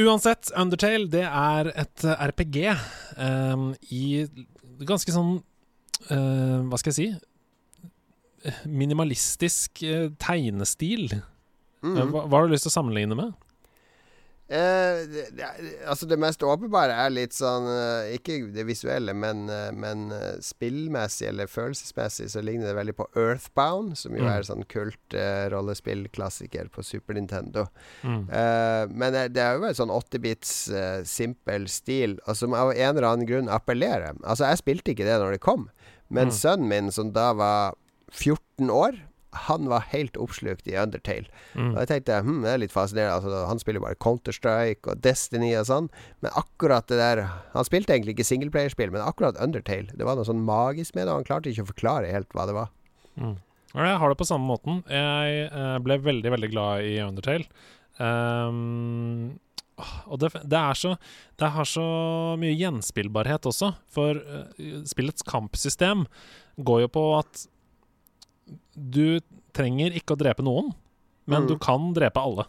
Uansett, 0.05 0.51
Undertale 0.59 1.07
det 1.11 1.23
er 1.25 1.71
et 1.71 2.05
RPG 2.05 2.59
um, 2.67 2.81
ehm, 3.23 3.69
i 3.95 4.27
ganske 4.83 5.13
sånn 5.15 5.37
eh, 6.11 6.65
Hva 6.67 6.81
skal 6.81 6.91
jeg 6.91 6.97
si 6.99 8.57
Minimalistisk 8.69 9.85
uh, 9.87 10.09
tegnestil. 10.21 11.15
Mm. 11.85 12.15
Hva, 12.15 12.25
hva, 12.25 12.39
har 12.39 12.49
du 12.49 12.55
lyst 12.55 12.67
til 12.67 12.73
å 12.73 12.79
sammenligne 12.81 13.19
med? 13.19 13.35
Eh, 14.45 14.99
det, 15.09 15.47
altså 15.89 16.05
det 16.05 16.19
mest 16.21 16.43
åpenbare 16.45 16.93
er 17.01 17.13
litt 17.15 17.33
sånn 17.33 17.65
uh, 17.65 18.11
Ikke 18.13 18.35
det 18.53 18.67
visuelle, 18.69 19.15
men, 19.17 19.47
uh, 19.49 19.71
men 19.73 20.11
spillmessig 20.45 21.31
eller 21.31 21.49
følelsesmessig 21.49 22.27
så 22.35 22.43
ligner 22.45 22.69
det 22.69 22.75
veldig 22.77 22.95
på 22.99 23.07
Earthbound, 23.17 23.95
som 23.97 24.13
jo 24.13 24.27
mm. 24.27 24.29
er 24.35 24.45
sånn 24.45 24.67
kult 24.69 25.17
rollespillklassiker 25.55 26.69
på 26.75 26.85
Super 26.85 27.17
Nintendo. 27.17 27.65
Mm. 28.03 28.27
men 28.93 29.17
det 29.33 29.41
er 29.41 29.57
jo 29.57 29.65
en 29.69 29.77
sånn 29.77 29.93
8-bits 29.93 30.53
simpel 31.09 31.67
stil, 31.73 32.19
og 32.27 32.37
som 32.37 32.57
av 32.57 32.73
en 32.75 32.91
eller 32.91 33.07
annen 33.09 33.29
grunn 33.29 33.51
appellerer. 33.53 34.19
Altså, 34.23 34.49
jeg 34.51 34.61
spilte 34.61 34.93
ikke 34.93 35.07
det 35.07 35.17
når 35.23 35.37
det 35.37 35.43
kom, 35.45 35.69
men 36.13 36.29
mm. 36.29 36.37
sønnen 36.37 36.71
min, 36.71 36.93
som 36.93 37.13
da 37.17 37.31
var 37.39 37.79
14 38.13 38.73
år 38.75 38.99
han 39.47 39.69
var 39.71 39.87
helt 39.91 40.17
oppslukt 40.21 40.69
i 40.71 40.77
Undertale. 40.81 41.29
Mm. 41.55 41.73
Og 41.73 41.81
jeg 41.83 41.91
tenkte 41.91 42.21
hm, 42.27 42.43
det 42.45 42.53
er 42.53 42.61
litt 42.63 42.75
fascinerende. 42.75 43.19
Altså, 43.21 43.45
han 43.51 43.63
spiller 43.63 43.85
bare 43.85 43.99
Counter-Strike 44.03 44.91
og 44.93 45.01
Destiny 45.05 45.53
og 45.59 45.69
sånn. 45.71 45.89
Men 46.25 46.37
akkurat 46.39 46.89
det 46.91 47.01
der 47.01 47.25
Han 47.55 47.67
spilte 47.67 47.95
egentlig 47.95 48.17
ikke 48.17 48.29
singleplayerspill, 48.29 48.93
men 48.95 49.05
akkurat 49.05 49.39
Undertale 49.43 49.93
Det 49.95 50.07
var 50.07 50.19
noe 50.19 50.27
sånn 50.29 50.43
magisk 50.45 50.97
med 50.97 51.07
det, 51.07 51.13
og 51.13 51.23
han 51.23 51.29
klarte 51.29 51.51
ikke 51.51 51.67
å 51.67 51.73
forklare 51.73 52.13
helt 52.13 52.31
hva 52.35 52.49
det 52.49 52.57
var. 52.57 52.73
Mm. 53.21 53.37
Jeg 53.75 53.99
har 53.99 54.13
det 54.13 54.19
på 54.21 54.29
samme 54.29 54.47
måten. 54.47 54.83
Jeg 54.87 55.49
eh, 55.49 55.79
ble 55.83 55.99
veldig, 56.03 56.31
veldig 56.37 56.51
glad 56.53 56.87
i 56.87 56.95
Undertale. 57.03 57.49
Um, 57.99 59.35
og 60.07 60.19
det, 60.23 60.33
det, 60.43 60.59
er 60.59 60.75
så 60.75 60.97
Det 61.39 61.51
har 61.55 61.67
så 61.67 61.85
mye 62.39 62.55
gjenspillbarhet 62.59 63.47
også, 63.51 63.73
for 63.91 64.19
uh, 64.19 64.83
spillets 64.87 65.27
kampsystem 65.27 66.07
går 66.57 66.85
jo 66.85 66.93
på 66.95 67.05
at 67.19 67.47
du 68.75 69.21
trenger 69.55 69.95
ikke 69.97 70.17
å 70.17 70.21
drepe 70.21 70.45
noen, 70.45 70.73
men 71.31 71.45
mm. 71.45 71.49
du 71.51 71.57
kan 71.63 71.93
drepe 71.97 72.23
alle. 72.23 72.47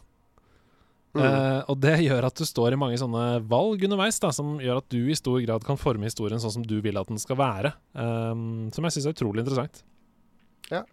Mm. 1.16 1.24
Uh, 1.24 1.62
og 1.72 1.78
det 1.80 1.96
gjør 2.04 2.26
at 2.28 2.36
du 2.36 2.44
står 2.44 2.76
i 2.76 2.80
mange 2.80 2.98
sånne 3.00 3.40
valg 3.48 3.86
underveis, 3.88 4.18
da, 4.20 4.34
som 4.36 4.58
gjør 4.60 4.82
at 4.82 4.90
du 4.92 5.00
i 5.08 5.16
stor 5.16 5.40
grad 5.46 5.64
kan 5.68 5.80
forme 5.80 6.10
historien 6.10 6.42
sånn 6.44 6.58
som 6.58 6.66
du 6.68 6.76
vil 6.84 7.00
at 7.00 7.12
den 7.12 7.22
skal 7.22 7.40
være. 7.40 7.72
Um, 7.94 8.68
som 8.76 8.88
jeg 8.88 8.98
syns 8.98 9.08
er 9.08 9.16
utrolig 9.16 9.46
interessant. 9.46 9.86
Ja. 10.74 10.84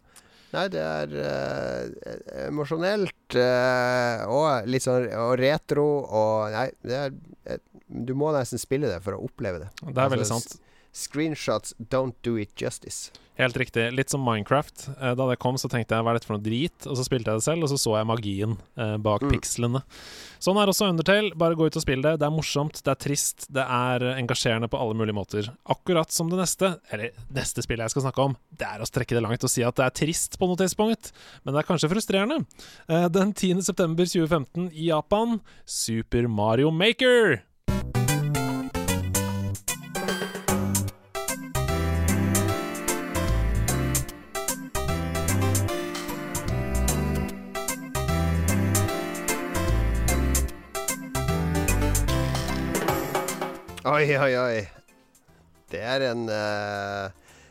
Nei, 0.53 0.67
det 0.69 0.83
er 0.85 1.15
uh, 1.17 2.17
emosjonelt 2.45 3.39
uh, 3.41 4.25
og 4.29 4.69
litt 4.69 4.85
sånn 4.85 5.09
og 5.17 5.33
retro 5.41 5.87
og 6.05 6.53
Nei, 6.53 6.67
det 6.85 6.99
er 7.01 7.63
Du 7.89 8.13
må 8.19 8.29
nesten 8.37 8.61
spille 8.61 8.91
det 8.91 9.01
for 9.05 9.17
å 9.17 9.25
oppleve 9.25 9.65
det. 9.65 9.71
Det 9.81 9.89
er 9.89 10.05
altså, 10.05 10.13
veldig 10.13 10.29
sant. 10.29 10.59
Screenshots 10.93 11.75
don't 11.79 12.15
do 12.23 12.37
it 12.39 12.53
justice. 12.57 13.11
Helt 13.35 13.57
riktig. 13.57 13.93
Litt 13.93 14.11
som 14.11 14.21
Minecraft. 14.25 14.89
Eh, 15.01 15.15
da 15.17 15.27
det 15.31 15.39
kom, 15.41 15.57
så 15.59 15.69
tenkte 15.73 15.97
jeg 15.97 16.05
hva 16.05 16.13
er 16.13 16.19
dette 16.19 16.29
for 16.29 16.37
noe 16.37 16.45
drit? 16.45 16.85
Og 16.85 16.99
så 16.99 17.07
spilte 17.07 17.33
jeg 17.33 17.41
det 17.41 17.47
selv, 17.47 17.65
og 17.65 17.71
så 17.73 17.79
så 17.81 17.95
jeg 17.97 18.09
magien 18.11 18.59
eh, 18.77 18.97
bak 19.01 19.25
mm. 19.25 19.31
pikslene. 19.33 19.81
Sånn 20.43 20.59
er 20.61 20.69
også 20.69 20.91
Undertale. 20.93 21.33
Bare 21.39 21.57
gå 21.57 21.67
ut 21.67 21.79
og 21.81 21.85
spill 21.85 22.05
det. 22.05 22.19
Det 22.21 22.27
er 22.29 22.35
morsomt, 22.35 22.83
det 22.85 22.93
er 22.93 23.01
trist, 23.01 23.47
det 23.57 23.65
er 23.65 24.05
engasjerende 24.13 24.69
på 24.69 24.81
alle 24.81 24.99
mulige 24.99 25.17
måter. 25.17 25.49
Akkurat 25.73 26.13
som 26.13 26.29
det 26.29 26.43
neste, 26.43 26.75
eller 26.93 27.17
neste 27.33 27.65
spillet 27.65 27.89
jeg 27.89 27.95
skal 27.95 28.05
snakke 28.07 28.27
om, 28.29 28.37
det 28.61 28.69
er 28.69 28.85
å 28.85 28.89
strekke 28.89 29.17
det 29.17 29.25
langt 29.25 29.49
og 29.49 29.53
si 29.53 29.65
at 29.65 29.81
det 29.81 29.87
er 29.87 29.97
trist 30.03 30.37
på 30.37 30.51
noe 30.51 30.61
tidspunkt, 30.61 31.15
men 31.43 31.55
det 31.55 31.63
er 31.63 31.71
kanskje 31.71 31.91
frustrerende. 31.95 32.43
Eh, 32.93 33.09
den 33.17 33.33
10.9.2015 33.33 34.69
i 34.75 34.91
Japan, 34.91 35.41
Super 35.65 36.29
Mario 36.29 36.75
Maker. 36.75 37.41
Oi, 53.93 54.07
oi, 54.17 54.33
oi. 54.41 54.61
Det 55.73 55.81
er 55.85 56.05
en 56.07 56.25
uh, 56.29 57.11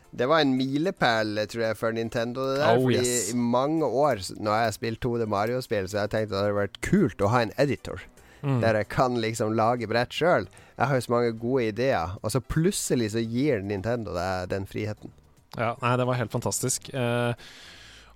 Det 0.09 0.25
var 0.29 0.41
en 0.41 0.55
milepæl, 0.57 1.37
tror 1.51 1.63
jeg, 1.67 1.77
for 1.77 1.93
Nintendo. 1.93 2.47
Det 2.49 2.57
der, 2.63 2.77
oh, 2.77 2.87
fordi 2.87 2.97
yes. 2.97 3.29
i 3.33 3.35
mange 3.37 3.85
år 3.85 4.23
Når 4.39 4.55
jeg 4.55 4.69
har 4.69 4.71
spilt 4.71 5.05
2D 5.05 5.27
Mario-spill, 5.29 5.89
så 5.89 5.97
jeg 5.97 6.01
har 6.01 6.13
tenkt 6.13 6.31
at 6.31 6.33
det 6.33 6.41
hadde 6.41 6.57
vært 6.57 6.81
kult 6.85 7.21
å 7.21 7.29
ha 7.33 7.43
en 7.45 7.53
editor. 7.61 8.01
Mm. 8.41 8.57
Der 8.63 8.79
jeg 8.79 8.89
kan 8.89 9.19
liksom 9.21 9.53
lage 9.53 9.87
brett 9.87 10.13
sjøl. 10.17 10.47
Jeg 10.77 10.87
har 10.87 10.97
jo 10.97 11.05
så 11.05 11.13
mange 11.13 11.33
gode 11.37 11.67
ideer. 11.69 12.17
Og 12.21 12.33
så 12.33 12.41
plutselig 12.41 13.11
så 13.13 13.21
gir 13.21 13.61
Nintendo 13.61 14.15
deg 14.17 14.49
den 14.49 14.65
friheten. 14.69 15.13
Ja, 15.59 15.75
nei, 15.81 15.93
det 15.99 16.07
var 16.07 16.17
helt 16.17 16.33
fantastisk. 16.33 16.89
Uh, 16.95 17.37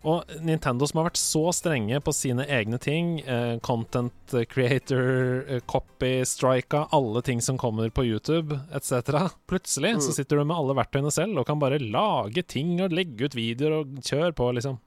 og 0.05 0.35
Nintendo 0.45 0.85
som 0.87 1.01
har 1.01 1.09
vært 1.09 1.19
så 1.19 1.43
strenge 1.55 1.99
på 2.05 2.13
sine 2.13 2.45
egne 2.51 2.77
ting, 2.81 3.19
eh, 3.21 3.57
content 3.65 4.35
creator, 4.51 5.43
eh, 5.49 5.63
copy, 5.65 6.19
strika, 6.29 6.85
alle 6.93 7.23
ting 7.25 7.41
som 7.41 7.57
kommer 7.57 7.89
på 7.89 8.05
YouTube 8.05 8.59
etc. 8.75 9.15
Plutselig 9.49 9.95
mm. 9.97 10.03
så 10.05 10.13
sitter 10.13 10.37
du 10.37 10.45
med 10.45 10.57
alle 10.57 10.77
verktøyene 10.77 11.13
selv 11.13 11.41
og 11.41 11.47
kan 11.49 11.61
bare 11.61 11.81
lage 11.81 12.45
ting 12.45 12.77
og 12.85 12.93
legge 12.93 13.25
ut 13.25 13.37
videoer 13.37 13.79
og 13.81 13.97
kjøre 14.05 14.35
på, 14.37 14.51
liksom. 14.59 14.77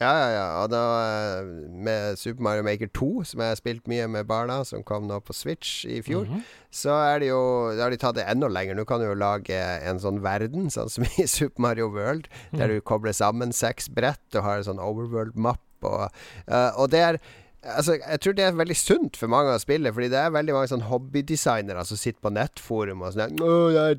Ja, 0.00 0.12
ja, 0.18 0.28
ja. 0.34 0.46
Og 0.62 0.70
da 0.72 0.82
eh, 1.02 1.50
med 1.84 2.18
Super 2.18 2.42
Mario 2.42 2.64
Maker 2.66 2.90
2, 2.96 3.10
som 3.28 3.42
jeg 3.42 3.52
har 3.52 3.58
spilt 3.60 3.90
mye 3.90 4.08
med 4.10 4.26
barna, 4.26 4.62
som 4.66 4.82
kom 4.86 5.06
nå 5.06 5.20
på 5.22 5.36
Switch 5.36 5.84
i 5.84 6.00
fjor, 6.02 6.24
mm 6.24 6.34
-hmm. 6.34 6.42
så 6.70 6.90
er 6.90 7.18
det 7.18 7.28
jo 7.28 7.72
Da 7.76 7.82
har 7.82 7.90
de 7.90 7.96
tatt 7.96 8.16
det 8.16 8.30
enda 8.30 8.48
lenger. 8.48 8.74
Nå 8.74 8.84
kan 8.84 9.00
du 9.00 9.06
jo 9.06 9.14
lage 9.14 9.54
en 9.88 10.00
sånn 10.00 10.22
verden, 10.22 10.70
sånn 10.70 10.90
som 10.90 11.04
i 11.04 11.26
Super 11.36 11.60
Mario 11.60 11.88
World, 11.88 12.28
der 12.50 12.66
mm. 12.66 12.74
du 12.74 12.80
kobler 12.80 13.12
sammen 13.12 13.52
seks 13.52 13.88
brett 13.88 14.34
og 14.34 14.42
har 14.42 14.56
en 14.56 14.64
sånn 14.64 14.80
overworld-mapp. 14.80 15.60
Og, 15.82 16.10
uh, 16.48 16.70
og 16.78 16.90
det 16.90 17.00
er 17.00 17.18
Altså, 17.62 17.94
jeg 17.94 18.20
tror 18.20 18.34
det 18.34 18.42
er 18.42 18.56
veldig 18.58 18.74
sunt 18.74 19.16
for 19.18 19.30
mange 19.30 19.52
å 19.54 19.60
spille, 19.62 19.92
fordi 19.94 20.08
det 20.10 20.18
er 20.18 20.32
veldig 20.34 20.54
mange 20.56 20.70
sånn 20.72 20.84
hobbydesignere 20.88 21.84
som 21.86 21.98
sitter 22.00 22.18
på 22.24 22.32
nettforum 22.34 23.04
og 23.06 23.14
sånn 23.14 23.36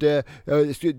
det, 0.02 0.16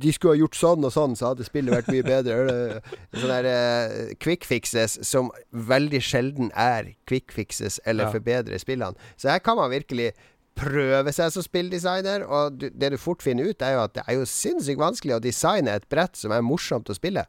De 0.01 0.13
skulle 0.15 0.33
ha 0.33 0.41
gjort 0.41 0.57
sånn 0.57 0.87
og 0.89 0.95
sånn, 0.95 1.17
så 1.19 1.35
hadde 1.35 1.45
spillet 1.45 1.75
vært 1.75 1.91
mye 1.93 2.07
bedre. 2.07 2.79
Sånne 3.13 3.41
der 3.45 3.49
uh, 3.51 4.15
quick 4.17 4.49
fixes 4.49 4.97
som 5.05 5.29
veldig 5.53 6.01
sjelden 6.05 6.49
er 6.57 6.95
quick 7.11 7.35
fixes 7.37 7.83
eller 7.85 8.09
ja. 8.09 8.15
forbedrer 8.17 8.63
spillene. 8.63 8.97
Så 9.21 9.29
her 9.35 9.45
kan 9.45 9.61
man 9.61 9.69
virkelig 9.75 10.15
prøve 10.57 11.13
seg 11.13 11.35
som 11.35 11.45
spilldesigner, 11.45 12.25
og 12.25 12.63
du, 12.63 12.71
det 12.73 12.95
du 12.95 12.97
fort 13.03 13.21
finner 13.27 13.51
ut, 13.51 13.61
er 13.61 13.77
jo 13.77 13.85
at 13.85 13.99
det 13.99 14.07
er 14.09 14.23
jo 14.23 14.31
sinnssykt 14.31 14.81
vanskelig 14.81 15.19
å 15.19 15.21
designe 15.21 15.77
et 15.77 15.85
brett 15.93 16.17
som 16.17 16.33
er 16.33 16.47
morsomt 16.47 16.89
å 16.89 16.97
spille. 16.97 17.27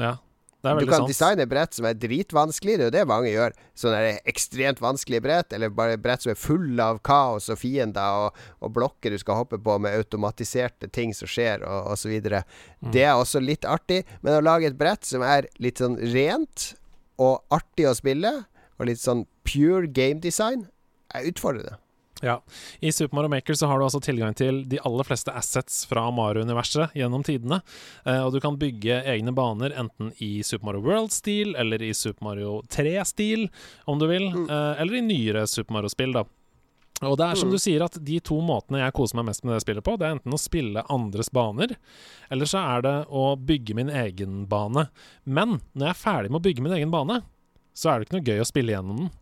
Ja 0.00 0.16
du 0.62 0.86
kan 0.88 1.04
sant. 1.04 1.10
designe 1.10 1.44
brett 1.46 1.76
som 1.76 1.86
er 1.86 1.94
dritvanskelig, 1.94 2.78
det 2.78 2.82
er 2.82 2.88
jo 2.88 2.94
det 2.96 3.04
mange 3.06 3.30
gjør. 3.30 3.54
Sånne 3.78 4.16
ekstremt 4.28 4.80
vanskelige 4.82 5.22
brett, 5.22 5.54
eller 5.54 5.70
bare 5.70 6.00
brett 6.02 6.24
som 6.24 6.32
er 6.32 6.40
fulle 6.40 6.82
av 6.82 6.98
kaos 7.06 7.46
og 7.52 7.60
fiender 7.60 8.24
og, 8.24 8.40
og, 8.58 8.72
blokker 8.74 9.14
du 9.14 9.20
skal 9.22 9.38
hoppe 9.38 9.60
på 9.62 9.78
med 9.82 9.94
automatiserte 9.94 10.90
ting 10.90 11.14
som 11.14 11.30
skjer, 11.30 11.62
og 11.62 11.92
osv. 11.94 12.16
Mm. 12.18 12.90
Det 12.90 13.06
er 13.06 13.14
også 13.14 13.42
litt 13.44 13.68
artig, 13.68 14.02
men 14.20 14.38
å 14.40 14.44
lage 14.44 14.70
et 14.72 14.78
brett 14.78 15.06
som 15.06 15.22
er 15.22 15.46
litt 15.62 15.78
sånn 15.78 15.94
rent 16.10 16.72
og 17.22 17.38
artig 17.54 17.86
å 17.86 17.94
spille, 17.98 18.34
og 18.78 18.90
litt 18.90 19.02
sånn 19.02 19.26
pure 19.46 19.86
game 19.86 20.18
design, 20.22 20.66
er 21.14 21.30
utfordrende. 21.30 21.78
Ja. 22.22 22.42
I 22.80 22.92
Super 22.92 23.14
Mario 23.14 23.28
Maker 23.28 23.54
så 23.54 23.66
har 23.66 23.78
du 23.78 23.84
altså 23.86 24.00
tilgang 24.02 24.34
til 24.34 24.64
de 24.68 24.80
aller 24.84 25.06
fleste 25.06 25.32
assets 25.34 25.84
fra 25.86 26.08
Mario-universet 26.14 26.96
gjennom 26.98 27.22
tidene. 27.26 27.60
Eh, 28.04 28.20
og 28.24 28.32
du 28.34 28.40
kan 28.42 28.58
bygge 28.58 29.02
egne 29.06 29.34
baner 29.34 29.74
enten 29.78 30.10
i 30.24 30.42
Super 30.46 30.70
Mario 30.70 30.82
World-stil 30.86 31.54
eller 31.58 31.82
i 31.82 31.92
Super 31.94 32.30
Mario 32.30 32.58
3-stil, 32.74 33.46
om 33.86 34.02
du 34.02 34.08
vil. 34.10 34.30
Mm. 34.34 34.48
Eh, 34.50 34.82
eller 34.82 34.98
i 34.98 35.04
nyere 35.06 35.46
Super 35.46 35.78
Mario-spill, 35.78 36.16
da. 36.18 36.26
Og 37.06 37.14
det 37.20 37.28
er 37.28 37.38
som 37.38 37.46
mm. 37.46 37.54
du 37.54 37.62
sier, 37.62 37.84
at 37.84 38.00
de 38.02 38.18
to 38.26 38.40
måtene 38.42 38.80
jeg 38.80 38.94
koser 38.96 39.20
meg 39.20 39.28
mest 39.28 39.44
med 39.46 39.54
det 39.54 39.62
spillet 39.62 39.86
på, 39.86 39.94
det 39.94 40.08
er 40.08 40.16
enten 40.16 40.34
å 40.34 40.40
spille 40.40 40.82
andres 40.90 41.30
baner, 41.30 41.76
eller 42.32 42.50
så 42.50 42.64
er 42.74 42.82
det 42.82 42.96
å 43.06 43.28
bygge 43.38 43.76
min 43.78 43.92
egen 44.02 44.40
bane. 44.50 44.88
Men 45.22 45.60
når 45.78 45.92
jeg 45.92 45.94
er 45.94 46.02
ferdig 46.02 46.32
med 46.32 46.40
å 46.40 46.46
bygge 46.48 46.64
min 46.66 46.74
egen 46.74 46.90
bane, 46.90 47.20
så 47.78 47.92
er 47.92 48.00
det 48.00 48.08
ikke 48.08 48.18
noe 48.18 48.26
gøy 48.26 48.42
å 48.42 48.48
spille 48.48 48.74
gjennom 48.74 49.04
den. 49.04 49.12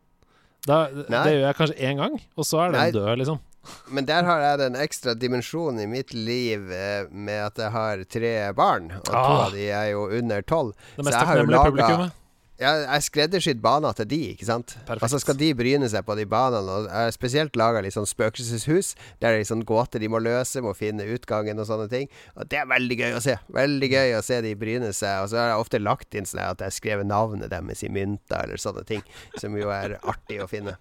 Da, 0.67 0.87
det 0.91 1.37
gjør 1.37 1.45
jeg 1.45 1.59
kanskje 1.61 1.77
én 1.91 2.01
gang, 2.01 2.17
og 2.35 2.47
så 2.49 2.65
er 2.65 2.75
den 2.75 2.81
Nei. 2.81 2.89
død, 2.95 3.13
liksom. 3.23 3.43
Men 3.91 4.07
der 4.07 4.27
har 4.27 4.43
jeg 4.43 4.59
den 4.61 4.77
ekstra 4.79 5.15
dimensjonen 5.19 5.81
i 5.83 5.89
mitt 5.91 6.13
liv 6.15 6.71
eh, 6.75 7.09
med 7.11 7.41
at 7.49 7.59
jeg 7.65 7.75
har 7.75 8.05
tre 8.11 8.35
barn, 8.59 8.93
og 9.01 9.11
ah. 9.11 9.27
to 9.27 9.41
av 9.47 9.57
de 9.57 9.67
er 9.75 9.89
jo 9.93 10.07
under 10.21 10.47
tolv. 10.47 10.75
Det 10.97 11.07
mest 11.07 11.19
takknemlige 11.19 11.65
publikummet. 11.71 12.23
Ja, 12.57 12.71
jeg 12.87 13.05
skreddersydd 13.05 13.59
baner 13.61 13.93
til 13.99 14.07
de, 14.09 14.19
ikke 14.33 14.47
sant. 14.49 14.73
Perfekt. 14.89 15.05
Altså 15.05 15.19
Skal 15.21 15.37
de 15.37 15.51
bryne 15.57 15.89
seg 15.93 16.07
på 16.09 16.15
de 16.17 16.25
banene. 16.29 16.73
Og 16.73 16.87
jeg 16.89 17.09
har 17.09 17.13
spesielt 17.13 17.59
laga 17.61 17.83
litt 17.85 17.97
sånn 17.97 18.09
spøkelseshus, 18.09 18.95
der 19.21 19.29
det 19.29 19.33
er 19.33 19.43
litt 19.43 19.51
sånn 19.51 19.65
gåter 19.69 20.01
de 20.01 20.09
må 20.09 20.23
løse, 20.25 20.63
må 20.65 20.73
finne 20.77 21.05
utgangen 21.13 21.61
og 21.61 21.69
sånne 21.69 21.91
ting. 21.93 22.09
Og 22.33 22.49
det 22.49 22.63
er 22.63 22.71
veldig 22.71 23.01
gøy 23.03 23.17
å 23.19 23.25
se. 23.25 23.37
Veldig 23.53 23.91
gøy 23.93 24.17
å 24.17 24.23
se 24.25 24.41
de 24.47 24.55
bryne 24.57 24.93
seg. 24.97 25.25
Og 25.25 25.33
så 25.33 25.43
har 25.43 25.53
jeg 25.53 25.67
ofte 25.67 25.83
lagt 25.83 26.17
inn 26.17 26.29
sånn 26.29 26.47
at 26.47 26.65
jeg 26.65 26.73
har 26.73 26.79
skrevet 26.79 27.11
navnet 27.11 27.53
deres 27.53 27.85
i 27.85 27.93
mynter 27.93 28.47
eller 28.47 28.63
sånne 28.63 28.87
ting, 28.89 29.05
som 29.37 29.57
jo 29.61 29.69
er 29.75 29.99
artig 30.01 30.41
å 30.41 30.49
finne. 30.49 30.79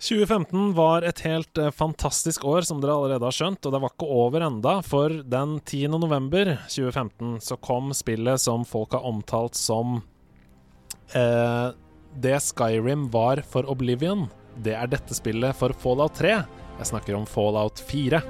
2015 0.00 0.74
var 0.76 1.04
et 1.08 1.22
helt 1.24 1.58
uh, 1.60 1.70
fantastisk 1.72 2.44
år, 2.44 2.64
som 2.68 2.80
dere 2.82 2.96
allerede 2.96 3.24
har 3.24 3.34
skjønt, 3.34 3.64
og 3.64 3.72
det 3.72 3.80
var 3.82 3.92
ikke 3.94 4.08
over 4.24 4.44
enda, 4.44 4.74
for 4.84 5.12
den 5.24 5.56
10. 5.64 5.96
november 5.96 6.52
2015 6.68 7.40
så 7.44 7.56
kom 7.60 7.92
spillet 7.96 8.40
som 8.40 8.64
folk 8.68 8.96
har 8.96 9.08
omtalt 9.08 9.56
som 9.56 10.02
Eh, 11.14 11.70
det 12.16 12.40
Skyrim 12.42 13.10
var 13.12 13.42
for 13.46 13.68
Oblivion, 13.70 14.26
det 14.56 14.74
er 14.74 14.88
dette 14.90 15.14
spillet 15.14 15.56
for 15.56 15.74
Fallout 15.82 16.16
3. 16.18 16.42
Jeg 16.78 16.90
snakker 16.90 17.16
om 17.16 17.26
Fallout 17.28 17.80
4. 17.88 18.22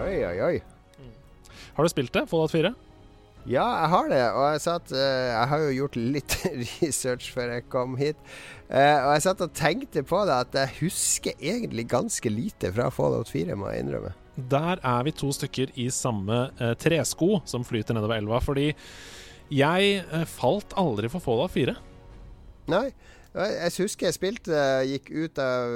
Oi, 0.00 0.24
oi, 0.24 0.36
oi. 0.40 0.54
Har 1.74 1.84
du 1.84 1.92
spilt 1.92 2.12
det, 2.12 2.26
Fallout 2.30 2.52
4? 2.52 2.72
Ja, 3.48 3.64
jeg 3.82 3.88
har 3.94 4.08
det. 4.12 4.22
Og 4.36 4.42
jeg 4.52 4.62
satt 4.66 4.90
uh, 4.92 5.00
Jeg 5.00 5.48
har 5.52 5.62
jo 5.64 5.70
gjort 5.78 5.96
litt 5.96 6.34
research 6.82 7.30
før 7.32 7.54
jeg 7.54 7.68
kom 7.72 7.96
hit. 8.00 8.18
Uh, 8.68 9.06
og 9.06 9.12
jeg 9.14 9.24
satt 9.24 9.44
og 9.46 9.54
tenkte 9.56 10.02
på 10.06 10.20
det 10.28 10.36
at 10.44 10.58
jeg 10.60 10.76
husker 10.82 11.38
egentlig 11.40 11.86
ganske 11.90 12.32
lite 12.32 12.72
fra 12.76 12.90
Fallout 12.94 13.32
4, 13.32 13.56
må 13.56 13.72
jeg 13.72 13.86
innrømme. 13.86 14.12
der 14.50 14.80
er 14.86 15.02
vi 15.04 15.12
to 15.12 15.32
stykker 15.32 15.72
i 15.76 15.90
samme 15.92 16.50
eh, 16.60 16.72
tresko 16.80 17.42
som 17.44 17.64
flyter 17.66 17.96
nedover 17.96 18.16
elva. 18.16 18.38
Fordi 18.40 18.70
jeg 19.52 19.96
eh, 20.00 20.24
falt 20.24 20.72
aldri 20.80 21.10
for 21.12 21.20
Fallout 21.20 21.52
4. 21.52 21.74
Nei. 22.72 22.86
Jeg 23.34 23.70
husker 23.84 24.08
jeg 24.08 24.16
spilte 24.16 24.62
Gikk 24.88 25.10
ut 25.14 25.38
av 25.38 25.74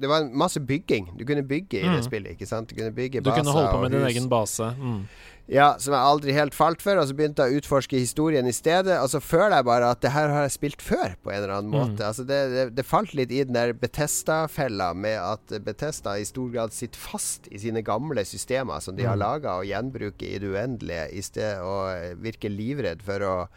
Det 0.00 0.08
var 0.08 0.26
masse 0.32 0.60
bygging. 0.60 1.14
Du 1.18 1.24
kunne 1.24 1.42
bygge 1.42 1.80
i 1.80 1.86
det 1.88 2.00
Mm. 2.00 2.02
spillet, 2.04 2.32
ikke 2.36 2.46
sant? 2.46 2.68
Du 2.68 2.74
kunne 2.76 2.92
bygge 2.92 3.22
Du 3.22 3.30
kunne 3.30 3.50
holde 3.52 3.70
på 3.72 3.80
med 3.82 3.90
din 3.92 4.04
egen 4.06 4.28
base. 4.28 4.74
Mm. 4.78 5.06
Ja, 5.48 5.76
som 5.78 5.92
jeg 5.94 6.02
aldri 6.02 6.32
helt 6.34 6.54
falt 6.54 6.82
for. 6.82 6.98
Og 6.98 7.06
så 7.06 7.14
begynte 7.14 7.44
jeg 7.46 7.54
å 7.54 7.60
utforske 7.60 7.98
historien 7.98 8.46
i 8.46 8.52
stedet. 8.52 8.98
Og 9.00 9.08
så 9.08 9.20
føler 9.22 9.56
jeg 9.56 9.64
bare 9.64 9.90
at 9.90 10.00
det 10.02 10.10
her 10.10 10.28
har 10.28 10.42
jeg 10.42 10.50
spilt 10.56 10.82
før, 10.82 11.14
på 11.22 11.30
en 11.30 11.42
eller 11.42 11.54
annen 11.54 11.70
Mm. 11.70 11.78
måte. 11.96 12.02
Altså 12.04 12.26
det, 12.26 12.40
det, 12.50 12.64
det 12.74 12.84
falt 12.84 13.14
litt 13.14 13.30
i 13.30 13.44
den 13.44 13.54
der 13.54 13.72
Betesta-fella 13.72 14.92
med 14.94 15.18
at 15.20 15.64
Betesta 15.64 16.16
i 16.18 16.24
stor 16.24 16.50
grad 16.50 16.72
sitter 16.72 16.98
fast 16.98 17.46
i 17.52 17.58
sine 17.58 17.82
gamle 17.82 18.24
systemer 18.26 18.80
som 18.82 18.96
de 18.96 19.04
har 19.04 19.14
Mm. 19.16 19.20
laga, 19.22 19.58
og 19.60 19.64
gjenbruker 19.66 20.26
i 20.34 20.38
det 20.38 20.50
uendelige, 20.50 21.12
i 21.14 21.20
stedet 21.22 21.60
og 21.62 22.18
virker 22.20 22.50
livredd 22.50 23.02
for 23.02 23.18
å 23.20 23.48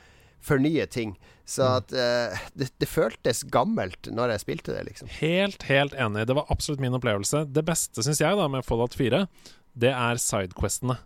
fornye 0.42 0.86
ting. 0.90 1.18
Så 1.50 1.64
Mm. 1.66 1.76
at 1.78 1.94
uh, 1.94 2.40
det, 2.56 2.70
det 2.80 2.88
føltes 2.88 3.44
gammelt 3.50 4.08
når 4.14 4.30
jeg 4.36 4.40
spilte 4.46 4.74
det, 4.76 4.86
liksom. 4.88 5.08
Helt, 5.20 5.64
helt 5.64 5.94
enig. 5.98 6.28
Det 6.30 6.36
var 6.38 6.46
absolutt 6.50 6.80
min 6.80 6.94
opplevelse. 6.94 7.46
Det 7.52 7.64
beste, 7.66 8.04
syns 8.06 8.22
jeg, 8.22 8.38
da 8.38 8.48
med 8.48 8.64
Fallout 8.66 8.94
4, 8.94 9.28
det 9.76 9.90
er 9.94 10.16
sidequestene. 10.22 10.98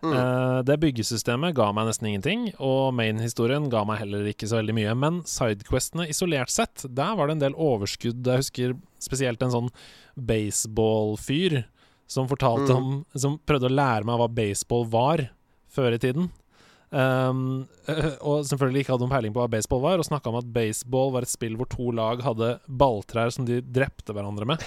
Mm. 0.00 0.14
Uh, 0.16 0.62
det 0.64 0.78
byggesystemet 0.80 1.52
ga 1.58 1.66
meg 1.76 1.84
nesten 1.90 2.06
ingenting, 2.08 2.46
og 2.58 2.94
main-historien 2.96 3.66
ga 3.68 3.82
meg 3.84 3.98
heller 4.00 4.24
ikke 4.30 4.48
så 4.48 4.56
veldig 4.62 4.76
mye. 4.78 4.94
Men 4.96 5.18
sidequestene 5.28 6.06
isolert 6.08 6.48
sett, 6.54 6.86
der 6.88 7.18
var 7.18 7.26
det 7.28 7.36
en 7.36 7.42
del 7.44 7.58
overskudd. 7.58 8.22
Jeg 8.24 8.40
husker 8.46 8.78
spesielt 9.02 9.42
en 9.44 9.52
sånn 9.52 9.68
baseball-fyr 10.16 11.64
som 12.10 12.28
fortalte 12.28 12.72
Mm. 12.72 12.76
om 12.76 13.06
Som 13.14 13.38
prøvde 13.46 13.68
å 13.68 13.74
lære 13.74 14.04
meg 14.04 14.18
hva 14.18 14.28
baseball 14.34 14.84
var 14.86 15.30
før 15.70 15.94
i 15.94 15.98
tiden. 15.98 16.30
Um, 16.90 17.68
og 18.26 18.42
selvfølgelig 18.48 18.82
ikke 18.82 18.94
hadde 18.94 19.04
noen 19.04 19.12
peiling 19.12 19.34
på 19.34 19.42
hva 19.42 19.50
baseball 19.52 19.82
var, 19.84 20.00
og 20.02 20.08
snakka 20.08 20.32
om 20.32 20.40
at 20.40 20.48
baseball 20.54 21.12
var 21.14 21.26
et 21.26 21.30
spill 21.30 21.54
hvor 21.58 21.68
to 21.70 21.92
lag 21.94 22.22
hadde 22.24 22.48
balltrær 22.66 23.30
som 23.34 23.46
de 23.46 23.60
drepte 23.62 24.14
hverandre 24.16 24.48
med. 24.50 24.64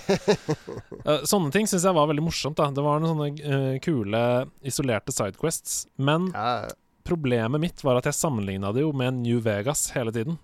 uh, 1.04 1.24
sånne 1.32 1.52
ting 1.56 1.68
syns 1.68 1.84
jeg 1.88 1.98
var 1.98 2.08
veldig 2.12 2.24
morsomt. 2.24 2.60
da 2.60 2.70
Det 2.72 2.86
var 2.86 3.04
noen 3.04 3.12
sånne 3.12 3.30
uh, 3.44 3.76
kule, 3.84 4.24
isolerte 4.64 5.16
sidequests. 5.16 5.84
Men 6.00 6.32
Ja, 6.32 6.72
problemet 7.04 7.60
mitt 7.60 7.84
var 7.84 8.00
at 8.00 8.08
jeg 8.08 8.16
sammenligna 8.16 8.72
det 8.72 8.86
jo 8.86 8.94
med 8.96 9.20
New 9.20 9.42
Vegas 9.44 9.90
hele 9.96 10.14
tiden. 10.16 10.40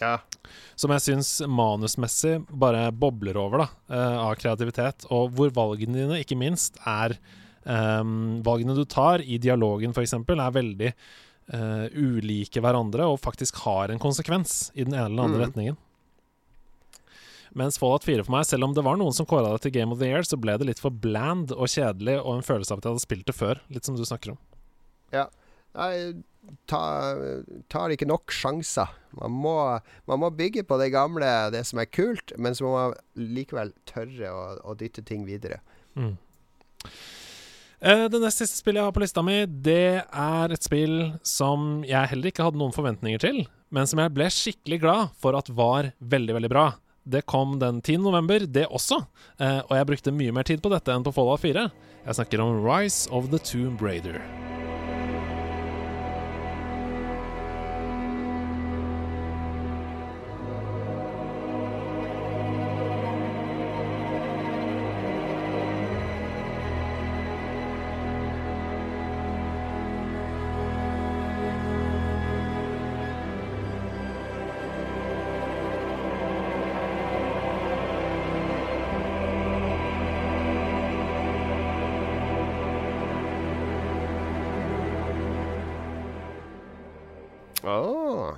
ja. 0.00 0.16
Som 0.74 0.90
jeg 0.96 1.04
syns 1.04 1.28
manusmessig 1.46 2.40
bare 2.50 2.88
bobler 2.90 3.36
over 3.38 3.62
da 3.62 3.66
uh, 3.92 4.16
av 4.24 4.34
kreativitet. 4.40 5.06
Og 5.14 5.30
hvor 5.36 5.52
valgene 5.54 6.00
dine, 6.00 6.18
ikke 6.24 6.38
minst, 6.40 6.80
er 6.88 7.14
ehm, 7.64 8.40
Valgene 8.46 8.76
du 8.78 8.84
tar 8.84 9.24
i 9.24 9.38
dialogen, 9.42 9.94
f.eks., 9.94 10.14
er 10.16 10.56
veldig 10.56 10.90
uh, 11.54 11.86
ulike 11.94 12.62
hverandre 12.62 13.08
og 13.10 13.20
faktisk 13.22 13.62
har 13.66 13.90
en 13.92 14.02
konsekvens 14.02 14.70
i 14.74 14.84
den 14.84 14.94
ene 14.94 15.08
eller 15.10 15.28
andre 15.28 15.40
mm. 15.40 15.46
retningen. 15.46 15.80
Mens 17.58 17.80
Fallout 17.82 18.06
4 18.06 18.22
for 18.22 18.36
meg, 18.36 18.46
selv 18.46 18.68
om 18.68 18.74
det 18.76 18.84
var 18.86 18.98
noen 19.00 19.14
som 19.16 19.26
kåra 19.26 19.56
det 19.56 19.64
til 19.64 19.74
Game 19.74 19.90
of 19.90 19.98
the 19.98 20.06
Year, 20.06 20.22
så 20.22 20.38
ble 20.38 20.54
det 20.60 20.68
litt 20.68 20.82
for 20.82 20.94
bland 20.94 21.50
og 21.56 21.66
kjedelig 21.72 22.20
og 22.20 22.36
en 22.36 22.46
følelse 22.46 22.72
av 22.74 22.78
at 22.78 22.86
jeg 22.86 22.94
hadde 22.94 23.06
spilt 23.08 23.26
det 23.26 23.34
før. 23.34 23.62
Litt 23.74 23.88
som 23.88 23.98
du 23.98 24.04
snakker 24.06 24.36
om. 24.36 24.42
Nei, 25.78 26.22
ta, 26.70 26.80
tar 27.70 27.94
ikke 27.94 28.08
nok 28.10 28.34
sjanser. 28.34 28.90
Man 29.18 29.34
må, 29.42 29.54
man 30.10 30.22
må 30.22 30.30
bygge 30.34 30.64
på 30.66 30.78
det 30.80 30.90
gamle, 30.94 31.28
det 31.54 31.62
som 31.68 31.82
er 31.82 31.90
kult, 31.90 32.34
men 32.38 32.56
så 32.56 32.66
må 32.66 32.72
man 32.74 32.96
likevel 33.14 33.72
tørre 33.88 34.32
å, 34.34 34.42
å 34.72 34.76
dytte 34.78 35.04
ting 35.06 35.26
videre. 35.28 35.60
Mm. 35.94 36.16
Eh, 37.80 38.08
Det 38.12 38.20
nest 38.20 38.42
siste 38.42 38.60
spillet 38.60 38.80
jeg 38.82 38.88
har 38.90 38.92
på 38.92 39.00
lista 39.00 39.22
mi, 39.24 39.38
det 39.46 40.02
er 40.04 40.52
et 40.52 40.66
spill 40.66 41.14
som 41.24 41.80
jeg 41.88 42.10
heller 42.12 42.28
ikke 42.30 42.44
hadde 42.44 42.60
noen 42.60 42.74
forventninger 42.76 43.22
til, 43.22 43.42
men 43.72 43.88
som 43.88 44.02
jeg 44.02 44.12
ble 44.12 44.28
skikkelig 44.28 44.80
glad 44.82 45.14
for 45.20 45.38
at 45.38 45.48
var 45.48 45.92
veldig, 46.00 46.36
veldig 46.36 46.52
bra. 46.52 46.66
Det 47.08 47.24
kom 47.26 47.56
den 47.58 47.80
10. 47.80 48.02
november, 48.04 48.44
det 48.44 48.66
også, 48.68 49.00
eh, 49.40 49.62
og 49.64 49.72
jeg 49.78 49.88
brukte 49.88 50.12
mye 50.12 50.32
mer 50.36 50.44
tid 50.44 50.60
på 50.60 50.70
dette 50.70 50.92
enn 50.92 51.06
på 51.06 51.14
Fallout 51.16 51.40
4. 51.40 51.70
Jeg 52.04 52.20
snakker 52.20 52.44
om 52.44 52.60
Rise 52.64 53.08
of 53.10 53.30
the 53.32 53.38
Tomb 53.38 53.80
Raider. 53.80 54.20
Åh, 87.64 88.34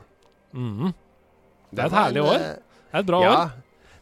-hmm. 0.55 0.93
Det 1.71 1.83
er 1.83 1.87
et 1.87 1.93
herlig 1.93 2.23
år. 2.23 2.35
eh, 2.35 2.41
Det 2.41 2.95
er 2.95 2.99
et 3.01 3.07
bra 3.07 3.23
ja, 3.23 3.31
år. 3.45 3.51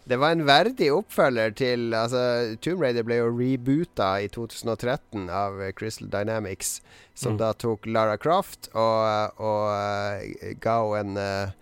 det 0.09 0.17
var 0.19 0.31
en 0.33 0.47
verdig 0.47 0.91
oppfølger 0.93 1.55
til 1.55 1.95
Altså, 1.95 2.57
Tomb 2.61 2.83
Raider 2.83 3.03
ble 3.03 3.15
jo 3.17 3.29
reboota 3.39 4.19
i 4.21 4.29
2013 4.29 5.29
av 5.31 5.61
eh, 5.63 5.73
Crystal 5.73 6.09
Dynamics, 6.09 6.81
som 7.15 7.33
Mm. 7.33 7.39
da 7.39 7.53
tok 7.53 7.87
Lara 7.87 8.17
Croft 8.17 8.69
og, 8.75 9.31
og 9.39 9.71
eh, 9.71 10.55
ga 10.61 10.97
henne 10.97 11.19
en 11.21 11.53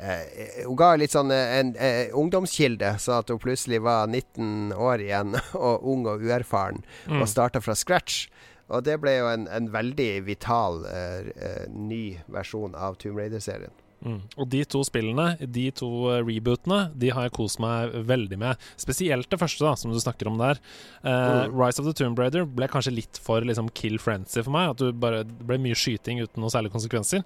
eh, 0.00 0.64
Hun 0.66 0.76
ga 0.76 0.94
litt 0.96 1.10
sånn 1.10 1.30
uh, 1.32 1.58
en 1.58 1.74
uh, 1.74 2.06
ungdomskilde, 2.14 2.94
så 3.00 3.18
at 3.18 3.28
hun 3.30 3.38
plutselig 3.38 3.80
var 3.82 4.06
19 4.06 4.72
år 4.72 5.00
igjen 5.00 5.34
og 5.54 5.82
ung 5.84 6.06
og 6.06 6.20
uerfaren, 6.22 6.84
Mm. 7.08 7.20
og 7.22 7.28
starta 7.28 7.60
fra 7.60 7.74
scratch. 7.74 8.28
Og 8.68 8.84
det 8.84 8.98
ble 9.00 9.16
jo 9.16 9.28
en, 9.30 9.48
en 9.48 9.68
veldig 9.72 10.10
vital 10.26 10.82
uh, 10.84 11.28
uh, 11.28 11.66
ny 11.72 12.18
versjon 12.32 12.74
av 12.76 12.98
Tomb 13.00 13.16
Raider-serien. 13.20 13.72
Mm. 14.04 14.20
Og 14.38 14.46
de 14.50 14.60
to 14.70 14.80
spillene, 14.86 15.32
de 15.42 15.64
to 15.74 15.88
eh, 16.12 16.20
rebootene, 16.22 16.92
de 16.94 17.10
har 17.14 17.26
jeg 17.26 17.34
kost 17.34 17.58
meg 17.62 17.96
veldig 18.06 18.38
med. 18.38 18.68
Spesielt 18.78 19.26
det 19.30 19.40
første, 19.40 19.64
da, 19.66 19.72
som 19.78 19.90
du 19.90 19.98
snakker 19.98 20.30
om 20.30 20.38
der. 20.38 20.60
Uh, 21.02 21.16
Mm. 21.18 21.54
Rise 21.58 21.82
of 21.82 21.86
the 21.86 21.92
Tomb 21.92 22.18
Raider 22.18 22.46
ble 22.46 22.68
kanskje 22.70 22.94
litt 22.94 23.18
for 23.22 23.42
liksom, 23.44 23.68
kill 23.74 23.98
frenzy 23.98 24.42
for 24.42 24.54
meg. 24.54 24.70
At 24.70 24.82
du 24.82 24.92
bare, 24.94 25.24
det 25.26 25.46
ble 25.48 25.58
mye 25.62 25.76
skyting 25.76 26.22
uten 26.22 26.40
noen 26.42 26.52
særlige 26.54 26.76
konsekvenser. 26.76 27.24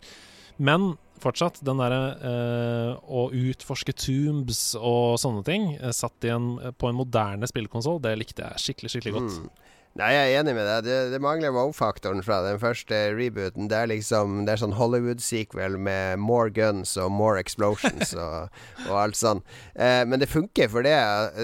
Men 0.62 0.94
fortsatt, 1.22 1.60
den 1.64 1.80
derre 1.80 2.00
eh, 2.28 2.94
å 3.04 3.28
utforske 3.30 3.94
tombs 3.94 4.72
og 4.78 5.20
sånne 5.22 5.44
ting, 5.46 5.68
satt 5.94 6.24
en, 6.28 6.54
på 6.76 6.88
en 6.88 6.98
moderne 6.98 7.48
spillkonsoll, 7.48 8.00
det 8.02 8.16
likte 8.18 8.48
jeg 8.48 8.64
skikkelig, 8.64 8.94
skikkelig 8.96 9.14
godt. 9.18 9.38
Mm. 9.44 9.71
Nei, 10.00 10.06
jeg 10.14 10.28
er 10.32 10.38
enig 10.40 10.54
med 10.56 10.64
deg. 10.64 10.84
Det, 10.86 10.94
det 11.12 11.18
mangler 11.20 11.52
wow-faktoren 11.52 12.22
fra 12.24 12.38
den 12.46 12.56
første 12.62 12.96
rebooten. 13.12 13.66
Det 13.68 13.76
er 13.76 13.90
liksom 13.90 14.46
Det 14.46 14.54
er 14.54 14.60
sånn 14.62 14.72
Hollywood-sequel 14.78 15.76
med 15.76 16.18
more 16.22 16.48
guns 16.56 16.94
og 16.96 17.10
more 17.12 17.36
explosions 17.42 18.14
og, 18.24 18.48
og 18.88 18.94
alt 19.02 19.18
sånn. 19.20 19.42
Eh, 19.76 20.00
men 20.08 20.22
det 20.22 20.30
funker 20.32 20.70
for 20.72 20.86
det. 20.88 20.96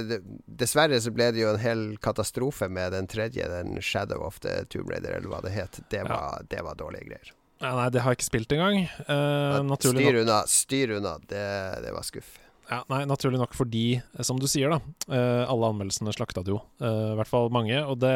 det. 0.08 0.22
Dessverre 0.48 0.96
så 1.04 1.12
ble 1.12 1.28
det 1.36 1.42
jo 1.44 1.50
en 1.52 1.60
hel 1.60 1.82
katastrofe 2.00 2.70
med 2.72 2.96
den 2.96 3.06
tredje, 3.12 3.44
den 3.52 3.76
Shadow 3.84 4.24
of 4.24 4.40
the 4.40 4.62
Tomb 4.72 4.88
Raider, 4.94 5.18
eller 5.20 5.28
hva 5.28 5.42
det 5.44 5.52
het. 5.58 5.82
Det 5.92 6.00
Ja. 6.00 6.08
var, 6.08 6.46
det 6.48 6.64
var 6.64 6.74
dårlige 6.80 7.04
greier. 7.10 7.34
Ja, 7.60 7.74
nei, 7.74 7.88
det 7.90 8.00
har 8.04 8.12
jeg 8.14 8.20
ikke 8.22 8.30
spilt 8.30 8.52
engang. 8.54 8.84
Eh, 8.86 9.62
naturlig 9.66 10.04
nok. 10.06 10.08
styr 10.08 10.20
unna, 10.24 10.42
styr 10.46 10.92
unna. 11.00 11.16
Det, 11.28 11.46
det 11.84 11.92
var 11.92 12.06
skuff. 12.06 12.38
Ja, 12.68 12.82
nei, 12.92 13.04
naturlig 13.08 13.38
nok 13.40 13.54
fordi, 13.56 13.84
eh, 13.96 14.24
som 14.26 14.36
du 14.40 14.44
sier, 14.50 14.68
da 14.74 14.78
eh, 15.14 15.44
Alle 15.48 15.70
anmeldelsene 15.72 16.12
slakta 16.12 16.42
det 16.44 16.52
jo. 16.52 16.58
eh, 16.82 17.12
I 17.14 17.16
hvert 17.16 17.30
fall 17.30 17.48
mange. 17.54 17.78
Og 17.88 17.96
det, 18.02 18.12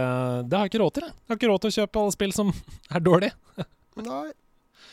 det 0.48 0.59
har 0.59 0.66
jeg 0.66 0.74
ikke 0.74 0.82
råd 0.84 0.98
til. 0.98 1.07
Jeg. 1.09 1.14
jeg 1.16 1.32
har 1.32 1.40
ikke 1.40 1.53
råd 1.55 1.62
til 1.64 1.72
å 1.72 1.76
kjøpe 1.78 2.03
alle 2.03 2.16
spill 2.18 2.36
som 2.36 2.53
er 2.94 3.07
dårlige. 3.07 3.32
Nei, 4.03 4.26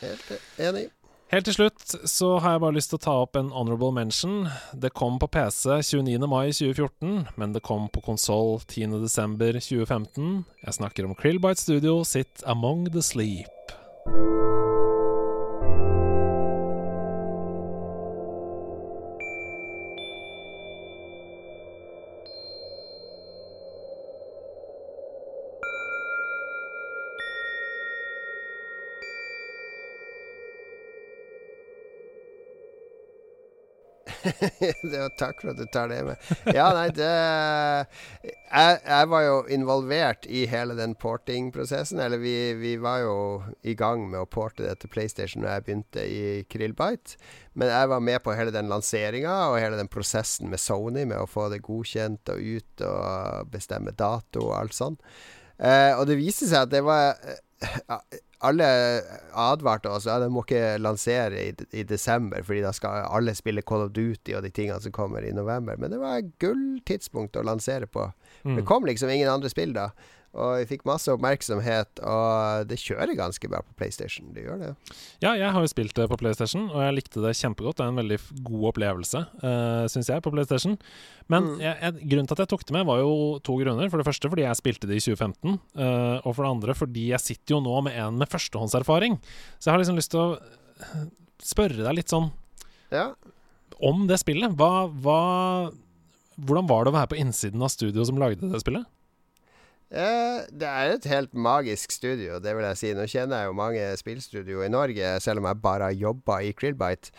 helt 0.00 0.32
enig. 0.60 0.86
Helt 1.30 1.46
til 1.46 1.54
slutt 1.54 1.92
så 2.10 2.32
har 2.42 2.56
jeg 2.56 2.62
bare 2.64 2.74
lyst 2.74 2.90
til 2.90 2.98
å 2.98 3.02
ta 3.04 3.12
opp 3.22 3.36
en 3.38 3.52
honorable 3.54 3.92
mention. 3.94 4.48
Det 4.74 4.90
kom 4.98 5.20
på 5.22 5.28
PC 5.30 5.76
29. 5.92 6.26
mai 6.26 6.48
2014, 6.50 7.28
men 7.38 7.54
det 7.54 7.62
kom 7.62 7.86
på 7.94 8.02
konsoll 8.02 8.56
10. 8.64 8.96
desember 9.04 9.60
2015. 9.60 10.40
Jeg 10.64 10.78
snakker 10.80 11.06
om 11.06 11.14
Krillbite 11.14 11.62
Studio 11.62 12.00
sitt 12.02 12.42
Among 12.50 12.88
the 12.90 13.04
Sleep. 13.04 13.76
Takk 35.20 35.40
for 35.40 35.52
at 35.52 35.58
du 35.58 35.66
tar 35.72 35.90
det 35.90 36.00
med. 36.06 36.30
Ja, 36.54 36.70
nei, 36.76 36.88
det 36.94 37.08
jeg, 38.50 38.78
jeg, 38.82 39.08
var 39.12 39.24
jo 39.24 39.34
involvert 39.52 40.26
i 40.28 40.44
hele 40.50 40.76
den 40.78 40.94
porting-prosessen. 40.98 42.00
Eller 42.02 42.20
vi, 42.22 42.34
vi, 42.60 42.74
var 42.82 43.02
jo 43.04 43.16
i 43.62 43.74
gang 43.78 44.06
med 44.10 44.20
å 44.22 44.28
porte 44.30 44.66
det 44.66 44.76
til 44.82 44.92
PlayStation 44.92 45.46
da 45.46 45.56
jeg 45.56 45.66
begynte 45.68 46.04
i 46.04 46.22
Krillbite. 46.50 47.18
Men 47.58 47.72
jeg 47.72 47.92
var 47.92 48.06
med 48.06 48.22
på 48.24 48.34
hele 48.36 48.54
den 48.54 48.70
lanseringa 48.70 49.36
og 49.50 49.60
hele 49.62 49.78
den 49.80 49.90
prosessen 49.90 50.50
med 50.50 50.62
Sony 50.62 51.04
med 51.04 51.18
å 51.18 51.28
få 51.30 51.48
det 51.52 51.62
godkjent 51.66 52.32
og 52.34 52.40
ut 52.56 52.86
og 52.86 53.52
bestemme 53.52 53.94
dato 53.96 54.48
og 54.48 54.56
alt 54.58 54.76
sånn. 54.76 54.98
Eh, 55.60 55.92
og 55.98 56.06
det 56.08 56.20
viste 56.20 56.48
seg 56.48 56.66
at 56.66 56.72
det 56.72 56.84
var 56.86 57.18
alle 58.40 58.66
advarte 59.36 59.90
oss 59.92 60.06
ja, 60.08 60.16
de 60.22 60.30
må 60.32 60.44
ikke 60.46 60.78
lansere 60.80 61.42
i, 61.42 61.50
i, 61.76 61.84
desember, 61.84 62.40
fordi 62.46 62.62
da 62.64 62.72
skal 62.72 63.04
alle 63.04 63.34
spille 63.36 63.64
Call 63.66 63.84
of 63.84 63.92
Duty 63.96 64.32
og 64.36 64.46
de 64.46 64.52
tingene 64.54 64.80
som 64.80 64.94
kommer 64.96 65.26
i 65.26 65.34
november. 65.36 65.76
Men 65.76 65.92
det 65.92 66.00
var 66.00 66.20
et 66.20 66.30
gulltidspunkt 66.40 67.36
å 67.36 67.44
lansere 67.44 67.90
på. 67.90 68.06
Mm. 68.44 68.56
Det 68.56 68.64
kom 68.68 68.88
liksom 68.88 69.12
ingen 69.12 69.28
andre 69.32 69.52
spill 69.52 69.76
da. 69.76 69.90
Og 70.30 70.60
jeg 70.60 70.68
fikk 70.70 70.84
masse 70.86 71.10
oppmerksomhet, 71.10 72.00
og 72.06 72.68
det 72.70 72.76
kjører 72.78 73.16
ganske 73.18 73.48
bra 73.50 73.64
på 73.66 73.74
PlayStation. 73.80 74.28
Det 74.34 74.44
gjør 74.44 74.60
det. 74.60 74.68
Ja, 75.24 75.32
jeg 75.34 75.50
har 75.50 75.64
jo 75.64 75.70
spilt 75.72 75.96
det 75.98 76.06
på 76.12 76.18
PlayStation, 76.20 76.68
og 76.70 76.84
jeg 76.84 76.94
likte 77.00 77.22
det 77.24 77.32
kjempegodt. 77.34 77.80
Det 77.80 77.86
er 77.86 77.90
en 77.90 77.98
veldig 77.98 78.18
god 78.46 78.68
opplevelse, 78.70 79.24
uh, 79.42 79.48
eh, 79.50 79.86
syns 79.90 80.12
jeg, 80.12 80.22
på 80.22 80.30
PlayStation. 80.30 80.76
Men 81.26 81.48
mm. 81.48 81.64
jeg, 81.64 81.74
jeg, 81.82 82.10
grunnen 82.12 82.30
til 82.30 82.36
at 82.38 82.44
jeg 82.44 82.52
tok 82.52 82.62
det 82.68 82.76
med, 82.78 82.86
var 82.86 83.02
jo 83.02 83.16
to 83.42 83.56
grunner. 83.58 83.90
For 83.90 83.98
det 83.98 84.06
første 84.06 84.30
fordi 84.30 84.46
jeg 84.46 84.60
spilte 84.60 84.90
det 84.90 85.00
i 85.00 85.04
2015, 85.08 85.58
uh, 85.58 85.82
eh, 85.88 86.14
og 86.22 86.30
for 86.30 86.46
det 86.46 86.52
andre 86.52 86.78
fordi 86.78 87.08
jeg 87.10 87.26
sitter 87.26 87.56
jo 87.56 87.60
nå 87.66 87.82
med 87.88 87.98
en 87.98 88.22
med 88.22 88.30
førstehåndserfaring. 88.30 89.18
Så 89.58 89.66
jeg 89.66 89.74
har 89.74 89.82
liksom 89.82 89.98
lyst 89.98 90.14
til 90.14 90.22
å 90.22 90.30
spørre 91.42 91.82
deg 91.82 91.98
litt 91.98 92.14
sånn 92.14 92.30
ja. 92.94 93.08
om 93.82 94.06
det 94.06 94.22
spillet. 94.22 94.54
Hva, 94.54 94.86
hva 94.86 95.20
Hvordan 96.40 96.70
var 96.70 96.86
det 96.86 96.94
å 96.94 96.94
være 96.94 97.08
på 97.10 97.18
innsiden 97.20 97.60
av 97.60 97.68
studioet 97.68 98.08
som 98.08 98.16
lagde 98.16 98.48
det 98.48 98.62
spillet? 98.62 98.86
Eh, 99.90 100.46
det 100.54 100.68
er 100.70 100.92
et 100.92 101.06
helt 101.10 101.32
magisk 101.34 101.90
studio, 101.90 102.38
det 102.38 102.54
vil 102.54 102.66
jeg 102.68 102.78
si. 102.78 102.92
Nå 102.94 103.08
kjenner 103.10 103.42
jeg 103.42 103.50
jo 103.50 103.58
mange 103.58 103.86
spillstudio 103.98 104.62
i 104.62 104.70
Norge, 104.70 105.16
selv 105.22 105.42
om 105.42 105.48
jeg 105.50 105.62
bare 105.64 105.90
har 105.90 105.98
jobba 105.98 106.40
i 106.46 106.52
Krillbite. 106.54 107.10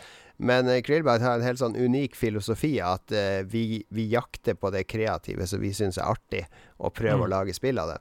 Men 0.42 0.66
uh, 0.66 0.80
Krillbite 0.82 1.22
har 1.22 1.36
en 1.38 1.44
helt 1.44 1.60
sånn 1.60 1.76
unik 1.76 2.16
filosofi 2.18 2.72
at 2.82 3.12
uh, 3.14 3.44
vi, 3.46 3.84
vi, 3.92 4.08
jakter 4.10 4.56
på 4.58 4.72
det 4.74 4.86
kreative 4.90 5.46
som 5.46 5.60
vi 5.62 5.74
syns 5.76 6.00
er 6.00 6.08
artig, 6.08 6.46
og 6.80 6.96
prøver 6.96 7.20
mm. 7.20 7.26
å 7.28 7.32
lage 7.34 7.56
spill 7.56 7.78
av 7.82 7.94
det. 7.94 8.00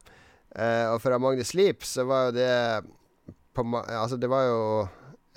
Og 0.91 0.97
fra 0.99 1.15
Magne 1.21 1.45
Sleep 1.47 1.85
så 1.87 2.03
var 2.03 2.25
jo 2.25 2.31
det 2.35 2.55
på, 3.55 3.63
Altså, 3.85 4.17
det 4.19 4.27
var 4.27 4.49
jo 4.49 4.63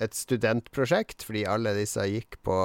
et 0.03 0.17
studentprosjekt, 0.17 1.23
fordi 1.23 1.45
alle 1.47 1.71
disse 1.77 2.03
gikk 2.11 2.35
på 2.43 2.55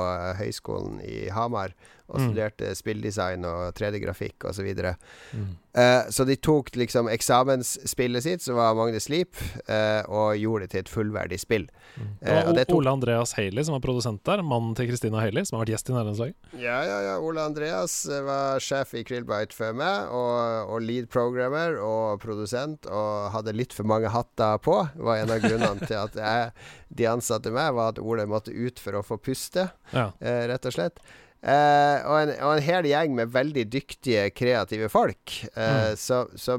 høyskolen 0.40 0.98
i 1.06 1.28
Hamar 1.30 1.76
og 2.10 2.18
mm. 2.18 2.28
studerte 2.28 2.74
spilldesign 2.78 3.46
og 3.48 3.70
3D-grafikk 3.78 4.48
osv. 4.50 4.60
Så, 4.60 4.64
videre. 4.66 4.94
mm. 5.32 5.44
uh, 5.78 6.10
så 6.12 6.26
de 6.28 6.36
tok 6.36 6.74
liksom 6.76 7.08
eksamensspillet 7.08 8.26
sitt, 8.26 8.42
som 8.44 8.58
var 8.58 8.74
Magne 8.76 9.00
Sleep, 9.00 9.38
uh, 9.70 10.02
og 10.04 10.36
gjorde 10.36 10.66
det 10.66 10.74
til 10.74 10.82
et 10.82 10.92
fullverdig 10.92 11.38
spill. 11.40 11.64
Mm. 11.94 12.10
Uh, 12.20 12.34
og, 12.50 12.60
og 12.60 12.74
Ole 12.76 12.94
Andreas 12.98 13.32
Haley, 13.38 13.64
som 13.64 13.78
var 13.78 13.84
produsent 13.84 14.20
der, 14.28 14.42
mannen 14.44 14.74
til 14.76 14.90
Christina 14.90 15.22
Haley, 15.22 15.46
som 15.48 15.56
har 15.56 15.64
vært 15.64 15.74
gjest 15.76 15.92
i 15.92 15.96
Nærlandslaget. 15.96 16.36
Ja, 16.60 16.76
ja, 16.84 16.98
ja. 17.06 17.14
Ole 17.24 17.46
Andreas 17.46 17.96
var 18.26 18.60
sjef 18.64 18.92
i 18.98 19.04
Krillbite 19.06 19.56
før 19.56 19.72
meg, 19.80 20.12
og, 20.12 20.74
og, 20.74 20.84
lead 20.84 21.08
programmer 21.12 21.78
og 21.80 22.20
produsent, 22.22 22.90
og 22.90 23.30
hadde 23.36 23.56
litt 23.56 23.76
for 23.76 23.88
mange 23.88 24.12
hatter 24.12 24.60
på. 24.60 24.76
var 25.00 25.22
en 25.22 25.32
av 25.32 25.40
grunnene 25.46 25.86
til 25.86 25.96
at 26.02 26.20
jeg, 26.20 26.52
de 27.00 27.08
ansatte 27.08 27.54
meg, 27.54 27.72
var 27.78 27.94
at 27.94 28.02
Ole 28.02 28.28
måtte 28.28 28.52
ut 28.52 28.82
for 28.82 28.98
å 28.98 29.06
få 29.06 29.20
puste, 29.22 29.70
ja. 29.94 30.10
rett 30.20 30.66
og 30.68 30.76
slett. 30.76 31.00
Uh, 31.40 31.96
og, 32.04 32.16
en, 32.18 32.34
og, 32.36 32.50
en, 32.52 32.64
hel 32.66 32.88
gjeng 32.90 33.14
med 33.16 33.30
veldig 33.32 33.64
dyktige, 33.72 34.26
kreative 34.36 34.90
folk. 34.92 35.38
Uh, 35.54 35.92
mm. 35.94 36.00
Så, 36.00 36.24
så 36.36 36.58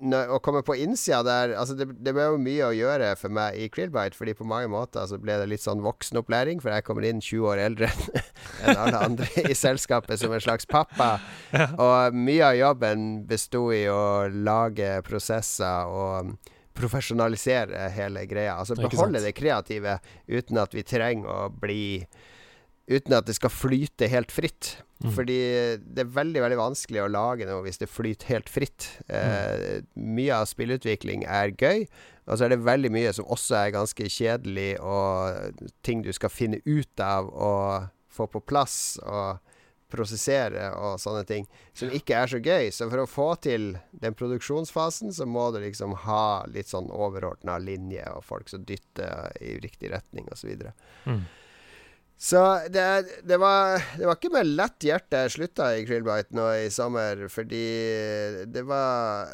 når, 0.00 0.32
å 0.34 0.38
komme 0.42 0.62
på 0.66 0.76
innsida 0.78 1.20
der 1.26 1.54
altså 1.58 1.76
det, 1.78 1.88
det, 2.02 2.12
ble 2.14 2.26
jo 2.28 2.40
mye 2.42 2.68
å 2.68 2.74
gjøre 2.74 3.12
for 3.20 3.34
meg 3.34 3.58
i 3.58 3.68
Krillbite, 3.72 4.16
fordi 4.18 4.34
på 4.38 4.46
mange 4.48 4.70
måter 4.72 5.06
så 5.10 5.18
ble 5.20 5.38
det 5.40 5.48
litt 5.50 5.64
sånn 5.64 5.82
voksenopplæring, 5.84 6.62
for 6.62 6.74
jeg 6.74 6.86
kommer 6.86 7.06
inn 7.08 7.22
20 7.22 7.48
år 7.52 7.62
eldre 7.68 7.90
enn 8.64 8.78
alle 8.78 9.02
andre 9.08 9.28
i 9.44 9.56
selskapet 9.58 10.20
som 10.20 10.34
en 10.34 10.44
slags 10.44 10.68
pappa. 10.68 11.16
Ja. 11.48 11.64
Og 11.80 12.16
mye 12.18 12.44
av 12.44 12.56
jobben 12.58 13.04
besto 13.26 13.62
i 13.72 13.86
å 13.88 14.28
lage 14.28 14.98
prosesser 15.06 15.88
og 15.88 16.34
profesjonalisere 16.76 17.86
hele 17.94 18.24
greia. 18.28 18.58
Altså 18.60 18.76
beholde 18.78 19.22
det 19.24 19.32
kreative 19.38 19.96
uten 20.28 20.60
at 20.60 20.76
vi 20.76 20.84
trenger 20.86 21.30
å 21.32 21.48
bli 21.48 22.04
uten 22.88 23.16
at 23.18 23.26
det 23.28 23.36
skal 23.36 23.52
flyte 23.52 24.08
helt 24.10 24.32
fritt. 24.32 24.76
Mm. 25.04 25.12
Fordi 25.14 25.40
det 25.78 26.02
er 26.02 26.14
veldig 26.14 26.42
veldig 26.42 26.58
vanskelig 26.58 27.04
å 27.04 27.10
lage 27.12 27.46
noe 27.46 27.62
hvis 27.66 27.78
det 27.82 27.90
flyter 27.90 28.32
helt 28.32 28.48
fritt. 28.50 28.88
Eh, 29.06 29.82
mm. 29.84 29.90
Mye 30.18 30.40
av 30.40 30.48
spillutvikling 30.50 31.26
er 31.28 31.54
gøy, 31.54 31.84
og 32.26 32.32
så 32.34 32.46
er 32.46 32.54
det 32.54 32.64
veldig 32.66 32.90
mye 32.96 33.12
som 33.14 33.28
også 33.30 33.60
er 33.60 33.76
ganske 33.76 34.08
kjedelig, 34.10 34.72
og 34.82 35.68
ting 35.86 36.02
du 36.04 36.10
skal 36.16 36.32
finne 36.32 36.62
ut 36.66 37.04
av 37.04 37.30
og 37.30 37.92
få 38.12 38.26
på 38.32 38.42
plass 38.48 38.98
og 39.04 39.38
prosessere 39.88 40.66
og 40.76 40.98
sånne 41.00 41.24
ting, 41.28 41.46
som 41.76 41.92
ikke 41.94 42.16
er 42.18 42.30
så 42.30 42.40
gøy. 42.42 42.68
Så 42.74 42.88
for 42.90 43.02
å 43.02 43.08
få 43.08 43.28
til 43.44 43.70
den 43.96 44.16
produksjonsfasen, 44.18 45.14
så 45.16 45.26
må 45.28 45.48
du 45.54 45.62
liksom 45.62 45.94
ha 46.04 46.44
litt 46.52 46.68
sånn 46.72 46.90
overordna 46.92 47.56
linje, 47.62 48.04
og 48.12 48.26
folk 48.26 48.52
som 48.52 48.66
dytter 48.68 49.32
i 49.40 49.56
riktig 49.62 49.92
retning, 49.94 50.28
osv. 50.34 50.68
Mm. 51.08 51.24
Så 52.20 52.42
det, 52.68 53.06
det, 53.22 53.36
var, 53.38 53.78
det, 53.98 54.06
var, 54.06 54.16
ikke 54.18 54.32
med 54.34 54.48
lett 54.58 54.82
hjerte 54.82 55.20
jeg 55.22 55.34
slutta 55.36 55.68
i 55.78 55.84
Krillbite 55.86 56.34
nå 56.34 56.48
i 56.64 56.70
sommer, 56.74 57.28
fordi 57.30 57.66
det 58.50 58.64
var 58.66 59.30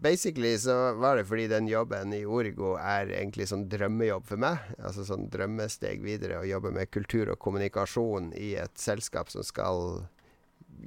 Basically 0.00 0.54
så 0.58 0.92
var 0.96 1.18
det 1.18 1.26
fordi 1.28 1.48
den 1.50 1.66
jobben 1.68 2.14
i 2.16 2.22
Origo 2.24 2.76
er 2.80 3.10
egentlig 3.10 3.50
sånn 3.50 3.66
drømmejobb 3.68 4.24
for 4.30 4.40
meg. 4.40 4.70
Altså 4.78 5.04
sånn 5.04 5.26
drømmesteg 5.28 6.00
videre 6.00 6.38
å 6.40 6.46
jobbe 6.48 6.70
med 6.72 6.88
kultur 6.94 7.34
og 7.34 7.40
kommunikasjon 7.42 8.30
i 8.38 8.54
et 8.62 8.80
selskap 8.80 9.28
som 9.34 9.44
skal 9.44 10.06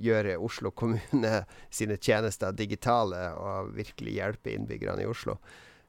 gjøre 0.01 0.39
Oslo 0.41 0.71
kommune 0.71 1.43
sine 1.77 1.99
tjenester 2.01 2.55
digitale 2.57 3.27
og 3.37 3.75
virkelig 3.77 4.17
hjelpe 4.17 4.55
innbyggerne 4.55 5.05
i 5.05 5.11
Oslo. 5.11 5.37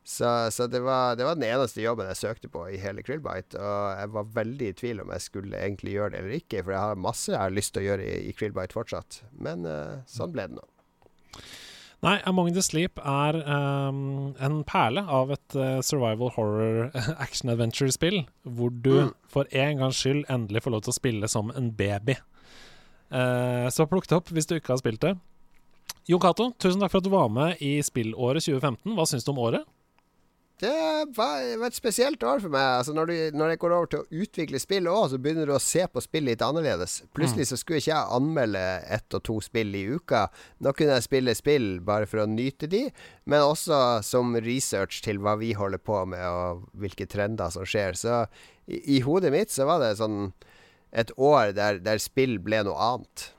Så, 0.04 0.50
så 0.52 0.66
det, 0.68 0.82
var, 0.84 1.16
det, 1.16 1.24
var, 1.24 1.38
den 1.38 1.48
eneste 1.48 1.80
jobben 1.80 2.10
jeg 2.10 2.20
søkte 2.20 2.48
på 2.52 2.66
i 2.68 2.76
hele 2.80 3.02
Krillbite. 3.02 3.56
Og 3.56 4.00
jeg 4.00 4.10
var 4.12 4.32
veldig 4.36 4.68
i 4.68 4.76
tvil 4.76 5.00
om 5.00 5.12
jeg 5.14 5.24
skulle 5.24 5.60
egentlig 5.60 5.94
gjøre 5.96 6.12
det 6.12 6.20
eller 6.20 6.36
ikke, 6.36 6.60
for 6.60 6.76
jeg 6.76 6.82
har 6.84 7.04
masse 7.06 7.32
jeg 7.32 7.40
har 7.40 7.54
lyst 7.56 7.72
til 7.74 7.84
å 7.84 7.86
gjøre 7.88 8.04
i, 8.04 8.18
i 8.28 8.34
Krillbite 8.36 8.76
fortsatt. 8.76 9.22
Men 9.32 9.64
uh, 9.64 10.02
sånn 10.10 10.34
ble 10.34 10.44
det 10.50 10.60
nå. 10.60 10.66
Nei, 12.04 12.18
Among 12.28 12.50
the 12.52 12.60
Sleep 12.60 13.00
er 13.00 13.38
um, 13.48 14.34
en 14.36 14.60
perle 14.68 15.06
av 15.08 15.32
et 15.32 15.56
uh, 15.56 15.80
survival 15.80 16.34
horror 16.34 16.90
action 17.24 17.48
adventure-spill, 17.48 18.26
hvor 18.44 18.74
du 18.84 19.06
mm. 19.06 19.12
for 19.24 19.48
en 19.56 19.80
gangs 19.80 20.02
skyld 20.04 20.26
endelig 20.28 20.66
får 20.66 20.74
lov 20.74 20.84
til 20.84 20.92
å 20.92 20.98
spille 20.98 21.30
som 21.32 21.52
en 21.56 21.72
baby. 21.72 22.18
Uh, 23.08 23.72
så 23.72 23.88
plukk 23.88 24.10
det 24.10 24.18
opp 24.18 24.28
hvis 24.36 24.50
du 24.50 24.58
ikke 24.58 24.74
har 24.74 24.84
spilt 24.84 25.00
det. 25.00 25.14
Jon 26.04 26.20
Cato, 26.20 26.50
tusen 26.60 26.84
takk 26.84 26.92
for 26.92 27.00
at 27.00 27.08
du 27.08 27.14
var 27.14 27.32
med 27.32 27.62
i 27.64 27.78
spillåret 27.84 28.44
2015. 28.44 28.92
Hva 28.98 29.08
syns 29.08 29.24
du 29.24 29.32
om 29.32 29.40
året? 29.46 29.64
Det 30.60 30.70
var, 31.16 31.40
et 31.66 31.74
spesielt 31.74 32.22
år 32.22 32.38
for 32.44 32.52
meg. 32.52 32.62
Altså 32.78 32.92
når, 32.94 33.10
du, 33.10 33.38
når, 33.38 33.52
jeg 33.52 33.60
går 33.64 33.72
over 33.74 33.88
til 33.90 34.02
å 34.04 34.22
utvikle 34.22 34.60
spill 34.62 34.86
òg, 34.86 35.08
så 35.10 35.18
begynner 35.18 35.50
du 35.50 35.54
å 35.56 35.62
se 35.62 35.82
på 35.90 36.02
spill 36.04 36.28
litt 36.28 36.44
annerledes. 36.46 37.00
Plutselig 37.16 37.48
mm. 37.48 37.50
så 37.50 37.58
skulle 37.58 37.80
ikke 37.82 37.90
jeg 37.90 38.14
anmelde 38.18 38.62
ett 38.94 39.16
og 39.18 39.24
to 39.26 39.40
spill 39.42 39.74
i 39.74 39.82
uka. 39.96 40.28
Nå 40.62 40.72
kunne 40.78 40.94
jeg 41.00 41.06
spille 41.08 41.34
spill 41.34 41.68
bare 41.84 42.06
for 42.10 42.22
å 42.22 42.28
nyte 42.30 42.70
de, 42.70 42.84
men 43.26 43.42
også 43.42 43.80
som 44.06 44.36
research 44.38 45.02
til 45.04 45.18
hva 45.24 45.34
vi 45.40 45.50
holder 45.58 45.82
på 45.82 46.04
med, 46.12 46.22
og 46.22 46.68
hvilke 46.78 47.08
trender 47.10 47.50
som 47.50 47.66
skjer. 47.66 47.98
Så 47.98 48.22
i, 48.70 48.78
i 48.98 49.00
hodet 49.02 49.34
mitt 49.34 49.50
så 49.54 49.66
var 49.66 49.82
det 49.82 49.96
sånn 49.98 50.30
et 50.94 51.10
år 51.18 51.50
der, 51.58 51.82
der 51.82 51.98
spill 51.98 52.38
ble 52.38 52.62
noe 52.68 52.78
annet. 52.92 53.32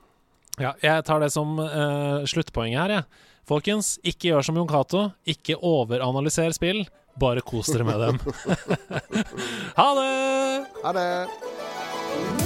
Ja, 0.60 0.76
jeg 0.84 1.08
tar 1.08 1.24
det 1.24 1.32
som 1.32 1.56
uh, 1.60 2.20
sluttpoenget 2.28 2.82
her, 2.82 2.94
jeg. 2.98 3.08
Ja. 3.08 3.32
Folkens, 3.46 3.92
ikke 4.02 4.32
gjør 4.32 4.42
som 4.42 4.56
Jon 4.58 4.66
Cato. 4.66 5.04
Ikke 5.30 5.54
overanalyser 5.62 6.50
spill. 6.56 6.80
Bare 7.16 7.40
kos 7.40 7.66
dere 7.72 7.84
med 7.84 8.00
dem. 8.00 8.18
ha 9.78 9.88
det! 10.00 10.66
Ha 10.82 10.92
det. 10.92 12.45